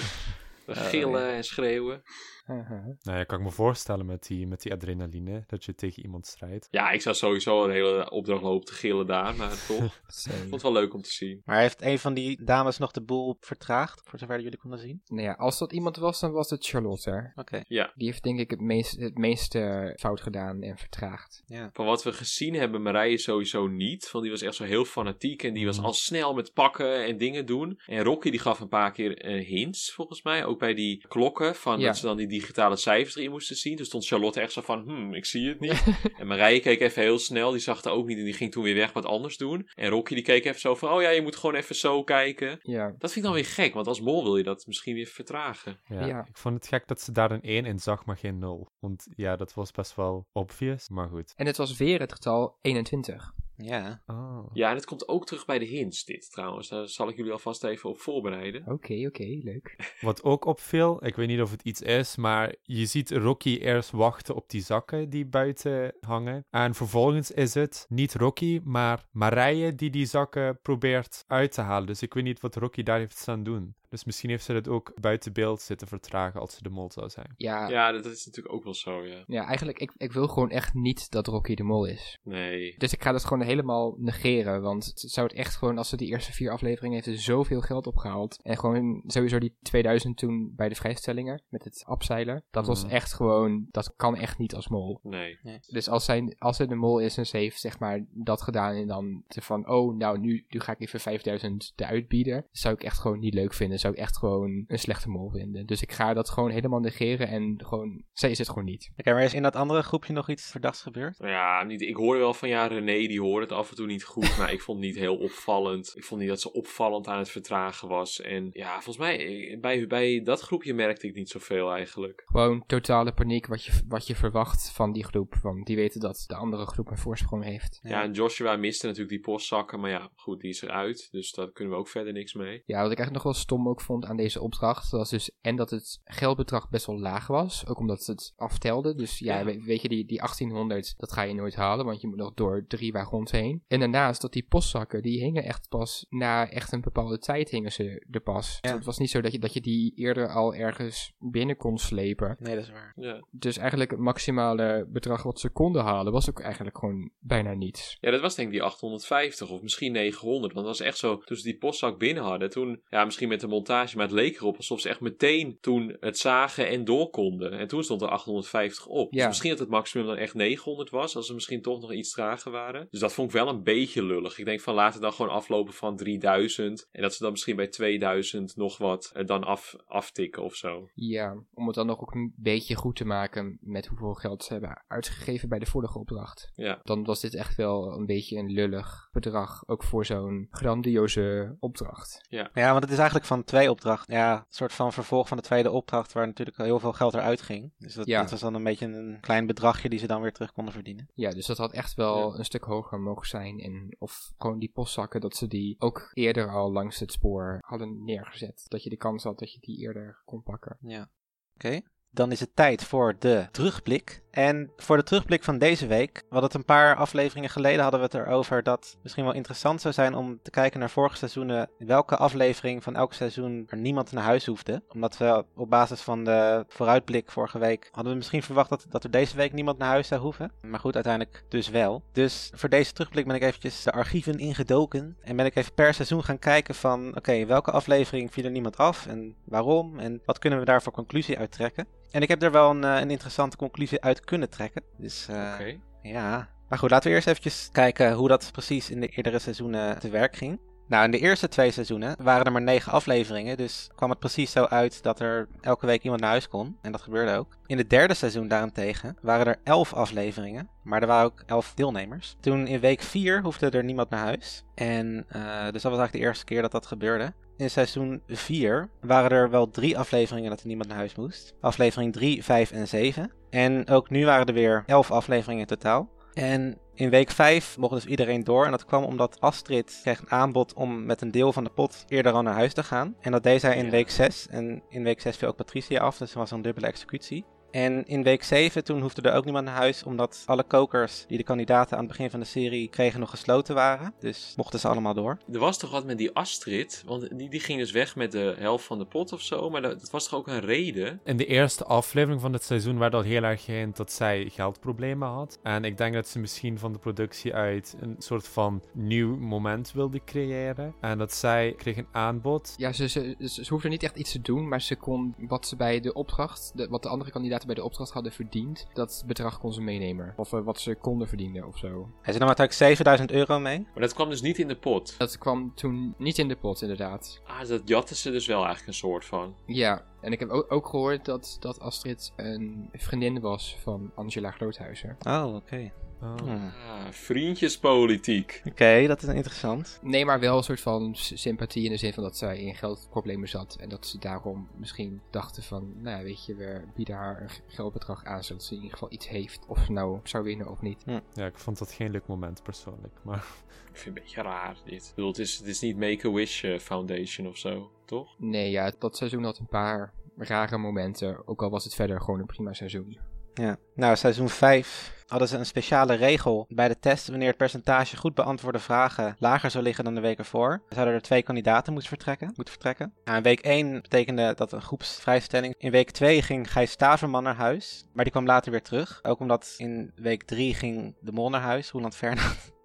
[0.67, 2.03] Gillen en schreeuwen.
[2.49, 2.85] Uh-huh.
[3.03, 6.27] Nou ja, kan ik me voorstellen met die, met die adrenaline, dat je tegen iemand
[6.27, 6.69] strijdt.
[6.71, 9.85] Ja, ik zou sowieso een hele opdracht lopen te gillen daar, maar toch.
[9.85, 11.43] ik vond het wel leuk om te zien.
[11.45, 15.01] Maar heeft een van die dames nog de boel vertraagd, voor zover jullie konden zien?
[15.07, 17.33] Nou ja, als dat iemand was, dan was het Charlotte.
[17.35, 17.63] Oké.
[17.67, 21.43] Ja, Die heeft denk ik het, meest, het meeste fout gedaan en vertraagd.
[21.47, 21.71] Ja.
[21.73, 24.11] van wat we gezien hebben, Marije sowieso niet.
[24.11, 25.87] Want die was echt zo heel fanatiek en die was Mhm.
[25.87, 27.81] al snel met pakken en dingen doen.
[27.87, 30.45] En Rocky die gaf een paar keer eh, hints, volgens mij.
[30.45, 31.87] Ook bij die klokken, van Ja.
[31.87, 33.77] dat ze dan die digitale cijfers erin moesten zien.
[33.77, 35.85] Dus stond Charlotte echt zo van, hmm, ik zie het niet.
[36.19, 38.63] en Marije keek even heel snel, die zag het ook niet en die ging toen
[38.63, 39.69] weer weg wat anders doen.
[39.75, 42.59] En Rocky die keek even zo van, oh ja, je moet gewoon even zo kijken.
[42.63, 45.07] Ja, Dat vind ik dan weer gek, want als mol wil je dat misschien weer
[45.07, 45.81] vertragen.
[45.89, 46.27] Ja, Ja.
[46.29, 48.73] Ik vond het gek dat ze daar een 1 in zag, maar geen 0.
[48.79, 51.33] Want ja, dat was best wel obvious, maar goed.
[51.37, 53.33] en het was weer het getal 21.
[53.63, 54.03] Ja.
[54.07, 54.47] Oh.
[54.53, 56.69] Ja, en het komt ook terug bij de hints, dit trouwens.
[56.69, 58.63] Daar zal ik jullie alvast even op voorbereiden.
[58.67, 59.77] Oké, oké, leuk.
[60.01, 63.91] Wat ook opviel, ik weet niet of het iets is, maar je ziet Rocky eerst
[63.91, 66.45] wachten op die zakken die buiten hangen.
[66.51, 71.87] En vervolgens is het niet Rocky, maar Marije die die zakken probeert uit te halen.
[71.87, 73.75] Dus ik weet niet wat Rocky daar heeft staan doen.
[73.89, 77.09] Dus misschien heeft ze het ook buiten beeld zitten vertragen als ze de mol zou
[77.09, 77.33] zijn.
[77.37, 77.69] Ja, ja.
[77.69, 79.25] Ja, dat is natuurlijk ook wel zo, ja.
[79.47, 82.19] eigenlijk, ik, ik wil gewoon echt niet dat Rocky de Mol is.
[82.23, 82.75] Nee.
[82.79, 84.63] Dus ik ga dat gewoon helemaal negeren.
[84.63, 87.87] Want het zou het echt gewoon, als ze die eerste vier afleveringen heeft zoveel geld
[87.87, 88.39] opgehaald.
[88.43, 92.45] En gewoon sowieso die 2000 toen bij de vrijstellingen met het abzeilen.
[92.51, 92.93] Dat was Mhm.
[92.95, 95.01] echt gewoon, dat kan echt niet als mol.
[95.03, 95.39] Nee.
[95.67, 98.75] Dus als, zij, als ze de mol is en ze heeft zeg maar dat gedaan
[98.75, 102.47] en dan te van, oh nou nu, nu ga ik even 5000 eruit bieden.
[102.51, 103.78] zou ik echt gewoon niet leuk vinden.
[103.79, 105.67] Zou ik echt gewoon een slechte mol vinden.
[105.67, 108.93] Dus ik ga dat gewoon helemaal negeren en gewoon, zij is het gewoon niet.
[108.97, 111.17] Oké, maar is in dat andere groepje nog iets verdachts gebeurd?
[111.19, 114.05] Ja, niet, ik hoorde wel van ja, René die hoorde het af en toe niet
[114.05, 115.93] goed, maar ik vond het niet heel opvallend.
[115.97, 118.21] Ik vond niet dat ze opvallend aan het vertragen was.
[118.21, 122.23] En ja, volgens mij, eh, bij, bij dat groepje merkte ik niet zoveel eigenlijk.
[122.27, 125.35] Gewoon totale paniek wat je, wat je verwacht van die groep.
[125.43, 127.79] Want die weten dat de andere groep een voorsprong heeft.
[127.83, 131.09] Ja, en Joshua miste natuurlijk die postzakken, maar ja, goed, die is eruit.
[131.11, 132.63] Dus daar kunnen we ook verder niks mee.
[132.67, 135.57] Ja, wat ik eigenlijk nog wel stom ook vond aan deze opdracht, was dus en
[135.57, 138.95] dat het geldbedrag best wel laag was, ook omdat het aftelde.
[138.95, 139.45] Dus ja, Ja.
[139.45, 142.35] we- weet je, die, die 1800, dat ga je nooit halen, want je moet nog
[142.35, 143.63] door drie wagons heen.
[143.69, 147.73] En daarnaast, dat die postzakken, die hingen echt pas na echt een bepaalde tijd hingen
[147.73, 148.59] ze er pas.
[148.61, 148.75] Ja.
[148.75, 152.37] Het was niet zo dat je, dat je die eerder al ergens binnen kon slepen.
[152.39, 152.93] Nee, dat is waar.
[152.97, 153.25] Ja.
[153.31, 157.97] Dus eigenlijk het maximale bedrag wat ze konden halen, was ook eigenlijk gewoon bijna niets.
[158.01, 160.53] Ja, dat was denk ik die 850 of misschien 900.
[160.55, 163.41] Want het was echt zo, toen ze die postzak binnen hadden, toen, ja, misschien met
[163.41, 167.11] de montage, maar het leek erop alsof ze echt meteen toen het zagen en door
[167.11, 167.53] konden.
[167.53, 169.11] En toen stond er 850 op.
[169.11, 169.27] Dus Ja.
[169.27, 172.53] misschien dat het maximum dan echt 900 was, als ze misschien toch nog iets trager
[172.53, 172.87] waren.
[172.91, 174.39] Dus dat vond ik wel een beetje lullig.
[174.39, 176.89] Ik denk van laten we dan gewoon aflopen van 3000.
[176.91, 180.89] En dat ze dan misschien bij 2000 nog wat eh, dan af, aftikken of zo.
[180.95, 184.53] Ja, om het dan nog ook een beetje goed te maken met hoeveel geld ze
[184.53, 186.51] hebben uitgegeven bij de vorige opdracht.
[186.55, 186.81] Ja.
[186.83, 192.21] Dan was dit echt wel een beetje een lullig bedrag, ook voor zo'n grandioze opdracht.
[192.29, 194.15] Ja, want het is eigenlijk van twee opdrachten.
[194.15, 197.41] Ja, een soort van vervolg van de tweede opdracht, waar natuurlijk heel veel geld eruit
[197.43, 197.73] ging.
[197.79, 198.21] Dus dat, Ja.
[198.21, 201.09] dat was dan een beetje een klein bedragje die ze dan weer terug konden verdienen.
[201.15, 202.39] Ja, dus dat had echt wel Ja.
[202.39, 203.59] een stuk hoger mogen zijn.
[203.61, 208.05] En of gewoon die postzakken, dat ze die ook eerder al langs het spoor hadden
[208.05, 208.65] neergezet.
[208.69, 210.77] Dat je de kans had dat je die eerder kon pakken.
[210.81, 211.11] Ja.
[211.55, 211.81] Oké.
[212.11, 214.23] Dan is het tijd voor de terugblik.
[214.31, 218.01] En voor de terugblik van deze week, we hadden het een paar afleveringen geleden, hadden
[218.01, 221.71] we het erover dat misschien wel interessant zou zijn om te kijken naar vorige seizoenen,
[221.79, 224.83] welke aflevering van elk seizoen er niemand naar huis hoefde.
[224.89, 229.05] Omdat we op basis van de vooruitblik vorige week, hadden we misschien verwacht dat, dat
[229.05, 230.53] er deze week niemand naar huis zou hoeven.
[230.61, 232.03] Maar goed, uiteindelijk dus wel.
[232.13, 235.95] Dus voor deze terugblik ben ik eventjes de archieven ingedoken en ben ik even per
[235.95, 240.39] seizoen gaan kijken van, oké, welke aflevering viel er niemand af en waarom en wat
[240.39, 241.98] kunnen we daar voor conclusie uit trekken.
[242.11, 244.83] En ik heb er wel een, eh, een interessante conclusie uit kunnen trekken.
[244.97, 245.55] Dus eh,
[246.03, 246.49] ja.
[246.69, 250.11] Maar goed, laten we eerst eventjes kijken hoe dat precies in de eerdere seizoenen te
[250.11, 250.61] werk ging.
[250.89, 254.51] Nou, in de eerste twee seizoenen waren er maar negen afleveringen, dus kwam het precies
[254.51, 256.77] zo uit dat er elke week iemand naar huis kon.
[256.83, 257.57] En dat gebeurde ook.
[257.67, 262.37] In het derde seizoen daarentegen waren er elf afleveringen, maar er waren ook elf deelnemers.
[262.41, 264.65] Toen in week vier hoefde er niemand naar huis.
[264.75, 267.33] En eh, dus dat was eigenlijk de eerste keer dat dat gebeurde.
[267.59, 271.55] In seizoen 4 waren er wel drie afleveringen dat er niemand naar huis moest.
[271.61, 273.33] Aflevering 3, 5 en 7.
[273.51, 276.09] En ook nu waren er weer 11 afleveringen in totaal.
[276.33, 278.65] En in week 5 mocht dus iedereen door.
[278.65, 282.05] En dat kwam omdat Astrid kreeg een aanbod om met een deel van de pot
[282.09, 283.15] eerder al naar huis te gaan.
[283.21, 283.91] En dat deed zij in Ja.
[283.91, 284.47] week 6.
[284.51, 287.45] En in week 6 viel ook Patricia af, dus er was een dubbele executie.
[287.71, 291.39] En in week 7 toen hoefde er ook niemand naar huis, omdat alle kokers die
[291.39, 294.15] de kandidaten aan het begin van de serie kregen nog gesloten waren.
[294.21, 295.39] Dus mochten ze allemaal door.
[295.53, 297.03] Er was toch wat met die Astrid?
[297.07, 299.71] Want die, die ging dus weg met de helft van de pot of zo.
[299.71, 301.21] Maar dat, dat was toch ook een reden?
[301.25, 305.29] In de eerste aflevering van het seizoen werd al heel erg gehind dat zij geldproblemen
[305.29, 305.59] had.
[305.63, 309.93] En ik denk dat ze misschien van de productie uit een soort van nieuw moment
[309.93, 310.95] wilde creëren.
[311.01, 312.75] En dat zij kreeg een aanbod.
[312.77, 315.67] Ja, ze, ze, ze, ze hoefde niet echt iets te doen, maar ze kon wat
[315.67, 319.25] ze bij de opdracht, de, wat de andere kandidaten bij de opdracht hadden verdiend, dat
[319.27, 320.35] bedrag kon ze meenemen.
[320.37, 322.09] Of eh, wat ze konden verdienen of zo.
[322.23, 323.79] En ze nam uiteindelijk 7000 euro mee.
[323.79, 325.15] Maar dat kwam dus niet in de pot.
[325.19, 327.41] Dat kwam toen niet in de pot, inderdaad.
[327.47, 329.55] Ah, dat jatten ze dus wel eigenlijk een soort van.
[329.67, 334.51] Ja, en ik heb ook, ook gehoord dat, dat Astrid een vriendin was van Angela
[334.51, 335.17] Groothuizen.
[335.27, 335.93] Oh, oké.
[336.23, 336.35] Oh.
[336.51, 338.63] Ah, vriendjespolitiek.
[338.65, 339.99] Oké, dat is interessant.
[340.03, 343.49] Nee, maar wel een soort van sympathie in de zin van dat zij in geldproblemen
[343.49, 343.77] zat.
[343.81, 347.51] En dat ze daarom misschien dachten van, nou ja, weet je, we bieden haar een
[347.67, 349.65] geldbedrag aan, zodat ze in ieder geval iets heeft.
[349.67, 351.03] Of ze nou zou winnen of niet.
[351.35, 353.15] Ja, ik vond dat geen leuk moment persoonlijk.
[353.23, 353.45] Maar
[353.93, 355.05] Ik vind het een beetje raar dit.
[355.09, 358.35] Ik bedoel, het is, het is niet Make-A-Wish eh, Foundation of zo, toch?
[358.39, 361.49] Nee, ja, dat seizoen had een paar rare momenten.
[361.49, 363.19] Ook al was het verder gewoon een prima seizoen.
[363.59, 363.77] Ja.
[363.95, 368.35] Nou, seizoen 5 hadden ze een speciale regel bij de test wanneer het percentage goed
[368.35, 370.83] beantwoorde vragen lager zou liggen dan de week ervoor.
[370.89, 372.47] Zouden er twee kandidaten moeten vertrekken.
[372.47, 373.13] Moeten vertrekken.
[373.25, 375.75] Nou, in week 1 betekende dat een groepsvrijstelling.
[375.79, 379.21] In week 2 ging Gijs Staverman naar huis, maar die kwam later weer terug.
[379.23, 382.77] Ook omdat in week 3 ging de mol naar huis, Roland Fernand.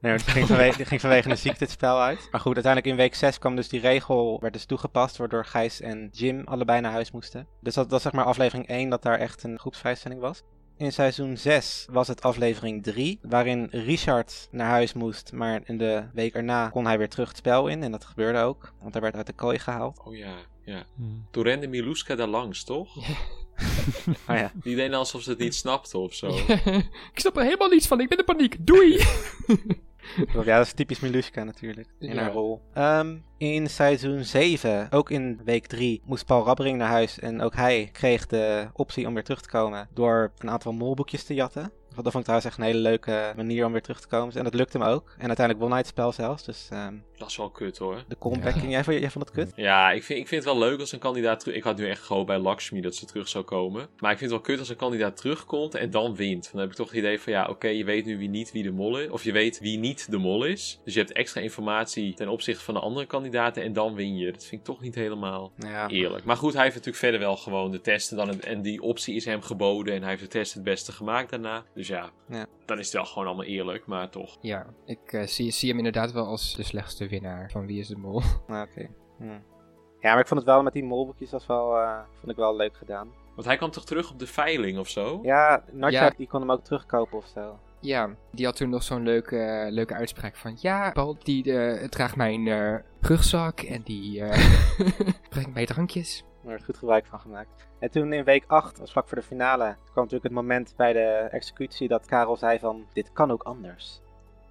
[0.00, 2.28] Nee, die ging, vanwege, die ging vanwege een ziekte het spel uit.
[2.30, 5.80] Maar goed, uiteindelijk in week 6 kwam dus die regel, werd dus toegepast, waardoor Gijs
[5.80, 7.46] en Jim allebei naar huis moesten.
[7.60, 10.42] Dus dat was zeg maar aflevering 1, dat daar echt een groepsvrijstelling was.
[10.76, 16.04] In seizoen 6 was het aflevering 3, waarin Richard naar huis moest, maar in de
[16.12, 17.82] week erna kon hij weer terug het spel in.
[17.82, 20.00] En dat gebeurde ook, want hij werd uit de kooi gehaald.
[20.04, 20.34] Oh ja,
[20.64, 20.84] ja.
[20.96, 21.26] hmm.
[21.30, 22.94] Toen rende Miluska daar langs, toch?
[24.28, 26.26] Oh ja, Die alsof ze het niet snapte of zo.
[27.12, 28.56] ik snap er helemaal niets van, ik ben in paniek.
[28.60, 28.96] Doei!
[30.46, 32.20] ja dat is typisch Miluska natuurlijk, in Ja.
[32.22, 32.60] haar rol.
[32.74, 37.18] Ehm, in seizoen 7, ook in week 3, moest Paul Rabbering naar huis.
[37.18, 41.24] En ook hij kreeg de optie om weer terug te komen door een aantal molboekjes
[41.24, 41.72] te jatten.
[42.02, 44.34] Dat vond ik trouwens echt een hele leuke manier om weer terug te komen.
[44.34, 45.14] En dat lukte hem ook.
[45.18, 46.44] En uiteindelijk won hij het spel zelfs.
[46.44, 48.04] Dus ehm, Dat is wel kut hoor.
[48.08, 49.52] de comebacking, jij, vond- jij vond het kut?
[49.56, 51.54] Ja, ik vind, ik vind het wel leuk als een kandidaat terug...
[51.56, 53.88] Ik had nu echt gehoopt bij Lakshmi dat ze terug zou komen.
[53.98, 56.42] Maar ik vind het wel kut als een kandidaat terugkomt en dan wint.
[56.42, 57.32] Want dan heb ik toch het idee van...
[57.32, 59.08] Ja, oké, je weet nu wie niet wie de mol is.
[59.10, 60.80] Of je weet wie niet de mol is.
[60.84, 63.62] Dus je hebt extra informatie ten opzichte van de andere kandidaten.
[63.62, 64.32] En dan win je.
[64.32, 65.88] Dat vind ik toch niet helemaal Ja.
[65.88, 66.24] eerlijk.
[66.24, 68.16] Maar goed, hij heeft natuurlijk verder wel gewoon de testen.
[68.16, 69.94] Dan het- en die optie is hem geboden.
[69.94, 71.64] En hij heeft de test het beste gemaakt daarna.
[71.74, 72.46] Dus ja, Ja.
[72.66, 73.86] dan is het wel gewoon allemaal eerlijk.
[73.86, 74.36] Maar toch.
[74.40, 77.88] Ja, ik eh, zie, zie hem inderdaad wel als de slechtste winnaar van Wie is
[77.88, 78.22] de Mol.
[78.48, 78.88] Ah, Oké.
[79.18, 79.24] Hm.
[80.00, 82.56] Ja, maar ik vond het wel met die molboekjes was wel, eh, vond ik wel
[82.56, 83.08] leuk gedaan.
[83.34, 85.18] Want hij kwam toch terug op de veiling of zo?
[85.22, 86.12] Ja, Natja Ja.
[86.16, 87.58] die kon hem ook terugkopen of zo.
[87.80, 90.56] Ja, die had toen nog zo'n leuke, leuke uitspraak van...
[90.60, 94.58] Ja, Paul die eh, draagt mijn eh, rugzak en die eh,
[95.30, 96.24] brengt mij drankjes.
[96.48, 97.66] Er goed gebruik van gemaakt.
[97.78, 100.74] En toen in week 8, dat was vlak voor de finale, kwam natuurlijk het moment
[100.76, 104.00] bij de executie dat Karel zei van, dit kan ook anders.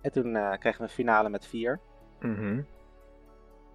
[0.02, 1.80] En toen eh, kregen we een finale met 4.
[2.20, 2.62] Mhm.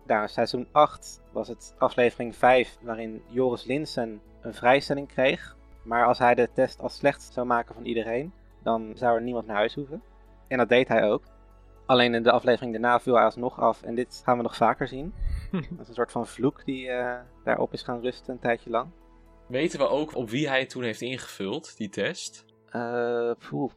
[0.06, 5.56] Nou, seizoen 8 was het aflevering 5, waarin Joris Linsen een vrijstelling kreeg.
[5.82, 9.46] Maar als hij de test als slecht zou maken van iedereen, dan zou er niemand
[9.46, 10.02] naar huis hoeven.
[10.48, 11.22] En dat deed hij ook.
[11.92, 13.82] Alleen in de aflevering daarna viel hij alsnog af.
[13.82, 15.14] En dit gaan we nog vaker zien.
[15.50, 18.90] Dat is een soort van vloek die eh, daarop is gaan rusten een tijdje lang.
[19.48, 22.44] Weten we ook op wie hij het toen heeft ingevuld, die test?
[22.68, 23.72] Eh, poeh,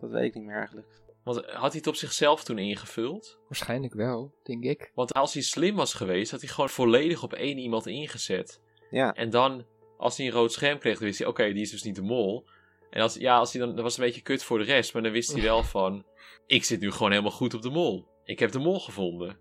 [0.00, 0.86] dat weet ik niet meer eigenlijk.
[1.24, 3.40] Want had hij het op zichzelf toen ingevuld?
[3.48, 4.90] Waarschijnlijk wel, denk ik.
[4.94, 8.60] Want als hij slim was geweest, had hij gewoon volledig op één iemand ingezet.
[8.90, 9.64] Ja, En dan,
[9.96, 12.02] als hij een rood scherm kreeg, dan wist hij, oké, die is dus niet de
[12.02, 12.46] mol.
[12.90, 15.02] En als, ja, als hij dan, dat was een beetje kut voor de rest, maar
[15.02, 16.04] dan wist hij wel van,
[16.52, 18.06] ik zit nu gewoon helemaal goed op de mol.
[18.24, 19.36] Ik heb de mol gevonden.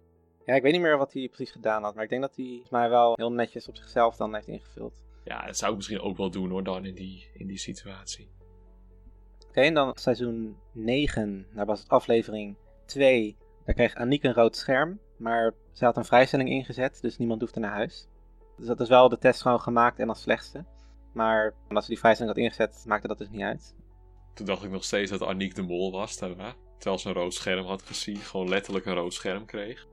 [0.46, 1.96] ja, ik weet niet meer wat hij precies gedaan had.
[1.96, 5.04] Maar ik denk dat hij volgens mij wel heel netjes op zichzelf dan heeft ingevuld.
[5.24, 8.30] Ja, dat zou ik misschien ook wel doen hoor, dan in die, in die situatie.
[9.48, 13.38] Oké, en dan seizoen 9, daar was het aflevering 2.
[13.66, 17.60] Daar kreeg Aniek een rood scherm, maar ze had een vrijstelling ingezet, dus niemand hoefde
[17.60, 18.08] naar huis.
[18.58, 20.66] Dus dat is wel de test gewoon gemaakt en als slechtste.
[21.14, 23.76] Maar als ze die vrijstelling had ingezet, maakte dat dus niet uit.
[24.34, 26.56] Toen dacht ik nog steeds dat Aniek de mol was daarna.
[26.82, 29.88] Terwijl ze een rood scherm had gezien, gewoon letterlijk een rood scherm kreeg.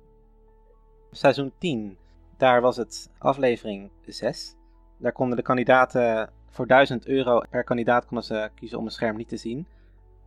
[1.10, 1.98] Seizoen 10,
[2.36, 4.54] daar was het aflevering 6.
[4.98, 9.16] Daar konden de kandidaten voor 1000 euro per kandidaat konden ze kiezen om een scherm
[9.16, 9.66] niet te zien.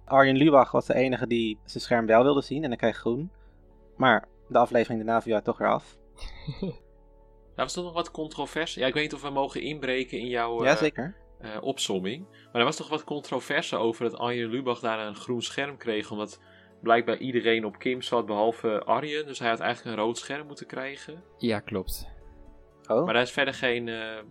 [0.05, 3.32] Arjen Lubach was de enige die zijn scherm wel wilde zien en hij kreeg groen.
[3.97, 5.97] Maar de aflevering daarna viel hij toch weer af.
[7.55, 8.82] Nou, was er nog wat controversie?
[8.82, 10.59] Ja, ik weet niet of we mogen inbreken in jouw...
[10.59, 11.16] eh, Ja, zeker.
[11.39, 12.26] eh, opsomming.
[12.30, 16.12] Maar er was toch wat controverse over dat Arjen Lubach daar een groen scherm kreeg.
[16.12, 16.39] Omdat
[16.82, 19.25] blijkbaar iedereen op Kim zat behalve Arjen.
[19.25, 21.23] Dus hij had eigenlijk een rood scherm moeten krijgen.
[21.38, 22.09] Ja, klopt.
[22.88, 24.23] Oh, Maar daar is verder geen eh,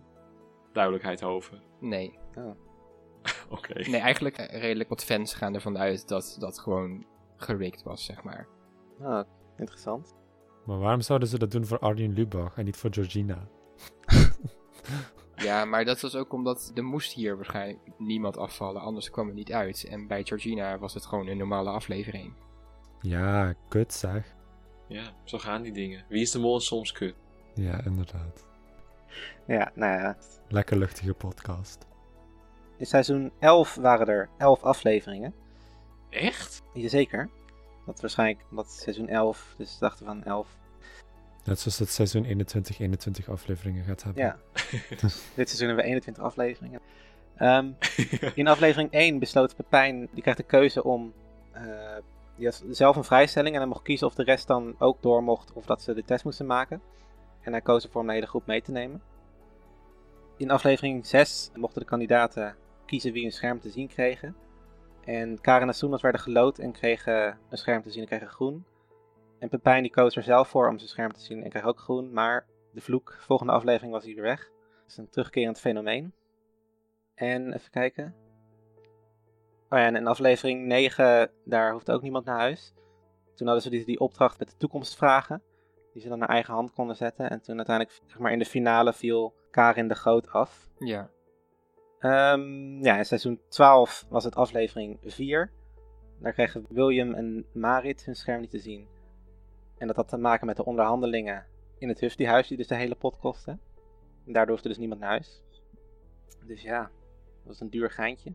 [0.73, 1.61] duidelijkheid over.
[1.79, 2.19] Nee.
[3.49, 3.89] Oké.
[3.89, 7.05] Nee, eigenlijk eh, redelijk wat fans gaan ervan uit dat dat gewoon
[7.37, 8.47] gerikt was, zeg maar.
[8.99, 9.21] oh,
[9.57, 10.15] interessant.
[10.65, 13.47] Maar waarom zouden ze dat doen voor Arjen Lubach en niet voor Georgina?
[15.43, 19.35] Ja, maar dat was ook omdat er moest hier waarschijnlijk niemand afvallen, anders kwam het
[19.35, 19.83] niet uit.
[19.83, 22.33] En bij Georgina was het gewoon een normale aflevering.
[23.01, 24.35] Ja, kut zeg.
[24.87, 26.05] Ja, zo gaan die dingen.
[26.09, 27.15] Wie is de mol soms kut.
[27.53, 28.45] Ja, inderdaad.
[29.47, 30.17] Ja, nou ja.
[30.47, 31.87] Lekker luchtige podcast.
[32.77, 35.33] In seizoen 11 waren er 11 afleveringen.
[36.09, 36.61] Echt?
[36.73, 37.29] Jazeker.
[37.85, 40.57] Dat waarschijnlijk omdat seizoen 11, dus we dachten van 11.
[41.43, 44.23] Net zoals het seizoen 21, 21 afleveringen gaat hebben.
[44.23, 44.37] Ja.
[45.35, 46.79] Dit seizoen hebben we 21 afleveringen.
[47.35, 47.71] Ehm,
[48.41, 51.13] in aflevering 1 besloot Pepijn, die krijgt de keuze om
[51.51, 51.97] eh,
[52.35, 55.23] die had zelf een vrijstelling en hij mocht kiezen of de rest dan ook door
[55.23, 56.81] mocht of dat ze de test moesten maken.
[57.41, 59.01] En hij koos ervoor om de hele groep mee te nemen.
[60.37, 64.35] In aflevering 6 mochten de kandidaten kiezen wie een scherm te zien kregen.
[65.05, 68.65] En Karen en Soenas werden gelood en kregen een scherm te zien en kregen groen.
[69.41, 71.79] En Pepijn die koos er zelf voor om zijn scherm te zien en kreeg ook
[71.79, 72.13] groen.
[72.13, 74.39] Maar de vloek, volgende aflevering was hij weer weg.
[74.81, 76.13] Dat is een terugkerend fenomeen.
[77.15, 78.15] En even kijken.
[79.69, 82.73] Oh ja, en in aflevering 9, daar hoeft ook niemand naar huis.
[83.35, 85.41] Toen hadden ze die, die opdracht met de toekomstvragen.
[85.93, 87.29] Die ze dan naar eigen hand konden zetten.
[87.29, 90.69] En toen uiteindelijk, zeg maar in de finale, viel Karin de Groot af.
[90.77, 91.09] Ja.
[91.99, 95.51] Ehm, ja, in seizoen 12 was het aflevering 4.
[96.19, 98.99] Daar kregen William en Marit hun scherm niet te zien.
[99.81, 101.45] En dat had te maken met de onderhandelingen
[101.77, 103.59] in het Husty-huis, die dus de hele pot kostten.
[104.25, 105.43] En daardoor hoefde dus niemand naar huis.
[106.45, 108.33] Dus ja, dat was een duur geintje.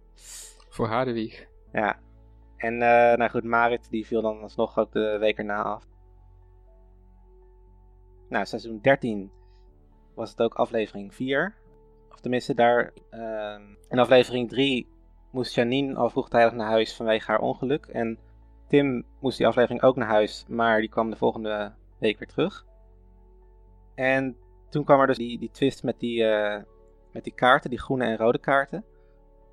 [0.68, 1.46] Voor Hadewig.
[1.72, 1.98] Ja.
[2.56, 5.86] En eh, nou goed, Marit die viel dan alsnog ook de week erna af.
[8.28, 9.30] Nou, seizoen 13
[10.14, 11.54] was het ook aflevering 4.
[12.12, 14.88] Of tenminste, daar ehm, in aflevering 3
[15.30, 17.86] moest Janine al vroegtijdig naar huis vanwege haar ongeluk.
[17.86, 18.18] En
[18.68, 22.66] Tim moest die aflevering ook naar huis, maar die kwam de volgende week weer terug.
[23.94, 24.36] En
[24.70, 26.62] toen kwam er dus die, die twist met die, eh,
[27.12, 28.84] met die kaarten, die groene en rode kaarten.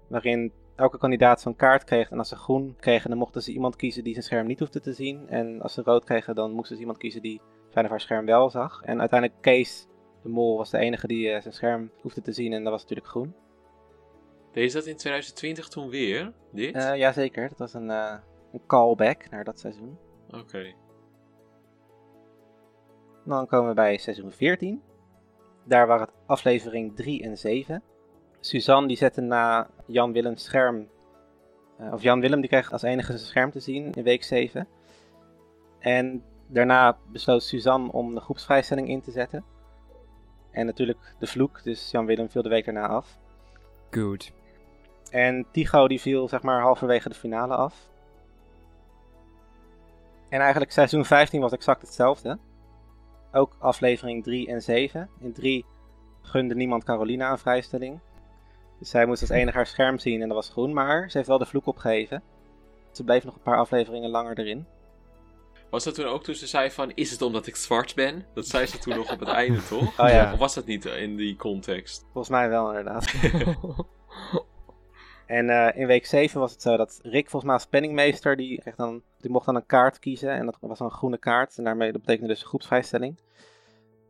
[0.08, 2.10] Waarin elke kandidaat zo'n kaart kreeg.
[2.10, 4.80] En als ze groen kregen, dan mochten ze iemand kiezen die zijn scherm niet hoefde
[4.80, 5.30] te zien.
[5.30, 8.26] En als ze rood kregen, dan moesten ze iemand kiezen die zijn of haar scherm
[8.26, 8.82] wel zag.
[8.84, 9.88] En uiteindelijk Kees,
[10.24, 12.54] de mol, was de enige die eh, zijn scherm hoefde te zien.
[12.54, 13.36] En dat was natuurlijk groen.
[14.52, 16.34] Deze dat in 2020 toen weer?
[16.52, 16.76] Dit?
[16.76, 17.90] Eh jazeker, dat was een,
[18.54, 19.98] een callback naar dat seizoen.
[20.32, 20.74] Oké.
[23.26, 24.82] Dan komen we bij seizoen 14.
[25.64, 27.84] Daar waren het aflevering 3 en 7.
[28.40, 30.88] Suzanne die zette na Jan Willems scherm.
[31.78, 34.68] eh, of Jan Willem die kreeg als enige zijn scherm te zien in week 7.
[35.80, 39.44] En daarna besloot Suzanne om de groepsvrijstelling in te zetten.
[40.52, 43.20] En natuurlijk de vloek, dus Jan Willem viel de week daarna af.
[43.92, 44.32] Good.
[45.12, 47.90] En Tycho die viel zeg maar halverwege de finale af.
[50.34, 52.38] En eigenlijk seizoen 15 was exact hetzelfde.
[53.32, 55.10] Ook aflevering 3 en 7.
[55.20, 55.66] In 3
[56.22, 58.00] gunde niemand Carolina een vrijstelling.
[58.80, 60.74] Dus zij moest als enige haar scherm zien en dat was groen.
[60.74, 62.24] Maar ze heeft wel de vloek opgegeven.
[62.92, 64.66] Ze bleef nog een paar afleveringen langer erin.
[65.70, 68.26] Was dat toen ook toen ze zei van, is het omdat ik zwart ben?
[68.34, 70.00] Dat zei ze toen nog op het einde, toch?
[70.00, 72.02] Oh ja, Of was dat niet in die context?
[72.04, 73.14] volgens mij wel inderdaad.
[75.34, 78.62] En eh, in week 7 was het zo dat Rick, volgens mij als penningmeester, die,
[78.62, 80.30] kreeg dan, die mocht dan een kaart kiezen.
[80.30, 81.58] En dat was dan een groene kaart.
[81.58, 83.20] En daarmee dat betekende dus een groepsvrijstelling.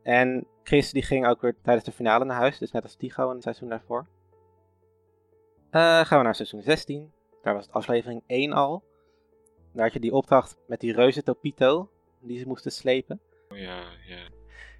[0.02, 2.58] En Chris die ging ook weer tijdens de finale naar huis.
[2.58, 4.08] Dus net als Tigo in het seizoen daarvoor.
[5.70, 7.12] Eh, gaan we naar seizoen 16.
[7.42, 8.84] Daar was het aflevering 1 al.
[9.74, 11.90] Daar had je die opdracht met die reuze Topito.
[12.20, 13.20] Die ze moesten slepen.
[13.50, 14.28] Oh ja, ja.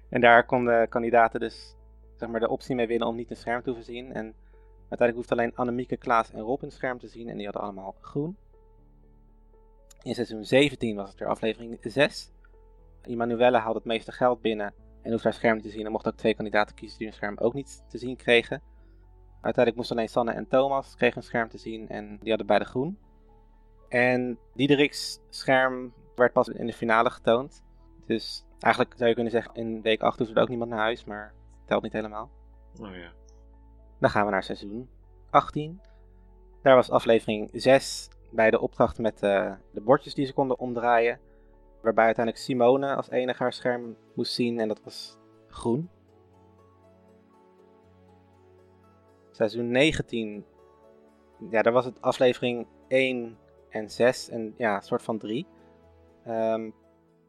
[0.08, 1.76] En daar konden kandidaten dus
[2.16, 4.12] zeg maar, de optie mee winnen om niet een scherm te hoeven zien.
[4.12, 4.34] En
[4.88, 7.28] uiteindelijk hoefde alleen Annemieke, Klaas en Rob een scherm te zien.
[7.28, 8.36] En die hadden allemaal groen.
[10.02, 12.30] In seizoen 17 was het weer aflevering 6.
[13.02, 15.84] Immanuelle haalde het meeste geld binnen en hoefde haar scherm te zien.
[15.84, 18.62] Er mochten ook twee kandidaten kiezen die hun scherm ook niet te zien kregen.
[19.32, 22.64] Uiteindelijk moesten alleen Sanne en Thomas kregen een scherm te zien en die hadden beide
[22.64, 22.98] groen.
[23.88, 27.64] En Diederik's scherm werd pas in de finale getoond.
[28.06, 31.04] Dus eigenlijk zou je kunnen zeggen, in week 8 hoefde er ook niemand naar huis,
[31.04, 32.30] maar het telt niet helemaal.
[32.80, 33.12] Oh ja.
[34.04, 34.88] Dan gaan we naar seizoen
[35.30, 35.80] 18.
[36.62, 41.20] Daar was aflevering 6 bij de opdracht met eh, de bordjes die ze konden omdraaien.
[41.82, 45.90] Waarbij uiteindelijk Simone als enige haar scherm moest zien en dat was groen.
[49.30, 50.44] seizoen 19,
[51.50, 53.38] ja, daar was het aflevering 1
[53.68, 55.46] en 6 en ja, een soort van 3.
[56.24, 56.70] Ehm,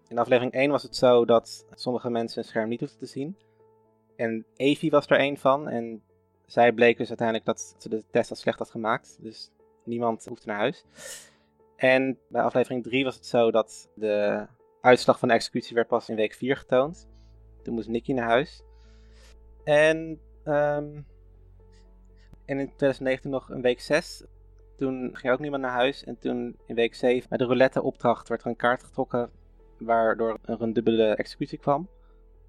[0.08, 3.38] in aflevering 1 was het zo dat sommige mensen een scherm niet hoefden te zien.
[4.16, 5.68] En Evie was er één van.
[5.68, 6.04] En
[6.46, 9.18] zij bleek dus uiteindelijk dat ze de test als slecht had gemaakt.
[9.22, 9.52] Dus
[9.84, 10.86] niemand hoefde naar huis.
[11.76, 14.46] En bij aflevering 3 was het zo dat de
[14.82, 17.08] uitslag van de executie werd pas in week 4 getoond.
[17.64, 18.64] Toen moest Nicky naar huis.
[19.64, 21.02] En, ehm,
[22.46, 24.24] en in 2019 nog een week 6.
[24.78, 26.04] Toen ging ook niemand naar huis.
[26.04, 29.32] En toen in week 7 bij de roulette opdracht werd er een kaart getrokken
[29.80, 31.90] waardoor er een dubbele executie kwam.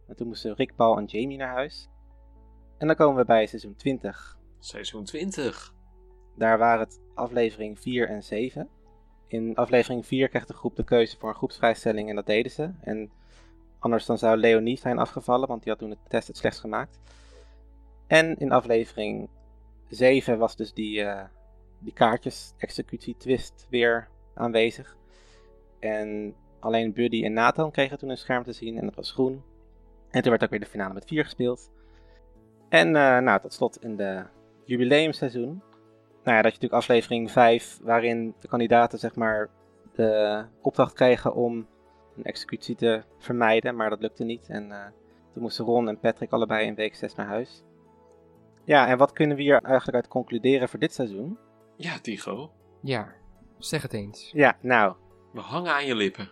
[0.06, 1.88] En toen moesten Rick, Paul en Jamie naar huis.
[2.78, 4.38] En dan komen we bij seizoen 20.
[4.58, 5.74] Seizoen 20.
[6.36, 8.68] Daar waren het aflevering 4 en 7.
[9.26, 12.70] In aflevering 4 kreeg de groep de keuze voor een groepsvrijstelling en dat deden ze.
[12.80, 13.10] En
[13.78, 16.98] anders dan zou Leonie zijn afgevallen, want die had toen de test het slechtst gemaakt.
[18.06, 19.28] En in aflevering
[19.88, 21.24] 7 was dus die, uh,
[21.78, 24.96] die kaartjes executie twist weer aanwezig.
[25.78, 29.42] En alleen Buddy en Nathan kregen toen een scherm te zien en dat was groen.
[30.10, 31.70] En toen werd ook weer de finale met 4 gespeeld.
[32.68, 34.24] En uh, nou, tot slot in de
[34.64, 35.62] jubileumseizoen.
[36.24, 39.48] Nou ja, dat je natuurlijk aflevering 5, waarin de kandidaten zeg maar
[39.92, 41.66] de opdracht kregen om
[42.16, 44.48] een executie te vermijden, maar dat lukte niet.
[44.48, 44.84] En uh,
[45.32, 47.62] toen moesten Ron en Patrick allebei in week 6 naar huis.
[48.64, 51.38] Ja, en wat kunnen we hier eigenlijk uit concluderen voor dit seizoen?
[51.76, 52.50] Ja, Tigo.
[52.82, 53.14] Ja,
[53.58, 54.30] zeg het eens.
[54.32, 54.94] Ja, nou.
[55.32, 56.30] We hangen aan je lippen.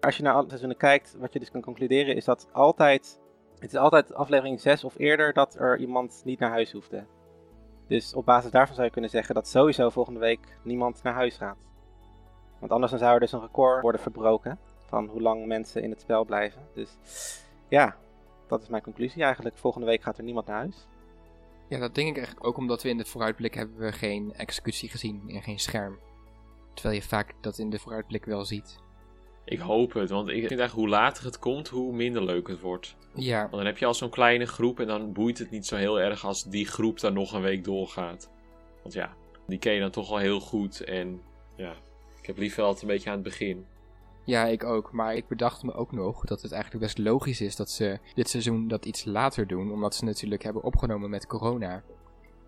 [0.00, 3.20] Als je naar alle seizoenen kijkt, wat je dus kan concluderen is dat altijd
[3.62, 7.04] het is altijd aflevering 6 of eerder dat er iemand niet naar huis hoefde.
[7.86, 11.36] Dus op basis daarvan zou je kunnen zeggen dat sowieso volgende week niemand naar huis
[11.36, 11.66] gaat.
[12.58, 15.90] Want anders dan zou er dus een record worden verbroken van hoe lang mensen in
[15.90, 16.62] het spel blijven.
[16.74, 16.96] Dus
[17.68, 17.96] ja,
[18.48, 19.56] dat is mijn conclusie eigenlijk.
[19.56, 20.86] Volgende week gaat er niemand naar huis.
[21.68, 24.88] Ja, dat denk ik eigenlijk ook omdat we in de vooruitblik hebben we geen executie
[24.88, 25.98] gezien en geen scherm.
[26.74, 28.78] Terwijl je vaak dat in de vooruitblik wel ziet.
[29.44, 32.60] Ik hoop het, want ik vind eigenlijk hoe later het komt, hoe minder leuk het
[32.60, 32.96] wordt.
[33.14, 33.40] Ja.
[33.40, 36.00] Want dan heb je al zo'n kleine groep en dan boeit het niet zo heel
[36.00, 38.30] erg als die groep dan nog een week doorgaat.
[38.82, 39.16] Want ja,
[39.46, 41.20] die ken je dan toch al heel goed en
[41.56, 41.74] ja,
[42.20, 43.66] ik heb liever altijd een beetje aan het begin.
[44.24, 44.92] Ja, ik ook.
[44.92, 48.28] Maar ik bedacht me ook nog dat het eigenlijk best logisch is dat ze dit
[48.28, 49.72] seizoen dat iets later doen.
[49.72, 51.82] Omdat ze natuurlijk hebben opgenomen met corona.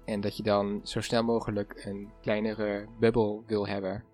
[0.05, 4.05] En dat je dan zo snel mogelijk een kleinere bubbel wil hebben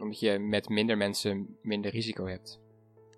[0.00, 2.60] omdat je met minder mensen minder risico hebt.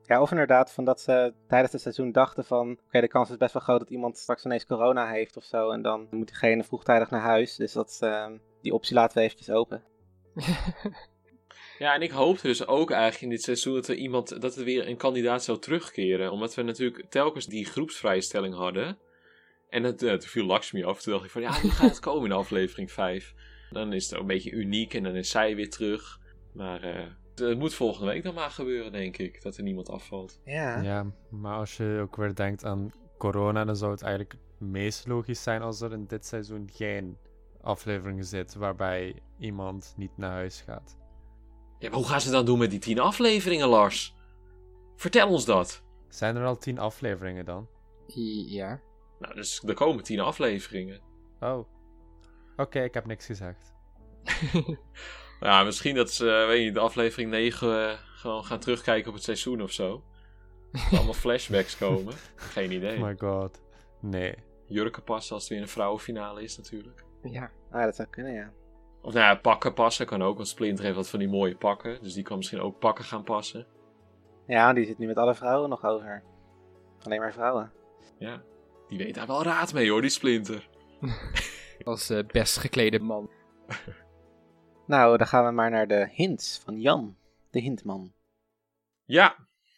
[0.07, 2.79] Ja, of inderdaad van dat ze tijdens het seizoen dachten van...
[2.87, 5.71] Oké, de kans is best wel groot dat iemand straks ineens corona heeft of zo.
[5.71, 7.57] En dan moet diegene vroegtijdig naar huis.
[7.57, 8.27] Dus dat, uh,
[8.63, 9.83] die optie laten we eventjes open.
[11.79, 14.41] ja, en ik hoopte dus ook eigenlijk in dit seizoen dat er iemand...
[14.41, 16.33] Dat er weer een kandidaat zou terugkeren.
[16.33, 18.99] Omdat we natuurlijk telkens die groepsvrijstelling hadden.
[19.69, 21.03] En het, uh, toen viel Lakshmi af.
[21.03, 23.35] Toen dacht ik van ja, nu gaat het komen in aflevering 5.
[23.71, 26.21] Dan is het een beetje uniek en dan is zij weer terug.
[26.53, 29.43] Maar uh, het moet volgende week dan maar gebeuren, denk ik.
[29.43, 30.41] Dat er niemand afvalt.
[30.45, 30.81] Ja.
[30.81, 35.07] Ja, maar als je ook weer denkt aan corona, dan zou het eigenlijk het meest
[35.07, 37.17] logisch zijn als er in dit seizoen geen
[37.61, 40.97] aflevering zit waarbij iemand niet naar huis gaat.
[41.79, 44.15] Ja, maar hoe gaan ze dan doen met die tien afleveringen, Lars?
[44.97, 45.83] Vertel ons dat.
[46.09, 47.69] Zijn er al tien afleveringen dan?
[48.47, 48.81] Ja.
[49.19, 51.01] Nou, dus er komen tien afleveringen.
[51.41, 51.69] Oh.
[52.57, 53.75] Oké, ik heb niks gezegd.
[55.43, 59.25] Ja, misschien dat ze, weet je, de aflevering 9 uh, gewoon gaan terugkijken op het
[59.25, 60.03] seizoen of zo.
[60.73, 62.15] Dat allemaal flashbacks komen.
[62.35, 62.97] Geen idee.
[62.97, 63.61] Oh my god.
[64.01, 64.35] Nee.
[64.67, 67.05] Jurken passen als het weer een vrouwenfinale is natuurlijk.
[67.23, 67.51] Ja.
[67.71, 68.53] Ah, dat zou kunnen, ja.
[69.03, 71.99] Of nou ja, pakken passen kan ook, want Splinter heeft wat van die mooie pakken.
[72.03, 73.67] Dus die kan misschien ook pakken gaan passen.
[74.47, 76.23] Ja, die zit nu met alle vrouwen nog over.
[77.03, 77.73] Alleen maar vrouwen.
[78.19, 78.43] Ja,
[78.89, 80.69] die weet daar wel raad mee hoor, die Splinter.
[81.85, 83.31] Als uh, best geklede man.
[84.87, 87.17] Nou, dan gaan we maar naar de hints van Jan,
[87.51, 88.13] de hintman.
[89.05, 89.37] Ja,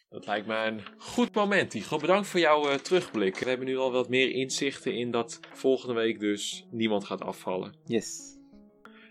[0.09, 1.97] dat lijkt me een goed moment, Tigo.
[1.97, 3.37] Bedankt voor jouw uh, terugblik.
[3.37, 7.75] We hebben nu al wat meer inzichten in dat volgende week dus niemand gaat afvallen.
[7.85, 8.37] Yes.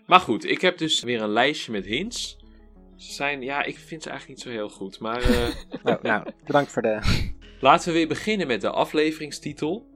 [0.05, 2.37] Maar goed, ik heb dus weer een lijstje met hints.
[2.95, 5.29] Ze zijn, ja, ik vind ze eigenlijk niet zo heel goed, maar...
[5.29, 5.47] Uh...
[5.83, 7.23] nou, nou, bedankt voor de...
[7.59, 9.87] Laten we weer beginnen met de afleveringstitel.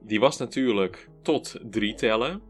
[0.00, 2.42] Die was natuurlijk tot drie tellen.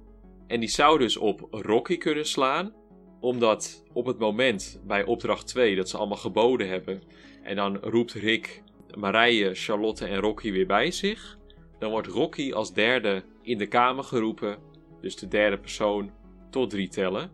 [0.47, 2.74] En die zou dus op Rocky kunnen slaan.
[3.20, 7.03] Omdat op het moment bij opdracht 2 dat ze allemaal geboden hebben.
[7.42, 8.62] En dan roept Rick
[8.94, 11.38] Marije, Charlotte en Rocky weer bij zich.
[11.78, 14.59] Dan wordt Rocky als derde in de kamer geroepen.
[15.01, 16.11] Dus de derde persoon
[16.51, 17.30] tot drie tellen.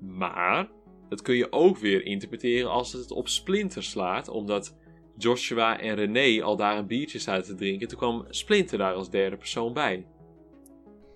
[0.00, 0.70] Maar
[1.08, 4.28] dat kun je ook weer interpreteren als het op Splinter slaat.
[4.28, 4.76] Omdat
[5.16, 7.88] Joshua en René al daar een biertje zaten te drinken.
[7.88, 10.06] Toen kwam Splinter daar als derde persoon bij.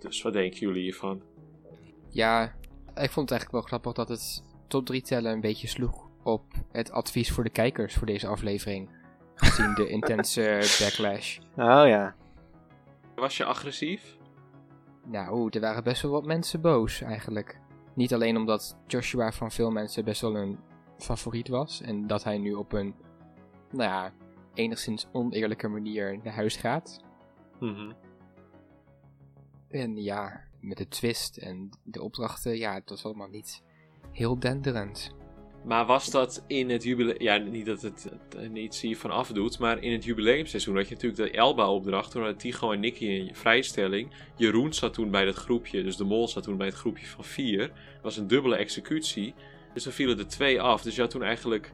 [0.07, 1.23] Dus wat denken jullie hiervan?
[2.09, 2.55] Ja,
[2.95, 6.45] ik vond het eigenlijk wel grappig dat het top 3 tellen een beetje sloeg op
[6.73, 8.91] het advies voor de kijkers voor deze aflevering.
[9.35, 11.39] Gezien de intense backlash.
[11.57, 12.15] Oh ja.
[13.15, 14.17] Was je agressief?
[15.07, 17.61] Nou, er waren best wel wat mensen boos eigenlijk.
[17.95, 20.59] Niet alleen omdat Joshua van veel mensen best wel een
[20.99, 21.81] favoriet was.
[21.81, 22.95] En dat hij nu op een,
[23.71, 24.13] nou ja,
[24.55, 27.01] enigszins oneerlijke manier naar huis gaat.
[27.61, 27.93] Mhm.
[29.77, 33.62] En ja, met de twist en de opdrachten, ja, het was allemaal niet
[34.12, 35.14] heel denderend.
[35.64, 37.22] Maar was dat in het jubileum...
[37.22, 41.22] Ja, niet dat het het niets hiervan afdoet, maar in het jubileumseizoen had je natuurlijk
[41.22, 42.11] de Elba-opdracht.
[42.11, 44.12] Toen hadden Tigo en Nicky een vrijstelling.
[44.37, 47.24] Jeroen zat toen bij dat groepje, dus de mol zat toen bij het groepje van
[47.24, 47.68] vier.
[47.68, 49.35] Dat was een dubbele executie.
[49.74, 50.83] Dus dan vielen er twee af.
[50.83, 51.72] Dus je had toen eigenlijk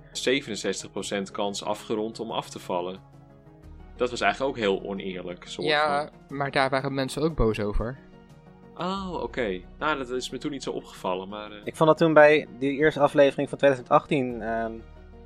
[1.29, 3.01] 67% kans afgerond om af te vallen.
[3.97, 5.45] Dat was eigenlijk ook heel oneerlijk.
[5.47, 6.37] Soort Ja, van.
[6.37, 7.99] maar daar waren mensen ook boos over.
[8.77, 9.61] Oh, oké.
[9.79, 11.51] Nou, dat is me toen niet zo opgevallen, maar...
[11.53, 14.43] eh, Ik vond dat toen bij die eerste aflevering van 2018.
[14.43, 14.73] ehm,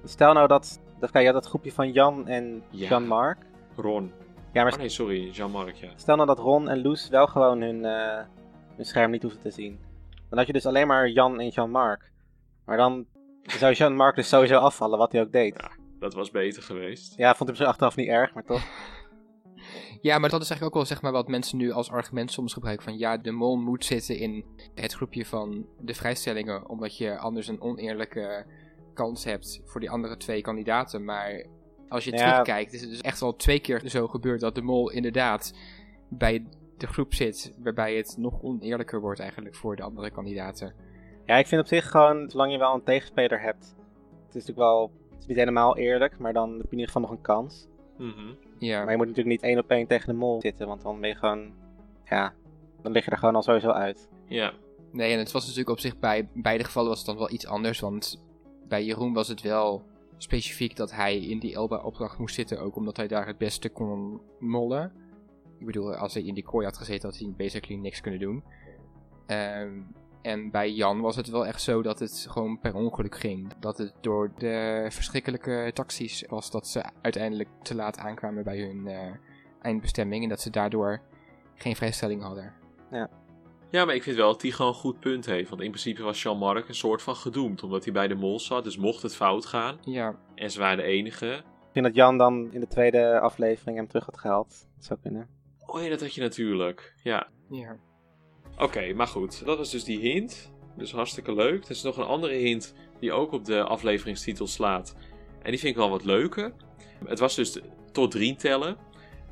[0.04, 0.80] stel nou dat.
[1.00, 2.88] dat kijk, je had dat groepje van Jan en Ja.
[2.88, 3.38] Jean-Marc.
[3.76, 4.12] Ron.
[4.52, 5.88] Ja, maar Oh nee, sorry, Jean-Marc, ja.
[5.96, 8.18] stel nou dat Ron en Loes wel gewoon hun, eh,
[8.76, 9.78] hun scherm niet hoeven te zien.
[10.28, 12.10] Dan had je dus alleen maar Jan en Jean-Marc.
[12.64, 13.06] Maar dan
[13.42, 15.54] zou Jean-Marc dus sowieso afvallen, wat hij ook deed.
[15.60, 15.70] Ja.
[15.98, 17.16] Dat was beter geweest.
[17.16, 18.62] Ja, vond ik misschien achteraf niet erg, maar toch.
[20.00, 22.52] Ja, maar dat is eigenlijk ook wel zeg maar, wat mensen nu als argument soms
[22.52, 22.84] gebruiken.
[22.84, 24.44] Van ja, de mol moet zitten in
[24.74, 26.68] het groepje van de vrijstellingen.
[26.68, 28.46] Omdat je anders een oneerlijke
[28.94, 31.04] kans hebt voor die andere twee kandidaten.
[31.04, 31.46] Maar
[31.88, 32.16] als je Ja.
[32.16, 35.54] terugkijkt, is het dus echt wel twee keer zo gebeurd dat de mol inderdaad
[36.08, 37.54] bij de groep zit.
[37.62, 40.74] Waarbij het nog oneerlijker wordt eigenlijk voor de andere kandidaten.
[41.24, 43.64] Ja, ik vind op zich gewoon, zolang je wel een tegenspeler hebt.
[44.26, 44.90] Het is natuurlijk wel.
[45.16, 47.68] Het is niet helemaal eerlijk, maar dan heb je in ieder geval nog een kans.
[47.98, 48.34] Mhm.
[48.58, 51.00] Ja, Maar je moet natuurlijk niet één op één tegen de mol zitten, want dan
[51.00, 51.52] ben je gewoon.
[52.04, 52.32] Ja,
[52.82, 54.08] dan lig je er gewoon al sowieso uit.
[54.28, 54.52] Ja.
[54.92, 57.46] Nee, en het was natuurlijk op zich bij beide gevallen was het dan wel iets
[57.46, 57.80] anders.
[57.80, 58.24] Want
[58.68, 59.82] bij Jeroen was het wel
[60.16, 62.60] specifiek dat hij in die Elba-opdracht moest zitten.
[62.60, 64.92] Ook omdat hij daar het beste kon mollen.
[65.58, 68.42] Ik bedoel, als hij in die kooi had gezeten, had hij basically niks kunnen doen.
[69.26, 69.80] Ehm,
[70.26, 73.52] en bij Jan was het wel echt zo dat het gewoon per ongeluk ging.
[73.60, 78.86] Dat het door de verschrikkelijke taxis was dat ze uiteindelijk te laat aankwamen bij hun
[78.86, 79.14] eh,
[79.60, 80.22] eindbestemming.
[80.22, 81.00] En dat ze daardoor
[81.54, 82.52] geen vrijstelling hadden.
[83.70, 85.48] Ja, maar ik vind wel dat hij gewoon een goed punt heeft.
[85.48, 87.62] Want in principe was Jean-Marc een soort van gedoemd.
[87.62, 88.64] Omdat hij bij de mol zat.
[88.64, 89.78] Dus mocht het fout gaan.
[89.84, 91.32] Ja, En ze waren de enige.
[91.36, 94.66] Ik vind dat Jan dan in de tweede aflevering hem terug had gehaald.
[94.76, 95.28] Dat zou kunnen.
[95.66, 96.94] Oh ja, dat had je natuurlijk.
[97.02, 97.28] Ja.
[97.50, 97.76] ja.
[98.58, 99.44] Oké, maar goed.
[99.44, 100.52] Dat was dus die hint.
[100.76, 101.64] Dus hartstikke leuk.
[101.64, 104.94] Er is nog een andere hint die ook op de afleveringstitel slaat.
[105.42, 106.52] En die vind ik wel wat leuker.
[107.04, 107.58] Het was dus
[107.92, 108.76] tot drie tellen.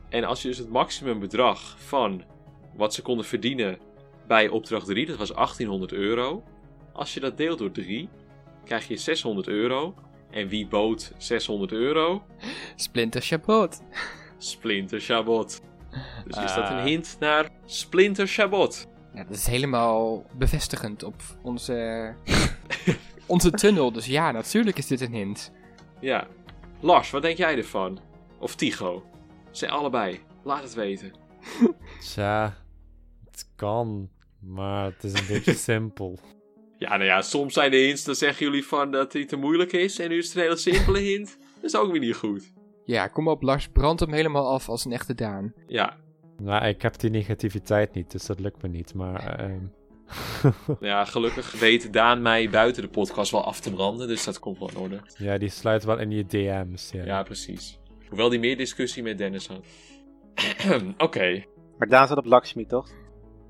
[0.08, 2.24] En als je dus het maximumbedrag van
[2.76, 3.78] wat ze konden verdienen
[4.26, 6.42] bij opdracht 3, dat was 1800 euro.
[6.92, 8.08] Als je dat deelt door 3,
[8.64, 9.94] krijg je 600 euro.
[10.30, 12.22] En wie bood 600 euro?
[12.76, 13.82] Splinter Chabot.
[14.38, 15.60] Splinter Chabot.
[16.26, 16.84] Dus is dat een Ah.
[16.84, 18.86] hint naar Splinter Chabot?
[19.14, 22.14] Ja, dat is helemaal bevestigend op onze,
[23.26, 23.92] onze tunnel.
[23.92, 25.52] Dus ja, natuurlijk is dit een hint.
[26.00, 26.26] Ja.
[26.80, 28.00] Lars, wat denk jij ervan?
[28.38, 29.04] Of Tigo?
[29.50, 30.20] Ze allebei.
[30.42, 31.12] Laat het weten.
[32.00, 32.56] Tja,
[33.30, 34.08] het kan,
[34.40, 36.18] maar het is een beetje simpel.
[36.76, 39.72] Ja, nou ja, soms zijn de hints, dan zeggen jullie van dat hij te moeilijk
[39.72, 39.98] is.
[39.98, 41.38] En nu is het een hele simpele hint.
[41.54, 42.52] Dat is ook weer niet goed.
[42.84, 45.52] Ja, kom op Lars, brand hem helemaal af als een echte Daan.
[45.66, 45.96] Ja,
[46.42, 48.94] Nou, ik heb die negativiteit niet, dus dat lukt me niet.
[48.94, 49.60] Maar ehm,
[50.80, 54.08] ja, gelukkig weet Daan mij buiten de podcast wel af te branden.
[54.08, 55.00] Dus dat komt wel in orde.
[55.16, 56.90] ja, die sluit wel in je DM's.
[56.90, 57.04] Ja.
[57.04, 57.78] Ja, precies.
[58.08, 59.66] Hoewel die meer discussie met Dennis had.
[60.98, 61.44] Oké.
[61.78, 62.88] Maar Daan zat op Lakshmi, toch?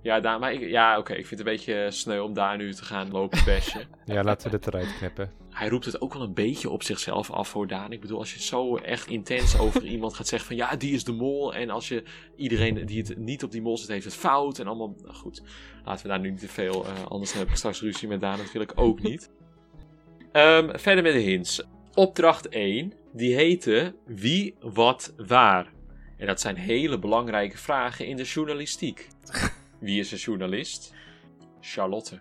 [0.02, 1.12] Ja, Daan, maar ik, ja, oké.
[1.12, 3.88] Ik vind het een beetje sneu om daar nu te gaan lopen bashen.
[4.04, 5.30] Ja, laten we dit eruit knippen.
[5.54, 7.92] Hij roept het ook wel een beetje op zichzelf af voor Daan.
[7.92, 11.04] Ik bedoel, als je zo echt intens over iemand gaat zeggen van ja, die is
[11.04, 11.54] de mol.
[11.54, 12.02] En als je
[12.36, 14.58] iedereen die het niet op die mol zit, heeft het fout.
[14.58, 15.42] En allemaal, nou goed,
[15.84, 18.38] laten we daar nu niet te veel, eh, anders heb ik straks ruzie met Daan.
[18.38, 19.30] Dat wil ik ook niet.
[20.32, 21.62] Ehm, verder met de hints.
[21.94, 25.72] Opdracht 1, die heette Wie, Wat, Waar.
[26.16, 29.08] En dat zijn hele belangrijke vragen in de journalistiek.
[29.80, 30.94] Wie is een journalist?
[31.60, 32.20] Charlotte.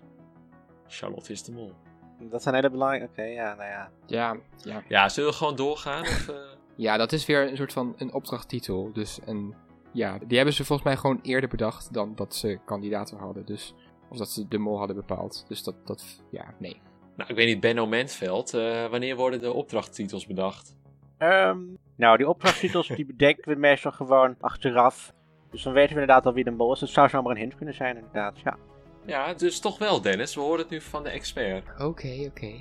[0.88, 1.83] Charlotte is de mol.
[2.30, 3.08] Dat zijn hele belangrijke.
[3.12, 3.90] Oké, ja, nou ja.
[4.06, 4.84] Ja, ja.
[4.88, 6.02] Ja, zullen we gewoon doorgaan?
[6.02, 6.36] Of, eh?
[6.76, 8.90] ja, dat is weer een soort van een opdrachttitel.
[8.94, 9.56] Dus een,
[9.92, 13.46] ja, die hebben ze volgens mij gewoon eerder bedacht dan dat ze kandidaten hadden.
[13.46, 13.74] Dus,
[14.10, 15.46] of dat ze de mol hadden bepaald.
[15.48, 16.82] Dus dat, dat ja, nee.
[17.16, 20.76] Nou, ik weet niet, Benno Mentveld, eh, wanneer worden de opdrachttitels bedacht?
[21.18, 21.60] Ehm,
[21.96, 25.14] nou, die opdrachttitels die bedenken we meestal gewoon achteraf.
[25.52, 26.82] Dus dan weten we inderdaad al wie de mol is.
[26.82, 28.40] Het zou zomaar een hint kunnen zijn, inderdaad.
[28.40, 28.58] Ja.
[29.06, 30.36] Ja, dus toch wel, Dennis.
[30.36, 31.64] We horen het nu van de expert.
[31.80, 32.54] Oké, oké.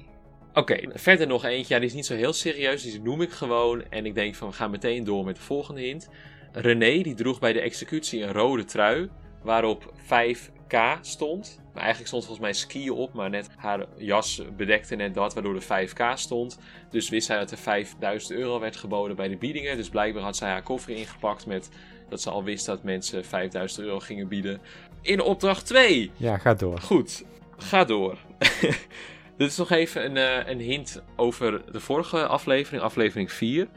[0.54, 1.74] Oké, verder nog eentje.
[1.74, 2.82] Ja, die is niet zo heel serieus.
[2.82, 3.82] Die noem ik gewoon.
[3.90, 6.08] En ik denk van, we gaan meteen door met de volgende hint.
[6.52, 9.08] René, die droeg bij de executie een rode trui.
[9.42, 11.60] Waarop 5K stond.
[11.72, 13.12] Maar eigenlijk stond volgens mij skiën op.
[13.12, 16.58] Maar net haar jas bedekte net dat, waardoor er 5K stond.
[16.90, 19.76] Dus wist zij dat er 5000 euro werd geboden bij de biedingen.
[19.76, 21.68] Dus blijkbaar had zij haar koffer ingepakt met
[22.08, 24.60] dat ze al wist dat mensen 5000 euro gingen bieden.
[25.02, 26.10] In opdracht 2.
[26.16, 26.80] Ja, ga door.
[26.80, 27.24] Goed,
[27.56, 28.18] ga door.
[29.36, 33.68] Dit is nog even een, eh, een hint over de vorige aflevering, aflevering 4.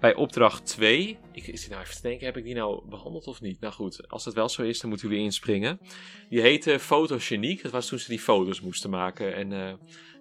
[0.00, 3.40] Bij opdracht 2, ik, zit nou even te denken, heb ik die nou behandeld of
[3.40, 3.60] niet?
[3.60, 5.80] Nou goed, als dat wel zo is, dan moeten we inspringen.
[6.28, 9.34] Die heette Fotogeniek, dat was toen ze die foto's moesten maken.
[9.34, 9.72] En eh,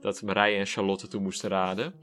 [0.01, 1.93] dat Marije en Charlotte toen moesten raden.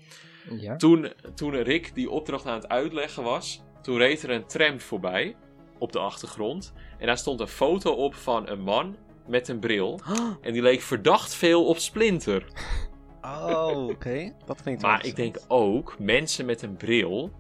[0.59, 0.77] Ja.
[0.77, 5.37] Toen, toen Rick die opdracht aan het uitleggen was, toen reed er een tram voorbij
[5.81, 6.72] op de achtergrond.
[6.99, 10.01] En daar stond een foto op van een man met een bril.
[10.41, 12.45] En die leek verdacht veel op Splinter.
[13.22, 14.33] Oh, oké.
[14.47, 17.31] Dat klinkt wel Maar ik denk ook, mensen met een bril,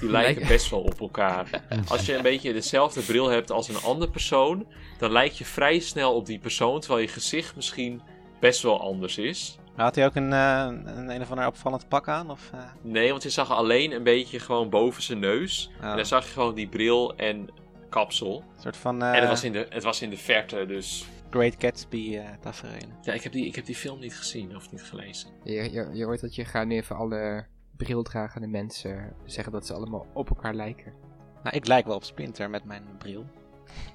[0.00, 1.62] die lijken best wel op elkaar.
[1.88, 4.66] Als je een beetje dezelfde bril hebt als een andere persoon,
[4.98, 8.02] dan lijk je vrij snel op die persoon, terwijl je gezicht misschien
[8.40, 9.58] best wel anders is.
[9.76, 12.30] Maar Had hij ook een, eh, een een of ander opvallend pak aan?
[12.30, 12.60] Of, eh?
[12.82, 15.70] Nee, want je zag alleen een beetje gewoon boven zijn neus.
[15.80, 15.86] Oh.
[15.86, 17.48] En dan zag je gewoon die bril en
[17.88, 18.40] kapsel.
[18.40, 21.06] Een soort van En eh het was, in de, het was in de verte, dus...
[21.30, 22.88] Great Gatsby eh tafereel.
[23.02, 25.30] Ja, ik heb, die, ik heb die film niet gezien of niet gelezen.
[25.42, 29.74] Je, je, je hoort dat je gaat nu even alle brildragende mensen zeggen dat ze
[29.74, 30.92] allemaal op elkaar lijken.
[31.42, 33.26] Nou, ik lijk wel op Splinter met mijn bril.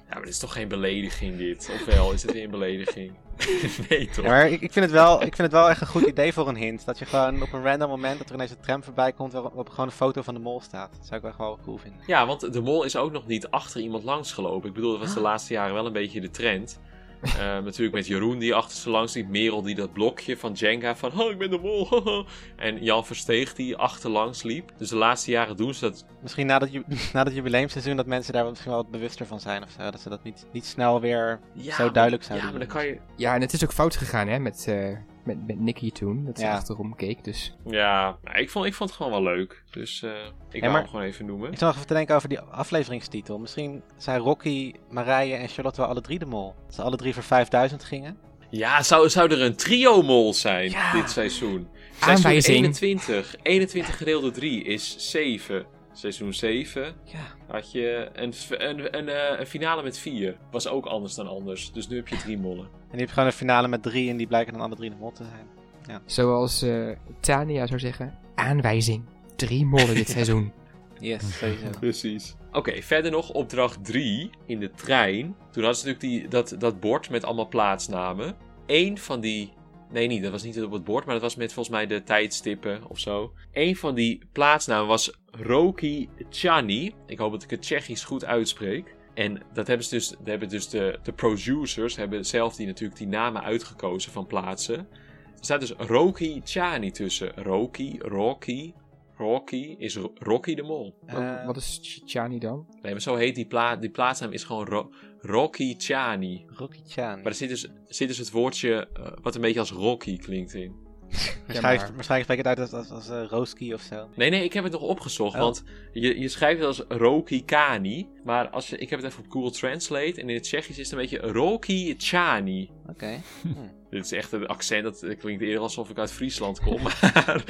[0.08, 1.70] Ja, maar dit is toch geen belediging dit?
[1.80, 3.12] Ofwel, is het weer een belediging?
[3.88, 4.24] nee, toch?
[4.24, 6.32] Ja, maar ik, ik, vind het wel, ik vind het wel echt een goed idee
[6.32, 6.84] voor een hint.
[6.84, 9.68] Dat je gewoon op een random moment dat er ineens een tram voorbij komt waarop
[9.68, 10.90] gewoon een foto van de mol staat.
[10.96, 12.00] Dat zou ik wel gewoon cool vinden.
[12.06, 14.68] Ja, want de mol is ook nog niet achter iemand langs gelopen.
[14.68, 15.22] Ik bedoel, dat was de Ah.
[15.22, 16.80] laatste jaren wel een beetje de trend.
[17.22, 19.28] Eh, natuurlijk met Jeroen die achter ze langs liep.
[19.28, 21.20] Merel die dat blokje van Jenga van...
[21.20, 21.88] Oh, ik ben de mol.
[21.90, 22.24] haha."
[22.56, 24.70] en Jan Versteeg die achterlangs liep.
[24.76, 26.04] Dus de laatste jaren doen ze dat...
[26.20, 29.40] Misschien na dat, ju- na dat jubileumseizoen dat mensen daar misschien wel wat bewuster van
[29.40, 29.90] zijn of zo.
[29.90, 32.86] Dat ze dat niet, niet snel weer Ja, zo duidelijk Ja, zouden maar dan kan
[32.86, 32.98] je...
[33.16, 36.24] Ja, en het is ook fout gegaan hè, met, eh, met, met Nicky toen.
[36.24, 36.54] Dat ze Ja.
[36.54, 37.54] achterom keek, dus...
[37.66, 39.62] Ja, nou, ik, vond, ik vond het gewoon wel leuk.
[39.70, 40.16] Dus eh, ik
[40.54, 41.52] Ja, wou maar- hem gewoon even noemen.
[41.52, 43.38] Ik zat nog even te denken over die afleveringstitel.
[43.38, 46.54] Misschien zijn Rocky, Marije en Charlotte wel alle drie de mol.
[46.66, 48.16] Dat ze alle drie voor 5000 gingen.
[48.50, 50.92] Ja, zou, zou er een trio-mol zijn Ja.
[50.92, 51.68] dit seizoen?
[52.00, 52.56] Seizoen Aanwijzing.
[52.56, 53.36] 21.
[53.42, 55.66] 21 gedeeld door 3 is 7.
[55.92, 57.18] Seizoen 7 Ja.
[57.48, 60.36] had je een, een, een, eh, een finale met 4.
[60.50, 61.72] Was ook anders dan anders.
[61.72, 62.68] Dus nu heb je drie mollen.
[62.92, 64.96] En die heeft gewoon een finale met drie en die blijken dan alle drie de
[64.96, 66.00] mol te zijn.
[66.06, 66.88] Zoals eh,
[67.20, 69.04] Tania zou zeggen, aanwijzing.
[69.36, 70.52] Drie mollen dit seizoen.
[70.98, 71.66] Yes, sowieso.
[71.80, 72.34] Precies.
[72.52, 75.36] Oké, verder nog opdracht 3 in de trein.
[75.50, 78.36] Toen hadden ze natuurlijk die, dat, dat bord met allemaal plaatsnamen.
[78.66, 79.52] Eén van die.
[79.90, 80.22] Nee, niet.
[80.22, 82.98] Dat was niet op het bord, maar dat was met volgens mij de tijdstippen of
[82.98, 83.32] zo.
[83.52, 86.94] Eén van die plaatsnamen was Roki Chani.
[87.06, 88.94] Ik hoop dat ik het Tsjechisch goed uitspreek.
[89.14, 92.98] En dat hebben ze dus, dat hebben dus de, de producers hebben zelf die natuurlijk
[92.98, 94.78] die namen uitgekozen van plaatsen.
[94.78, 97.32] Er staat dus Roki Chani tussen.
[97.34, 98.72] Roki, Rocky,
[99.16, 100.94] Rocky is Ro- Rocky de Mol.
[101.06, 102.66] Wat- Eh, Wat is Ch- Chani dan?
[102.82, 104.90] Nee, maar zo heet die, pla die plaatsnaam is gewoon Ro
[105.20, 106.44] Rocky Chani.
[106.48, 107.16] Rocky Chan.
[107.16, 110.54] Maar er zit dus, zit dus het woordje eh, wat een beetje als Rocky klinkt
[110.54, 110.74] in.
[111.46, 114.08] Waarschijnlijk, waarschijnlijk spreek je het uit als, als, als eh, Roski of zo.
[114.14, 115.40] Nee, nee, ik heb het nog opgezocht, Oh.
[115.40, 118.08] want je, je schrijft het als Roki Kani.
[118.24, 120.90] Maar als je, ik heb het even op Google Translate en in het Tsjechisch is
[120.90, 122.70] het een beetje Roki Chani.
[122.88, 123.20] Oké.
[123.90, 126.82] Dit is echt een accent, dat klinkt eerder alsof ik uit Friesland kom.
[127.04, 127.44] Maar...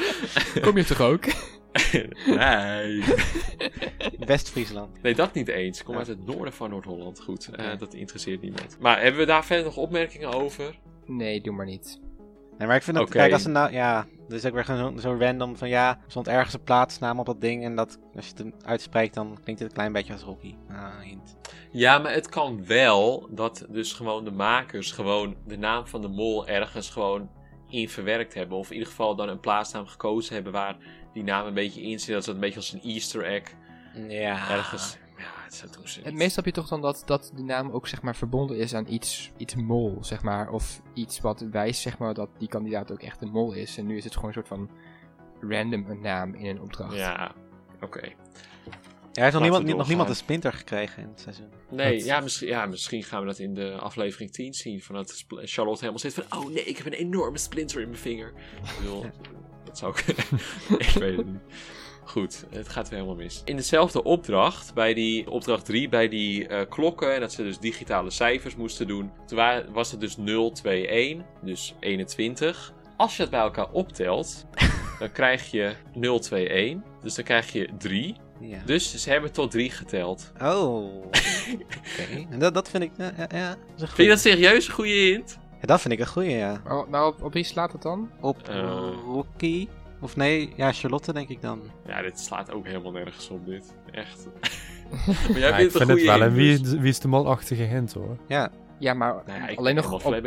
[0.61, 1.25] Kom je toch ook?
[2.27, 3.03] nee.
[4.19, 5.03] West-Friesland.
[5.03, 5.79] Nee, dat niet eens.
[5.79, 5.99] Ik kom Ja.
[6.01, 7.21] uit het noorden van Noord-Holland.
[7.21, 8.77] Goed, eh, dat interesseert niemand.
[8.81, 10.79] Maar hebben we daar verder nog opmerkingen over?
[11.07, 12.01] Nee, doe maar niet.
[12.59, 13.17] Nee, maar ik vind dat, Oké.
[13.17, 15.99] kijk, als ze nou, ja, er is ook weer zo, zo random van, ja, er
[16.11, 19.61] stond ergens een plaatsnaam op dat ding en dat, als je het uitspreekt, dan klinkt
[19.61, 20.55] het een klein beetje als Rocky.
[20.71, 21.37] Ah, hint.
[21.71, 26.09] Ja, maar het kan wel dat dus gewoon de makers gewoon de naam van de
[26.09, 27.31] mol ergens gewoon
[27.69, 28.59] in verwerkt hebben.
[28.59, 30.77] Of in ieder geval dan een plaatsnaam gekozen hebben waar
[31.13, 32.15] die naam een beetje in zit.
[32.15, 33.43] Dat is een beetje als een easter egg
[34.09, 34.51] Ja.
[34.51, 34.99] ergens.
[35.55, 37.89] Ja, dat doen ze Het meestal heb je toch dan dat, dat de naam ook
[37.89, 40.51] zeg maar verbonden is aan iets, iets mol, zeg maar.
[40.51, 43.79] Of iets wat wijst zeg maar dat die kandidaat ook echt een mol is.
[43.79, 44.71] En nu is het gewoon een soort van
[45.41, 46.95] random een naam in een opdracht.
[46.95, 47.33] Ja,
[47.81, 48.01] oké.
[48.03, 51.49] Ja, hij heeft nog niemand, nog niemand een splinter gekregen in het seizoen.
[51.71, 54.83] Nee, Dat- ja misschien, ja, misschien gaan we dat in de aflevering 10 zien.
[54.83, 56.25] Van dat Charlotte helemaal zit van...
[56.39, 58.33] Oh nee, ik heb een enorme splinter in mijn vinger.
[58.63, 59.05] Ik bedoel,
[59.65, 60.07] dat zou ik...
[60.87, 61.41] ik weet het niet.
[62.05, 63.43] Goed, het gaat weer helemaal mis.
[63.45, 67.59] In dezelfde opdracht, bij die opdracht 3, bij die eh, klokken, en dat ze dus
[67.59, 72.73] digitale cijfers moesten doen, toen wa- was het dus 0, 2, 1, dus 21.
[72.97, 74.47] Als je het bij elkaar optelt,
[74.99, 78.17] dan krijg je 0, 2, 1, dus dan krijg je 3.
[78.41, 78.59] Ja.
[78.67, 80.33] Dus ze hebben tot 3 geteld.
[80.43, 80.85] Oh.
[81.05, 82.27] Oké.
[82.31, 82.91] En Dat, dat vind ik...
[82.97, 83.57] Ja, ja, ja, een
[83.89, 85.39] Vind je dat serieus een goede hint?
[85.61, 86.63] Ja, dat vind ik een goeie, ja.
[86.69, 88.11] Oh, nou, op, op wie slaat het dan?
[88.21, 88.89] Op Eh.
[89.07, 89.69] Rocky.
[90.03, 91.61] Of nee, ja, Charlotte denk ik dan.
[91.87, 93.75] Ja, dit slaat ook helemaal nergens op, dit.
[93.91, 94.27] Echt.
[95.07, 97.63] maar jij Ja, ik vindt het het wel een wie, dus- wie is de mol-achtige
[97.63, 98.17] hint hoor.
[98.29, 100.19] Ja, Ja, maar Nou ja, ik alleen nog helemaal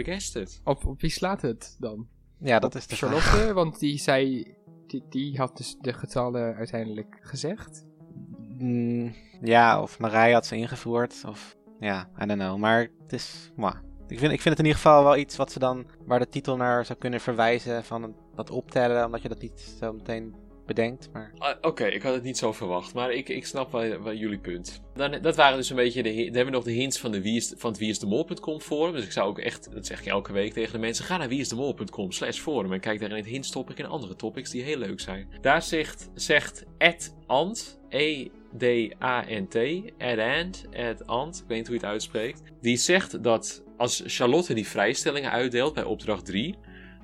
[0.64, 2.08] op, op, op wie slaat het dan?
[2.40, 3.24] ja dat Op is de vraag.
[3.24, 4.54] Charlotte, want die zei...
[4.88, 7.86] Die, die had dus de getallen uiteindelijk gezegd.
[8.58, 11.24] Mm, ja, of Marij had ze ingevoerd.
[11.28, 12.58] Of ja, I don't know.
[12.58, 13.52] Maar het is.
[13.56, 13.76] mwah.
[14.08, 15.86] Ik vind, ik vind het in ieder geval wel iets wat ze dan.
[16.06, 17.84] waar de titel naar zou kunnen verwijzen.
[17.84, 20.36] van dat optellen, omdat je dat niet zo meteen
[20.66, 21.10] bedenkt.
[21.14, 24.14] Maar Ah, Oké, ik had het niet zo verwacht, maar ik, ik snap wel, wel
[24.14, 24.82] jullie punt.
[24.94, 27.36] Dan, dat waren dus een beetje de, hebben we nog de hints van, de wie
[27.36, 28.94] is, van het wieisdemol.com forum.
[28.94, 31.28] Dus ik zou ook echt, dat zeg ik elke week tegen de mensen, ga naar
[31.28, 34.78] wieisdemol.com slash forum en kijk daar in het hints topic en andere topics die heel
[34.78, 35.28] leuk zijn.
[35.42, 36.66] Daar zegt, zegt
[37.26, 39.56] Ant, E-D-A-N-T,
[39.98, 42.42] Ed Ant, Ant, ik weet niet hoe je het uitspreekt.
[42.62, 46.56] Die zegt dat als Charlotte die vrijstellingen uitdeelt bij opdracht 3,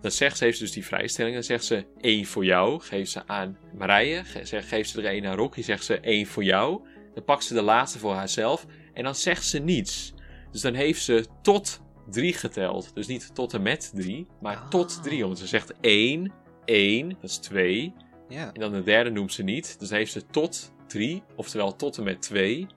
[0.01, 1.37] dan zegt ze, heeft ze dus die vrijstellingen.
[1.37, 2.81] Dan zegt ze één voor jou.
[2.81, 4.23] Geeft ze aan Marije.
[4.23, 5.61] Ge- Geeft ze er één aan Rocky.
[5.61, 6.81] Zegt ze één voor jou.
[7.13, 8.65] Dan pakt ze de laatste voor haarzelf.
[8.93, 10.13] En dan zegt ze niets.
[10.51, 12.91] Dus dan heeft ze tot drie geteld.
[12.95, 14.27] Dus niet tot en met drie.
[14.41, 14.69] Maar Ah.
[14.69, 15.25] tot drie.
[15.25, 16.31] Want ze zegt één.
[16.65, 17.09] één.
[17.09, 17.93] Dat is twee.
[18.29, 18.53] ja.
[18.53, 19.79] En dan de derde noemt ze niet.
[19.79, 21.23] Dus dan heeft ze tot drie.
[21.35, 22.67] Oftewel tot en met twee.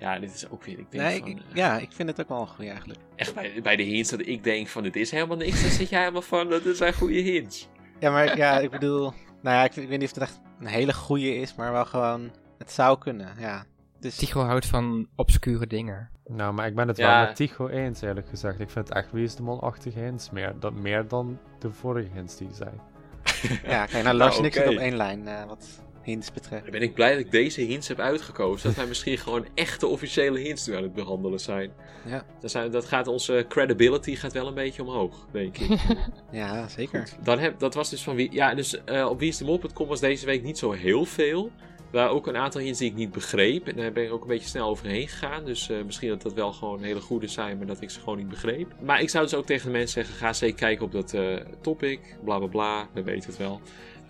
[0.00, 0.78] Ja, dit is ook weer...
[0.78, 3.00] Ik denk Nee, van, ik, eh, ja, ik vind het ook wel een goeie eigenlijk.
[3.16, 5.62] Echt bij, bij de hints dat ik denk van dit is helemaal niks.
[5.62, 7.68] Dan zit jij helemaal van, dat zijn goede hints.
[7.98, 9.12] Ja, maar ja, ik bedoel.
[9.42, 11.54] Nou ja, ik, ik weet niet of het echt een hele goeie is.
[11.54, 12.30] maar wel gewoon.
[12.58, 13.64] Het zou kunnen, ja.
[14.00, 16.10] Dus, Tycho houdt van obscure dingen.
[16.26, 17.16] Nou, maar ik ben het Ja.
[17.18, 18.60] wel met Tycho eens eerlijk gezegd.
[18.60, 20.54] Ik vind het echt wie is de mol-achtige hints meer.
[20.60, 22.70] Dat, meer dan de vorige hints die je zei.
[23.64, 24.42] ja, kijk, nou, ik oké.
[24.42, 25.28] zitten op één lijn.
[25.28, 26.62] eh, wat hints betreft.
[26.62, 28.66] Dan ben ik blij dat ik deze hints heb uitgekozen.
[28.66, 31.72] Dat wij misschien gewoon echte officiële hints nu aan het behandelen zijn.
[32.06, 32.24] Ja.
[32.40, 35.78] Dat, zijn, dat gaat onze credibility gaat wel een beetje omhoog, denk ik.
[36.30, 37.00] Ja, zeker.
[37.00, 38.32] Goed, dan heb, dat was dus van wie.
[38.32, 41.50] Ja, dus eh, op wieisdemol.com was deze week niet zo heel veel.
[41.90, 43.68] Waren ook een aantal hints die ik niet begreep.
[43.68, 45.44] En daar ben ik ook een beetje snel overheen gegaan.
[45.44, 48.18] Dus eh, misschien dat dat wel gewoon hele goede zijn, maar dat ik ze gewoon
[48.18, 48.74] niet begreep.
[48.82, 51.36] Maar ik zou dus ook tegen de mensen zeggen: ga zeker kijken op dat eh,
[51.60, 52.16] topic.
[52.24, 53.60] Bla bla bla, we weten het wel.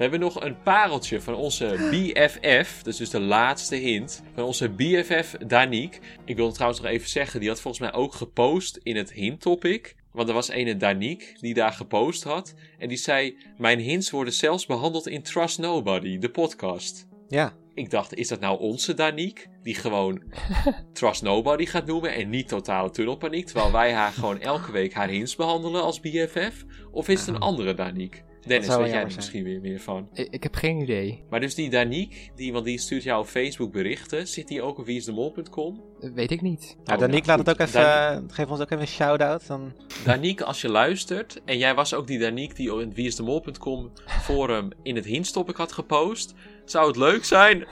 [0.01, 2.77] We hebben nog een pareltje van onze BFF.
[2.77, 4.23] Dat is dus de laatste hint.
[4.35, 6.01] Van onze BFF Danique.
[6.25, 9.41] Ik wil trouwens nog even zeggen: die had volgens mij ook gepost in het hint
[9.41, 9.97] topic.
[10.13, 12.55] Want er was ene Danique die daar gepost had.
[12.79, 17.07] En die zei: Mijn hints worden zelfs behandeld in Trust Nobody, de podcast.
[17.29, 19.47] Ja, Ik dacht, is dat nou onze Danique?
[19.63, 20.23] Die gewoon
[20.93, 23.47] Trust Nobody gaat noemen en niet totale tunnelpaniek.
[23.47, 26.65] Terwijl wij haar gewoon elke week haar hints behandelen als BFF?
[26.91, 28.30] Of is het een andere Danique?
[28.47, 30.09] Dennis, weet jij er misschien weer meer van.
[30.13, 31.25] Ik, ik heb geen idee.
[31.31, 34.29] Maar dus die Danique, die, want die stuurt jou op Facebook berichten.
[34.29, 35.83] Zit die ook op wieisdemol.com?
[36.01, 36.77] Dat weet ik niet.
[36.85, 37.81] nou, Oh, Danique nou, laat het ook even.
[37.81, 39.47] Dan- eh, geef ons ook even een shout-out.
[39.47, 39.73] Dan...
[40.05, 44.69] Danique, als je luistert, en jij was ook die Danique die op het wieisdemol.com forum
[44.83, 46.35] in het hintstopic had gepost,
[46.65, 47.65] zou het leuk zijn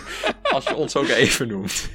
[0.54, 1.90] als je ons ook even noemt.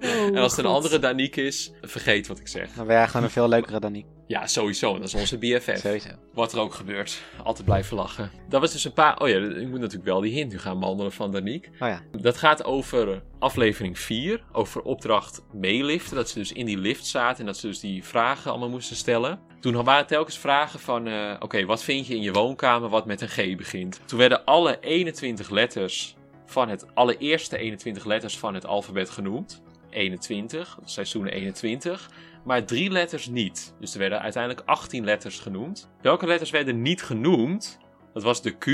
[0.00, 2.72] En als het een andere Danique is, vergeet wat ik zeg.
[2.72, 4.10] Dan ben jij gewoon een veel leukere Danique.
[4.26, 5.78] Ja, sowieso, dat is onze BFF.
[5.78, 6.08] Sowieso.
[6.32, 8.30] Wat er ook gebeurt, altijd blijven lachen.
[8.48, 10.78] Dat was dus een paar, oh ja, ik moet natuurlijk wel die hint nu gaan
[10.80, 11.70] behandelen van Danique.
[11.72, 12.02] Oh ja.
[12.20, 16.16] Dat gaat over aflevering 4, over opdracht meeliften.
[16.16, 18.96] Dat ze dus in die lift zaten en dat ze dus die vragen allemaal moesten
[18.96, 19.40] stellen.
[19.60, 23.20] Toen waren telkens vragen van, eh, oké, wat vind je in je woonkamer wat met
[23.20, 24.00] een G begint?
[24.04, 26.16] Toen werden alle 21 letters
[26.46, 29.62] van het allereerste 21 letters van het alfabet genoemd.
[29.90, 32.10] 21, seizoen 21.
[32.44, 33.74] Maar drie letters niet.
[33.80, 35.90] Dus er werden uiteindelijk 18 letters genoemd.
[36.02, 37.78] Welke letters werden niet genoemd?
[38.12, 38.66] Dat was de Q,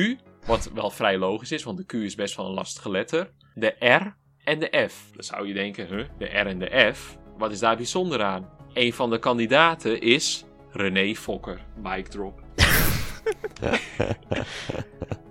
[0.46, 3.30] wat wel vrij logisch is, want de Q is best wel een lastige letter.
[3.54, 5.10] De R en de F.
[5.12, 8.48] Dan zou je denken, huh, de R en de F, wat is daar bijzonder aan?
[8.72, 11.60] Een van de kandidaten is René Fokker.
[11.82, 12.42] Mic drop.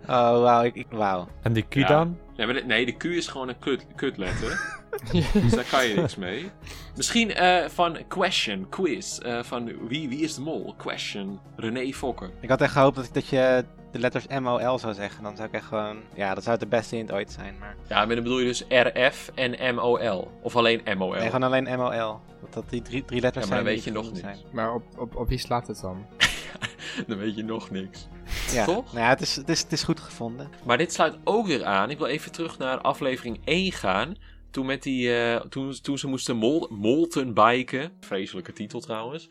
[0.07, 0.71] Oh, wauw.
[0.89, 1.27] Wauw.
[1.41, 1.87] En die Q Ja.
[1.87, 2.17] dan?
[2.35, 4.81] Nee, de, nee, de Q is gewoon een kut, kutletter.
[5.41, 6.51] dus daar kan je niks mee.
[6.95, 9.17] Misschien eh, van question, quiz.
[9.17, 10.73] eh, van wie, wie is de mol?
[10.77, 11.39] Question.
[11.55, 12.29] René Fokker.
[12.39, 15.23] Ik had echt gehoopt dat, dat je de letters MOL zou zeggen.
[15.23, 15.97] Dan zou ik echt gewoon.
[16.15, 17.55] Ja, dat zou het de beste hint ooit zijn.
[17.59, 17.75] Maar.
[17.89, 20.31] Ja, maar dan bedoel je dus RF en MOL.
[20.41, 21.11] Of alleen MOL.
[21.11, 22.19] Nee, gewoon alleen MOL.
[22.41, 23.75] Dat, dat die drie, drie letters Ja, maar zijn.
[23.75, 24.21] die weet je nog niet.
[24.21, 24.37] zijn.
[24.51, 26.05] Maar op, op, op wie slaat het dan?
[27.07, 28.07] Dan weet je nog niks.
[28.51, 28.65] Ja.
[28.65, 28.93] Toch?
[28.93, 30.49] Nou ja, het is, het, is, het is goed gevonden.
[30.65, 31.89] Maar dit sluit ook weer aan.
[31.89, 34.15] Ik wil even terug naar aflevering 1 gaan.
[34.53, 37.91] Toen, met die, eh, toen, toen ze moesten mol, molten biken.
[37.99, 39.29] Vreselijke titel trouwens.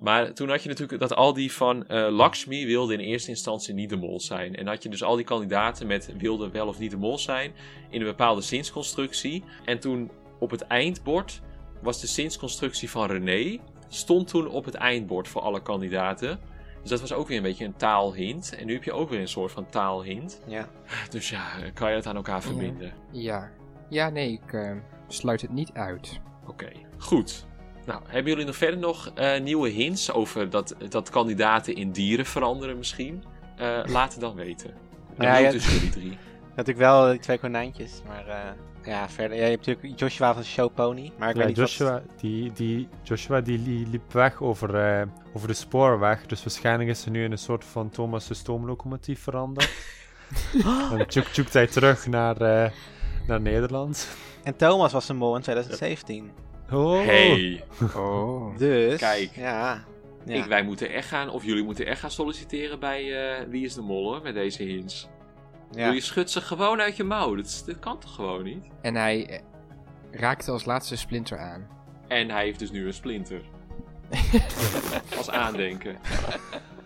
[0.00, 3.74] Maar toen had je natuurlijk dat al die van eh, Lakshmi wilde in eerste instantie
[3.74, 4.54] niet de mol zijn.
[4.54, 7.52] En had je dus al die kandidaten met wilde wel of niet de mol zijn
[7.90, 9.44] in een bepaalde zinsconstructie.
[9.64, 11.40] En toen op het eindbord
[11.82, 13.58] was de zinsconstructie van René.
[13.88, 16.40] Stond toen op het eindbord voor alle kandidaten.
[16.80, 18.54] Dus dat was ook weer een beetje een taalhint.
[18.54, 20.40] En nu heb je ook weer een soort van taalhint.
[20.46, 20.68] Ja.
[21.10, 21.44] Dus ja,
[21.74, 22.92] kan je het aan elkaar verbinden?
[23.12, 23.22] Ja.
[23.22, 23.50] Ja,
[24.12, 24.70] nee, ik eh,
[25.08, 26.20] sluit het niet uit.
[26.46, 26.68] Oké,
[26.98, 27.46] goed.
[27.86, 32.26] Nou, hebben jullie nog verder nog eh, nieuwe hints over dat, dat kandidaten in dieren
[32.26, 33.24] veranderen misschien?
[33.56, 34.70] Eh laat het dan weten.
[35.16, 35.50] En Ja, ja, ja.
[35.50, 36.18] tussen jullie drie.
[36.56, 38.36] Natuurlijk wel die twee konijntjes, maar eh,
[38.84, 39.36] ja, verder.
[39.36, 42.52] Ja, je hebt natuurlijk Joshua van Show Pony, maar ik Ja, weet niet Joshua, die,
[42.52, 46.26] die, Joshua die li- liep weg over, eh, over de spoorweg.
[46.26, 49.70] Dus waarschijnlijk is er nu in een soort van Thomas de stoomlocomotief veranderd.
[50.98, 52.70] en tjoek tjoek hij terug naar, eh,
[53.26, 54.08] naar Nederland.
[54.42, 56.30] En Thomas was een mol in 2017.
[56.72, 57.64] Oh, Hey,
[57.96, 58.58] Oh.
[58.58, 59.30] Dus, Kijk.
[59.36, 59.84] ja.
[60.24, 60.34] ja.
[60.34, 63.74] ik, wij moeten echt gaan, of jullie moeten echt gaan solliciteren bij eh, Wie is
[63.74, 65.08] de Mol hoor, met deze hints.
[65.70, 65.84] ja.
[65.86, 67.34] Jullie schudt ze gewoon uit je mouw.
[67.34, 68.66] Dit kan toch gewoon niet?
[68.82, 69.38] En hij eh,
[70.10, 71.66] raakte als laatste Splinter aan.
[72.08, 73.40] En hij heeft dus nu een splinter.
[75.16, 75.96] Als aandenken.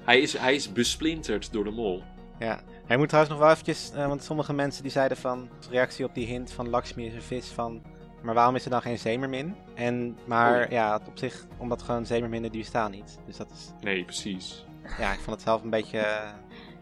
[0.04, 2.02] Hij is, hij is besplinterd door de mol.
[2.38, 2.60] Ja.
[2.88, 6.04] Hij moet trouwens nog wel eventjes, eh, want sommige mensen die zeiden van, als reactie
[6.04, 7.82] op die hint van Lakshmi is een vis van,
[8.22, 9.56] maar waarom is er dan geen zeemermin?
[9.74, 10.70] En, maar Oh.
[10.70, 13.18] ja, op zich, omdat gewoon zeemerminnen die bestaan niet.
[13.26, 14.66] Dus dat is, Nee, precies.
[14.98, 16.30] ja, ik vond het zelf een beetje eh,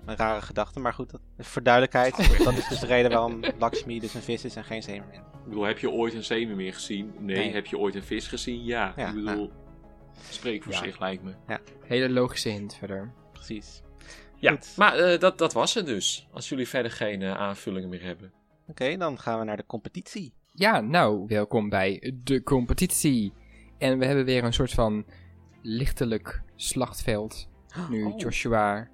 [0.06, 4.00] een rare gedachte, maar goed, dat, voor duidelijkheid, dat is dus de reden waarom Lakshmi
[4.00, 5.20] dus een vis is en geen zeemermin.
[5.20, 7.14] Ik bedoel, heb je ooit een zeemermin gezien?
[7.18, 7.36] Nee.
[7.36, 7.52] Nee.
[7.52, 8.64] Heb je ooit een vis gezien?
[8.64, 8.92] Ja.
[8.96, 9.50] Ja, ik bedoel,
[10.30, 10.78] spreek voor Ja.
[10.78, 11.32] zich lijkt me.
[11.82, 13.12] Hele logische hint verder.
[13.32, 13.82] Precies.
[14.38, 14.72] Ja, Goed.
[14.76, 16.28] maar eh, dat, dat was het dus.
[16.32, 18.32] Als jullie verder geen eh, aanvullingen meer hebben.
[18.68, 20.32] Oké, dan gaan we naar de competitie.
[20.52, 23.32] Ja, nou, welkom bij de competitie.
[23.78, 25.04] En we hebben weer een soort van
[25.62, 27.48] lichtelijk slachtveld.
[27.90, 28.18] Nu Oh.
[28.18, 28.88] Joshua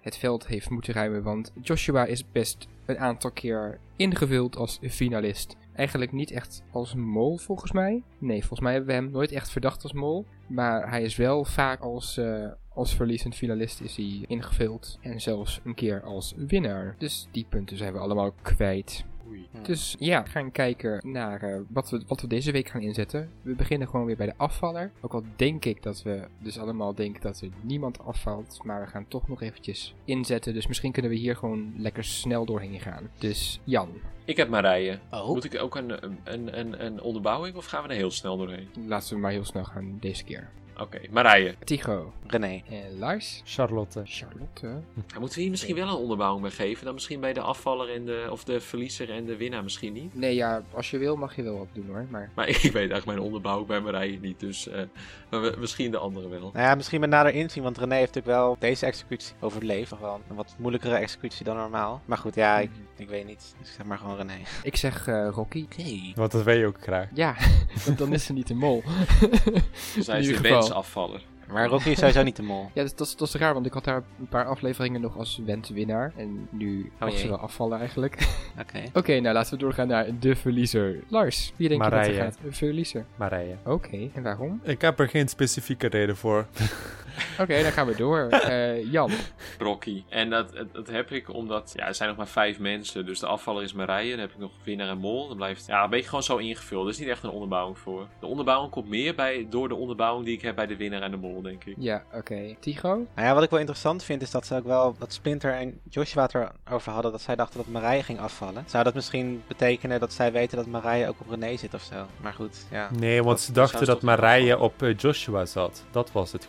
[0.00, 5.56] het veld heeft moeten ruimen, want Joshua is best een aantal keer ingevuld als finalist.
[5.74, 8.02] Eigenlijk niet echt als mol, volgens mij.
[8.18, 10.26] Nee, volgens mij hebben we hem nooit echt verdacht als mol.
[10.48, 14.98] Maar hij is wel vaak als, eh, als verliezend finalist is hij ingevuld.
[15.00, 16.94] En zelfs een keer als winnaar.
[16.98, 19.04] Dus die punten zijn we allemaal kwijt.
[19.28, 19.48] Oei.
[19.62, 23.30] Dus ja, we gaan kijken naar eh, wat, we, wat we deze week gaan inzetten.
[23.42, 24.90] We beginnen gewoon weer bij de afvaller.
[25.00, 28.60] Ook al denk ik dat we dus allemaal denken dat er niemand afvalt.
[28.64, 30.54] Maar we gaan toch nog eventjes inzetten.
[30.54, 33.10] Dus misschien kunnen we hier gewoon lekker snel doorheen gaan.
[33.18, 33.88] Dus Jan,
[34.24, 34.98] Ik heb Marije.
[35.10, 35.26] Oh.
[35.28, 38.68] Moet ik ook een, een, een, een onderbouwing of gaan we er heel snel doorheen?
[38.86, 40.50] laten we maar heel snel gaan deze keer.
[40.80, 41.54] Oké, Marije.
[41.64, 42.62] Tycho René.
[42.70, 43.42] en Lars.
[43.44, 44.02] Charlotte.
[44.04, 44.82] Charlotte.
[45.12, 46.84] Ja, moeten we hier misschien wel een onderbouwing bij geven?
[46.84, 50.14] Dan misschien bij de afvaller en de, of de verliezer en de winnaar misschien niet?
[50.14, 52.06] Nee, ja, als je wil mag je wel wat doen hoor.
[52.10, 54.82] Maar Maar ik weet eigenlijk mijn onderbouwing bij Marije niet, dus eh,
[55.30, 56.40] maar we- misschien de andere wel.
[56.40, 59.90] Nou ja, misschien met nader inzien, want René heeft natuurlijk wel deze executie overleefd.
[59.90, 62.00] Nog wel een wat moeilijkere executie dan normaal.
[62.04, 63.54] Maar goed, ja, ik, ik weet niet.
[63.60, 64.38] Dus ik zeg maar gewoon René.
[64.62, 65.66] ik zeg eh, Rocky.
[66.14, 67.08] Want dat weet je ook graag.
[67.14, 67.34] Ja,
[67.86, 68.82] want dan is ze niet de mol.
[69.94, 70.65] Dus hij In is ieder de geval.
[70.68, 71.20] Wensafvaller.
[71.52, 72.70] Maar Rocky is sowieso niet de mol.
[72.74, 75.16] Ja, dat, dat, is- dat is raar, want ik had daar een paar afleveringen nog
[75.18, 76.12] als wens-winnaar.
[76.16, 77.18] En nu mag jee.
[77.18, 78.28] ze wel afvallen eigenlijk.
[78.62, 78.82] Oké.
[78.92, 80.96] Oké, nou laten we doorgaan naar de verliezer.
[81.08, 83.06] Lars, wie denk je dat er gaat verliezen?
[83.16, 83.56] Marije.
[83.64, 84.60] Oké, en waarom?
[84.62, 86.46] Ik heb er geen specifieke reden voor.
[87.40, 88.28] Oké, dan gaan we door.
[88.28, 89.10] Eh, Jan.
[89.58, 90.04] Rocky.
[90.08, 93.06] En dat, dat, dat heb ik omdat, ja, er zijn nog maar vijf mensen.
[93.06, 94.10] Dus de afvaller is Marije.
[94.10, 95.28] Dan heb ik nog winnaar en mol.
[95.28, 96.84] Dan blijft, ja, een beetje gewoon zo ingevuld.
[96.84, 98.06] Er is niet echt een onderbouwing voor.
[98.20, 101.10] De onderbouwing komt meer bij, door de onderbouwing die ik heb bij de winnaar en
[101.10, 101.74] de mol, denk ik.
[101.78, 102.54] Ja, oké.
[102.60, 102.88] Tycho?
[102.88, 105.80] Nou ja, wat ik wel interessant vind is dat ze ook wel, dat Splinter en
[105.88, 106.34] Joshua het
[106.66, 108.64] erover hadden, dat zij dachten dat Marije ging afvallen.
[108.66, 112.06] Zou dat misschien betekenen dat zij weten dat Marije ook op René zit of zo?
[112.22, 112.88] Maar goed, ja.
[112.98, 115.84] Nee, want Dat- ze dachten dat Marije op eh, Joshua zat.
[115.90, 116.48] Dat was het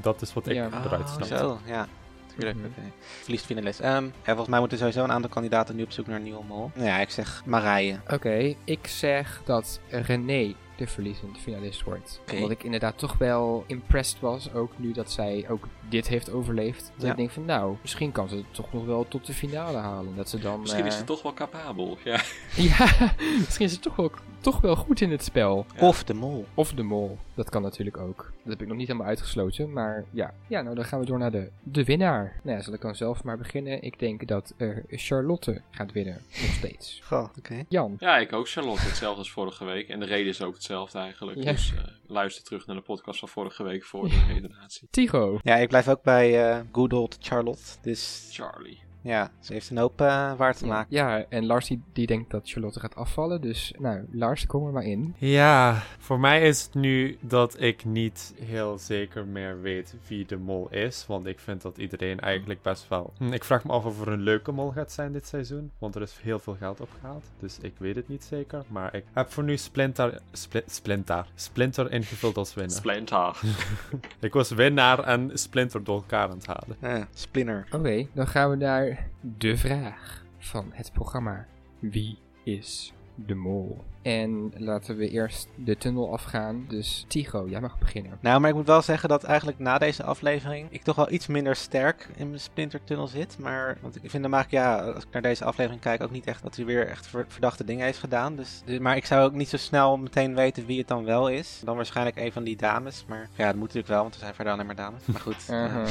[0.00, 0.68] Dat is wat ik Ja.
[0.84, 1.36] eruit Oh, snapte.
[1.36, 1.86] zo, ja.
[2.34, 2.66] Tuurlijk, Mhm.
[2.66, 2.80] oké.
[3.22, 3.80] Verliest finalist.
[3.80, 6.44] Ehm, ja, volgens mij moeten sowieso een aantal kandidaten nu op zoek naar een nieuwe
[6.44, 6.70] mol.
[6.74, 8.00] Nou ja, ik zeg Marije.
[8.12, 12.18] Oké, ik zeg dat René de verliezende finalist wordt.
[12.22, 12.34] Oké.
[12.34, 16.92] Omdat ik inderdaad toch wel impressed was, ook nu dat zij ook dit heeft overleefd.
[16.96, 17.10] Dat Ja.
[17.10, 20.16] ik denk van nou, misschien kan ze het toch nog wel tot de finale halen.
[20.16, 20.60] Dat ze dan...
[20.60, 21.98] Misschien is eh, ze toch wel capabel.
[22.04, 22.20] Ja.
[22.56, 22.86] Ja,
[23.44, 24.10] misschien is het toch wel,
[24.40, 25.66] toch wel goed in het spel.
[25.76, 25.86] Ja.
[25.86, 26.46] Of de mol.
[26.54, 28.32] Of de mol, dat kan natuurlijk ook.
[28.42, 30.34] Dat heb ik nog niet helemaal uitgesloten, maar ja.
[30.48, 32.40] Ja, nou dan gaan we door naar de, de winnaar.
[32.42, 33.82] Nou ja, zal ik dan zelf maar beginnen.
[33.82, 37.00] Ik denk dat eh, Charlotte gaat winnen, nog steeds.
[37.08, 37.64] Goh, oké.
[37.68, 38.82] Jan, ja, ik ook Charlotte.
[38.82, 39.88] Hetzelfde als vorige week.
[39.88, 41.42] En de reden is ook hetzelfde eigenlijk.
[41.42, 41.52] Ja.
[41.52, 44.88] Dus eh, luister terug naar de podcast van vorige week voor de redenatie.
[44.90, 45.38] Tigo.
[45.42, 47.62] Ja, ik blijf ook bij eh good old Charlotte.
[47.82, 48.85] Dus Charlie.
[49.06, 50.96] Ja, ze heeft een hoop eh, waar te maken.
[50.96, 53.40] Ja, en Lars die, die denkt dat Charlotte gaat afvallen.
[53.40, 55.14] Dus nou, Lars, kom er maar in.
[55.18, 60.36] Ja, voor mij is het nu dat ik niet heel zeker meer weet wie de
[60.36, 61.04] mol is.
[61.08, 63.12] Want ik vind dat iedereen eigenlijk best wel.
[63.18, 65.70] Hm, Ik vraag me af of er een leuke mol gaat zijn dit seizoen.
[65.78, 67.24] Want er is heel veel geld opgehaald.
[67.38, 68.62] Dus ik weet het niet zeker.
[68.68, 70.20] Maar ik heb voor nu Splinter.
[70.32, 71.26] Spli- Splinter.
[71.34, 72.76] Splinter ingevuld als winnaar.
[72.76, 73.40] Splinter.
[74.20, 76.76] ik was winnaar en Splinter door elkaar aan het halen.
[76.80, 77.66] Eh, Splinter.
[77.72, 81.46] Oké, dan gaan we naar de vraag van het programma.
[81.78, 83.84] Wie is de mol?
[84.02, 86.64] En laten we eerst de tunnel afgaan.
[86.68, 88.18] Dus Tigo, jij mag beginnen.
[88.20, 91.26] Nou, maar ik moet wel zeggen dat eigenlijk na deze aflevering ik toch wel iets
[91.26, 93.38] minder sterk in mijn Splinter-tunnel zit.
[93.38, 96.26] Maar want ik vind hem eigenlijk, ja, als ik naar deze aflevering kijk, ook niet
[96.26, 98.36] echt dat hij weer echt ver- verdachte dingen heeft gedaan.
[98.36, 101.60] Dus, maar ik zou ook niet zo snel meteen weten wie het dan wel is.
[101.64, 103.04] Dan waarschijnlijk een van die dames.
[103.08, 105.06] Maar ja, dat moet natuurlijk wel, want er zijn verder alleen maar dames.
[105.06, 105.46] Maar goed.
[105.50, 105.88] Uh-huh.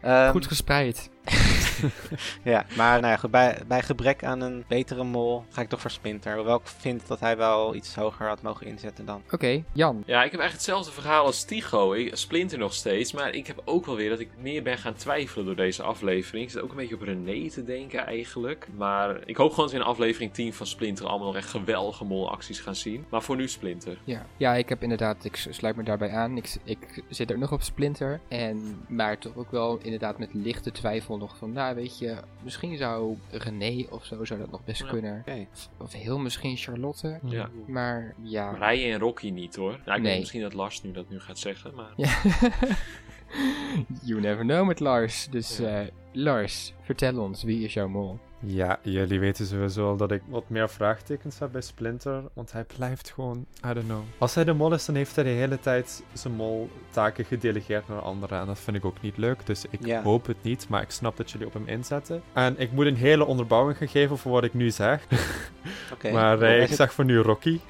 [0.00, 1.10] ehm, Goed gespreid.
[2.42, 5.80] Ja, maar nou ja, goed, bij, bij gebrek aan een betere mol ga ik toch
[5.80, 6.34] voor Splinter.
[6.34, 9.22] Hoewel ik vind dat hij wel iets hoger had mogen inzetten dan.
[9.30, 10.02] Oké, Jan.
[10.06, 11.92] Ja, ik heb eigenlijk hetzelfde verhaal als Tigo.
[11.92, 13.12] Ik splinter nog steeds.
[13.12, 16.44] Maar ik heb ook wel weer dat ik meer ben gaan twijfelen door deze aflevering.
[16.44, 18.68] Ik zit ook een beetje op René te denken eigenlijk.
[18.76, 22.04] Maar ik hoop gewoon dat we in aflevering 10 van Splinter allemaal nog echt geweldige
[22.04, 23.04] molacties gaan zien.
[23.08, 23.98] Maar voor nu Splinter.
[24.04, 24.26] Ja.
[24.36, 26.36] ja, ik heb inderdaad, ik sluit me daarbij aan.
[26.36, 28.20] Ik, ik zit er nog op Splinter.
[28.28, 32.76] En, maar toch ook wel inderdaad met lichte twijfel nog van, nou weet je, misschien
[32.76, 34.88] zou René of zo zou dat nog best Ja.
[34.88, 35.24] kunnen.
[35.52, 37.18] Of, of heel misschien Charlotte.
[37.24, 37.48] Ja.
[37.66, 38.50] Maar ja.
[38.50, 39.70] Marije en Rocky niet hoor.
[39.84, 40.10] Nou, ik Nee.
[40.10, 41.74] weet misschien dat Lars nu dat nu gaat zeggen.
[41.74, 42.18] Maar Ja.
[44.08, 45.28] you never know met Lars.
[45.30, 45.80] Dus Ja.
[45.82, 48.18] eh, Lars, vertel ons, wie is jouw mol?
[48.38, 52.22] Ja, jullie weten sowieso al dat ik wat meer vraagtekens heb bij Splinter.
[52.32, 54.00] Want hij blijft gewoon, I don't know.
[54.18, 58.00] Als hij de mol is, dan heeft hij de hele tijd zijn moltaken gedelegeerd naar
[58.00, 58.40] anderen.
[58.40, 59.46] En dat vind ik ook niet leuk.
[59.46, 60.02] Dus ik Ja.
[60.02, 60.68] hoop het niet.
[60.68, 62.22] Maar ik snap dat jullie op hem inzetten.
[62.32, 65.06] En ik moet een hele onderbouwing gaan geven voor wat ik nu zeg.
[65.92, 66.10] Oké.
[66.12, 67.60] maar eh, ik zeg voor nu Rocky.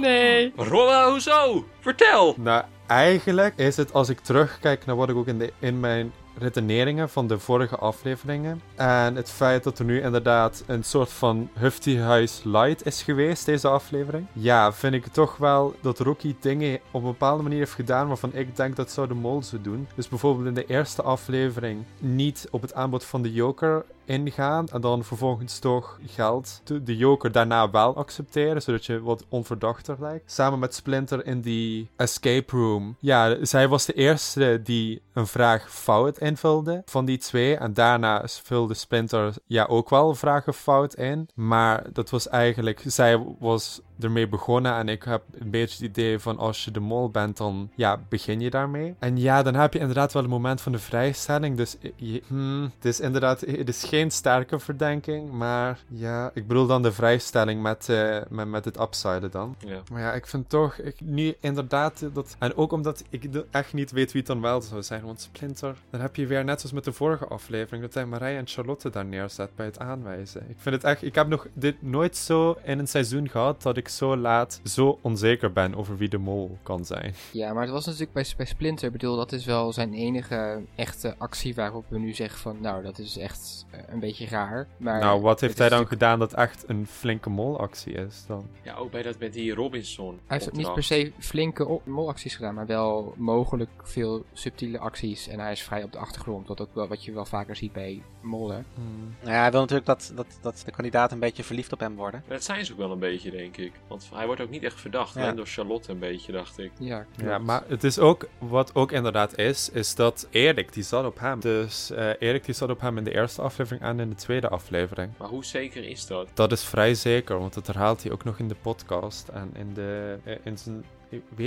[0.00, 0.52] Nee.
[0.56, 1.64] Rolla, hoezo?
[1.80, 2.34] Vertel!
[2.38, 6.12] Nou, eigenlijk is het als ik terugkijk naar wat ik ook in, de, in mijn
[6.38, 8.60] redeneringen van de vorige afleveringen.
[8.74, 13.46] En het feit dat er nu inderdaad een soort van Hufty House Light is geweest,
[13.46, 14.26] deze aflevering.
[14.32, 18.34] Ja, vind ik toch wel dat Rocky dingen op een bepaalde manier heeft gedaan waarvan
[18.34, 19.88] ik denk dat zou de mol zo doen.
[19.94, 24.80] Dus bijvoorbeeld in de eerste aflevering niet op het aanbod van de Joker ingaan en
[24.80, 30.32] dan vervolgens toch geld de- Joker daarna wel accepteren, zodat je wat onverdachter lijkt.
[30.32, 32.96] Samen met Splinter in die escape room.
[33.00, 38.22] Ja, zij was de eerste die een vraag fout invulde van die twee en daarna
[38.26, 44.28] vulde Splinter ja ook wel vragen fout in, maar dat was eigenlijk zij was ermee
[44.28, 47.70] begonnen en ik heb een beetje het idee van als je de mol bent dan
[47.74, 48.94] ja begin je daarmee.
[48.98, 52.62] En ja, dan heb je inderdaad wel een moment van de vrijstelling, dus je- hmm,
[52.62, 57.62] het is inderdaad het is geen sterke verdenking, maar ja, ik bedoel dan de vrijstelling
[57.62, 59.56] met, eh, met, met het upside dan.
[59.66, 59.80] Ja.
[59.92, 62.36] Maar ja, ik vind toch, ik, nu inderdaad dat...
[62.38, 65.76] En ook omdat ik echt niet weet wie het dan wel zou zijn, want Splinter...
[65.90, 68.90] Dan heb je weer, net zoals met de vorige aflevering, dat hij Marije en Charlotte
[68.90, 70.40] daar neerzet bij het aanwijzen.
[70.48, 71.02] Ik vind het echt...
[71.02, 74.98] Ik heb nog dit nooit zo in een seizoen gehad dat ik zo laat zo
[75.02, 77.14] onzeker ben over wie de mol kan zijn.
[77.32, 80.62] Ja, maar het was natuurlijk bij, bij Splinter, ik bedoel, dat is wel zijn enige
[80.74, 84.66] echte actie waarop we nu zeggen van, nou, dat is echt eh, een beetje raar.
[84.76, 88.46] Maar nou, wat heeft hij dan natuurlijk- gedaan dat echt een flinke molactie is dan?
[88.62, 90.18] ja, ook bij dat met die Robinson.
[90.26, 95.28] Hij heeft niet per se flinke molacties gedaan, maar wel mogelijk veel subtiele acties.
[95.28, 97.72] En hij is vrij op de achtergrond, wat, ook wel, wat je wel vaker ziet
[97.72, 98.66] bij mollen.
[98.74, 99.14] Hmm.
[99.20, 101.94] Nou ja, hij wil natuurlijk dat, dat, dat de kandidaten een beetje verliefd op hem
[101.94, 102.22] worden.
[102.28, 103.72] Dat zijn ze ook wel een beetje, denk ik.
[103.88, 105.14] Want hij wordt ook niet echt verdacht.
[105.14, 105.22] Ja.
[105.22, 106.70] Alleen door Charlotte een beetje, dacht ik.
[106.78, 111.04] Ja, Ja, maar het is ook, wat ook inderdaad is, is dat Erik, die zat
[111.04, 111.40] op hem.
[111.40, 114.48] Dus eh, Erik, die zat op hem in de eerste aflevering en in de tweede
[114.48, 115.12] aflevering.
[115.16, 116.28] Maar hoe zeker is dat?
[116.34, 119.74] Dat is vrij zeker, want dat herhaalt hij ook nog in de podcast en in,
[119.74, 120.84] de, eh, in zijn...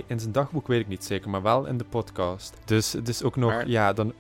[0.07, 2.57] In zijn dagboek weet ik niet zeker, maar wel in de podcast.
[2.65, 4.13] Dus het is ook nog, Maar- ja, dan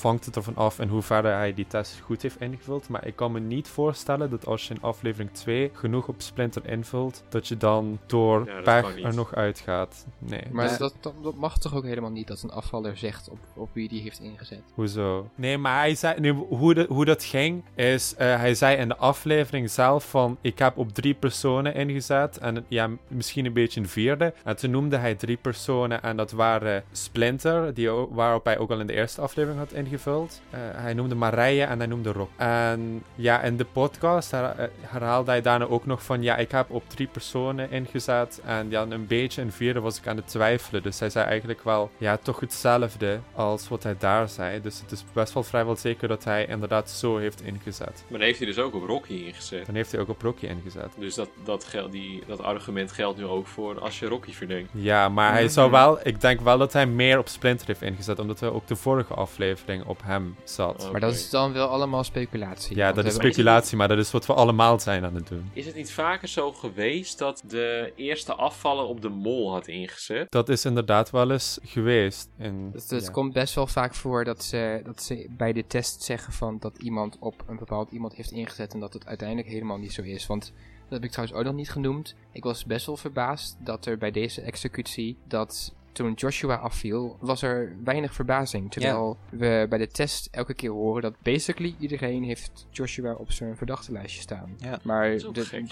[0.00, 2.88] hangt het ervan af in hoeverre hij die test goed heeft ingevuld.
[2.88, 6.66] Maar ik kan me niet voorstellen dat als je in aflevering 2 genoeg op Splinter
[6.66, 10.06] invult, dat je dan door Ja, pech er nog uitgaat.
[10.18, 10.42] Nee.
[10.50, 13.68] Maar dat, dat, dat mag toch ook helemaal niet dat een afvaller zegt op, op
[13.72, 14.62] wie die heeft ingezet.
[14.74, 15.28] Hoezo?
[15.34, 18.88] Nee, maar hij zei, nee, hoe, de, hoe dat ging is, eh, hij zei in
[18.88, 23.80] de aflevering zelf van, ik heb op drie personen ingezet en ja, misschien een beetje
[23.80, 24.34] een vierde.
[24.44, 28.80] En toen noemde hij drie personen en dat waren Splinter, die, waarop hij ook al
[28.80, 30.40] in de eerste aflevering had ingevuld.
[30.50, 32.30] Eh, hij noemde Marije en hij noemde Rock.
[32.36, 34.50] En ja, in de podcast eh,
[34.80, 38.86] herhaalde hij daarna ook nog van ja, ik heb op drie personen ingezet en ja,
[38.88, 40.82] een beetje een vierde was ik aan het twijfelen.
[40.82, 44.60] Dus hij zei eigenlijk wel ja, toch hetzelfde als wat hij daar zei.
[44.60, 48.04] Dus het is best wel vrijwel zeker dat hij inderdaad zo heeft ingezet.
[48.08, 49.66] Maar dan heeft hij dus ook op Rocky ingezet.
[49.66, 50.92] Dan heeft hij ook op Rocky ingezet.
[50.98, 54.32] Dus dat, dat, gel- die, dat argument geldt nu ook voor als je Rocky
[54.72, 58.18] Ja, maar hij zou wel, ik denk wel dat hij meer op Splinter heeft ingezet,
[58.18, 60.84] omdat hij ook de vorige aflevering op hem zat.
[60.84, 60.90] Oh.
[60.90, 62.76] Maar dat is dan wel allemaal speculatie.
[62.76, 65.50] Ja, dat is speculatie, maar dat is wat we allemaal zijn aan het doen.
[65.52, 70.30] Is het niet vaker zo geweest dat de eerste afvaller op de mol had ingezet?
[70.30, 72.28] Dat is inderdaad wel eens geweest.
[72.38, 73.10] In, Dus het ja.
[73.10, 76.78] komt best wel vaak voor dat ze, dat ze bij de test zeggen van dat
[76.78, 80.26] iemand op een bepaald iemand heeft ingezet en dat het uiteindelijk helemaal niet zo is.
[80.26, 80.52] Want
[80.84, 82.14] dat heb ik trouwens ook nog niet genoemd.
[82.32, 87.42] Ik was best wel verbaasd dat er bij deze executie dat toen Joshua afviel, was
[87.42, 88.70] er weinig verbazing.
[88.70, 93.56] Terwijl we bij de test elke keer horen dat basically iedereen heeft Joshua op zijn
[93.56, 94.54] verdachtenlijstje staan.
[94.58, 94.78] Ja.
[94.82, 95.10] Maar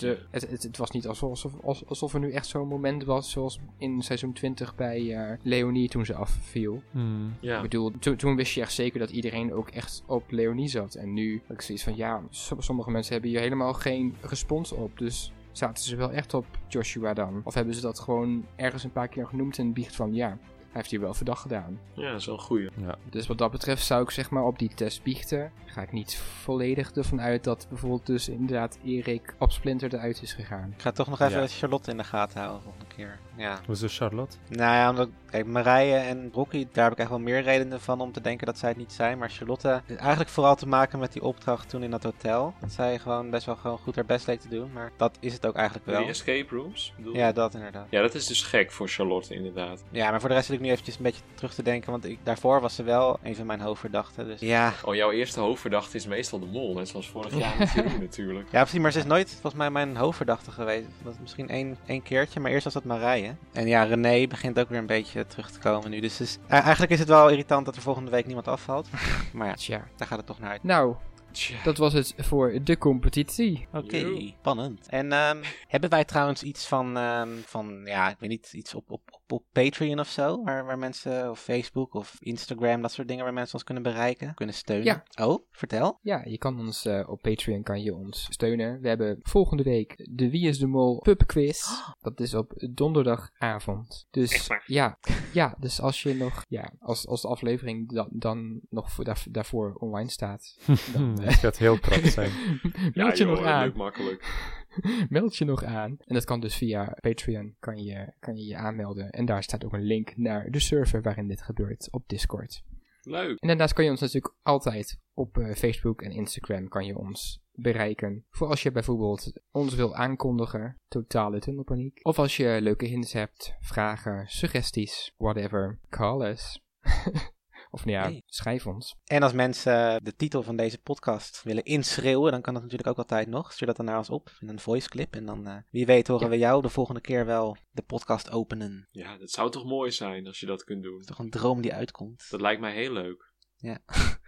[0.00, 3.30] de, het, het, het was niet alsof, alsof, alsof er nu echt zo'n moment was
[3.30, 6.82] zoals in seizoen 20 bij eh, Leonie toen ze afviel.
[6.90, 7.34] Hmm.
[7.40, 7.56] Ja.
[7.56, 10.94] Ik bedoel, toen, toen wist je echt zeker dat iedereen ook echt op Leonie zat.
[10.94, 14.72] En nu heb ik zoiets van, ja, som- sommige mensen hebben hier helemaal geen respons
[14.72, 14.98] op.
[14.98, 17.40] Dus zaten ze wel echt op Joshua dan?
[17.44, 20.80] Of hebben ze dat gewoon ergens een paar keer genoemd en biecht van, ja, hij
[20.80, 21.78] heeft hier wel verdacht gedaan.
[21.94, 22.70] ja, dat is wel een goeie.
[23.10, 25.52] Dus wat dat betreft zou ik zeg maar op die test biechten.
[25.64, 30.32] Ga ik niet volledig ervan uit dat bijvoorbeeld dus inderdaad Erik op Splinter eruit is
[30.32, 30.72] gegaan.
[30.76, 31.46] Ik ga toch nog even Ja.
[31.46, 33.18] Charlotte in de gaten houden volgende keer.
[33.36, 33.60] Ja.
[33.66, 34.36] Hoezo Charlotte?
[34.48, 38.00] Nou ja, omdat, kijk, Marije en Rocky, daar heb ik echt wel meer redenen van
[38.00, 39.18] om te denken dat zij het niet zijn.
[39.18, 42.54] Maar Charlotte, is eigenlijk vooral te maken met die opdracht toen in dat hotel.
[42.60, 44.72] Dat zij gewoon best wel gewoon goed haar best leek te doen.
[44.72, 46.00] Maar dat is het ook eigenlijk wel.
[46.00, 46.92] Die escape rooms?
[46.96, 47.14] bedoel?
[47.16, 47.86] Ja, dat inderdaad.
[47.90, 49.84] Ja, dat is dus gek voor Charlotte, inderdaad.
[49.90, 51.90] Ja, maar voor de rest zit ik nu eventjes een beetje terug te denken.
[51.90, 54.26] Want ik, daarvoor was ze wel een van mijn hoofdverdachten.
[54.26, 54.72] Dus ja.
[54.84, 58.48] Oh, jouw eerste hoofdverdachte is meestal de mol, net zoals vorig jaar met Jeroen natuurlijk.
[58.50, 60.86] Ja, precies, maar ze is nooit volgens mij mijn hoofdverdachte geweest.
[61.02, 63.34] Dat is misschien één, één keertje, maar eerst was dat Marije.
[63.52, 66.00] En ja, René begint ook weer een beetje terug te komen nu.
[66.00, 68.88] Dus het is- eigenlijk is het wel irritant dat er volgende week niemand afvalt.
[69.32, 69.84] maar ja, Tja.
[69.96, 70.62] daar gaat het toch naar uit.
[70.62, 70.94] Nou,
[71.32, 71.56] Tja.
[71.64, 73.66] dat was het voor de competitie.
[73.72, 74.86] Oké, spannend.
[74.88, 78.90] En ehm, hebben wij trouwens iets van, ehm, van ja, ik weet niet, iets op,
[78.90, 80.42] op, op, op Patreon of zo?
[80.42, 84.34] Waar, waar mensen, of Facebook of Instagram, dat soort dingen waar mensen ons kunnen bereiken,
[84.34, 84.84] kunnen steunen?
[84.84, 85.26] Ja.
[85.26, 85.98] Oh, vertel.
[86.02, 88.80] Ja, je kan ons eh, op Patreon kan je ons steunen.
[88.80, 91.66] We hebben volgende week de Wie is de Mol pub quiz.
[92.00, 94.06] Dat is op donderdagavond.
[94.10, 94.98] Dus ja,
[95.32, 99.24] ja, dus als je nog, ja, als, als de aflevering dan, dan nog voor, daar,
[99.30, 100.56] daarvoor online staat,
[100.94, 102.32] dan Het gaat heel krap zijn.
[102.94, 103.64] meld je joh, nog dat aan.
[103.64, 104.50] lukt makkelijk.
[105.08, 105.96] Meld je nog aan.
[105.98, 109.10] En dat kan dus via Patreon, kan je, kan je je aanmelden.
[109.10, 112.62] En daar staat ook een link naar de server waarin dit gebeurt op Discord.
[113.02, 113.40] Leuk.
[113.40, 117.42] En daarnaast kan je ons natuurlijk altijd op eh, Facebook en Instagram kan je ons
[117.52, 118.24] bereiken.
[118.30, 121.98] Voor als je bijvoorbeeld ons wil aankondigen, totale tunnelpaniek.
[122.02, 126.60] Of als je leuke hints hebt, vragen, suggesties, whatever, call us.
[127.72, 128.22] of nou ja, Hey.
[128.26, 128.94] schrijf ons.
[129.04, 132.96] En als mensen de titel van deze podcast willen inschreeuwen, dan kan dat natuurlijk ook
[132.98, 133.52] altijd nog.
[133.52, 135.14] Stuur dat dan naar ons op in een voice clip.
[135.14, 136.30] En dan, eh, wie weet, horen Ja.
[136.32, 138.88] we jou de volgende keer wel de podcast openen.
[138.90, 140.92] Ja, dat zou toch mooi zijn als je dat kunt doen.
[140.92, 142.26] Dat is toch een droom die uitkomt.
[142.30, 143.32] Dat lijkt mij heel leuk.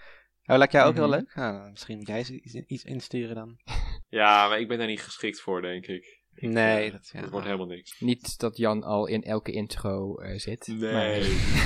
[0.47, 1.15] Oh, lijkt jou ook heel Mhm.
[1.16, 1.35] leuk?
[1.35, 2.25] Nou, misschien moet jij
[2.66, 3.57] iets insturen dan.
[4.09, 6.23] Ja, maar ik ben daar niet geschikt voor, denk ik.
[6.35, 7.20] Ik, Nee, eh, dat- ja.
[7.20, 8.01] dat wordt helemaal niks.
[8.01, 10.66] Niet dat Jan al in elke intro eh, zit.
[10.66, 10.81] Nee,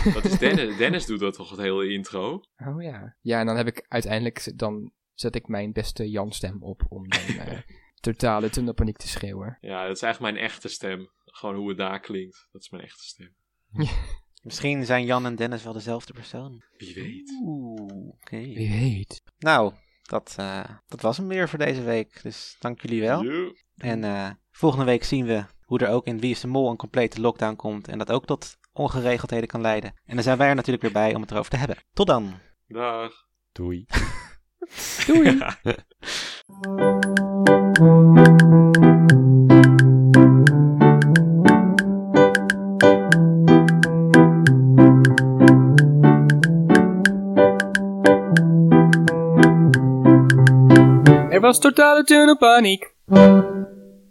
[0.05, 0.77] maar- dat is Dennis.
[0.77, 2.41] Dennis doet dat toch het hele intro?
[2.57, 3.17] Oh ja.
[3.21, 7.21] Ja, en dan heb ik uiteindelijk, dan zet ik mijn beste Jan-stem op om dan
[7.47, 7.59] eh,
[8.01, 9.59] totale tunnelpaniek te schreeuwen.
[9.61, 11.11] Ja, dat is eigenlijk mijn echte stem.
[11.25, 12.49] Gewoon hoe het daar klinkt.
[12.53, 13.35] Dat is mijn echte stem.
[14.43, 16.63] Misschien zijn Jan en Dennis wel dezelfde persoon.
[16.77, 17.31] Wie weet.
[17.43, 18.37] Oeh, oké.
[18.39, 19.23] Wie weet.
[19.39, 19.73] Nou,
[20.03, 22.23] dat, eh, dat was hem weer voor deze week.
[22.23, 23.23] Dus dank jullie wel.
[23.25, 23.53] Jo.
[23.77, 26.77] En eh, volgende week zien we hoe er ook in Wie is de Mol een
[26.77, 27.89] complete lockdown komt.
[27.89, 29.93] En dat ook tot ongeregeldheden kan leiden.
[30.05, 31.77] En dan zijn wij er natuurlijk weer bij om het erover te hebben.
[31.93, 32.35] Tot dan!
[32.67, 33.13] Dag.
[33.53, 33.87] Doei.
[35.07, 35.39] Doei!
[51.31, 52.95] Er was totale tunnelpaniek.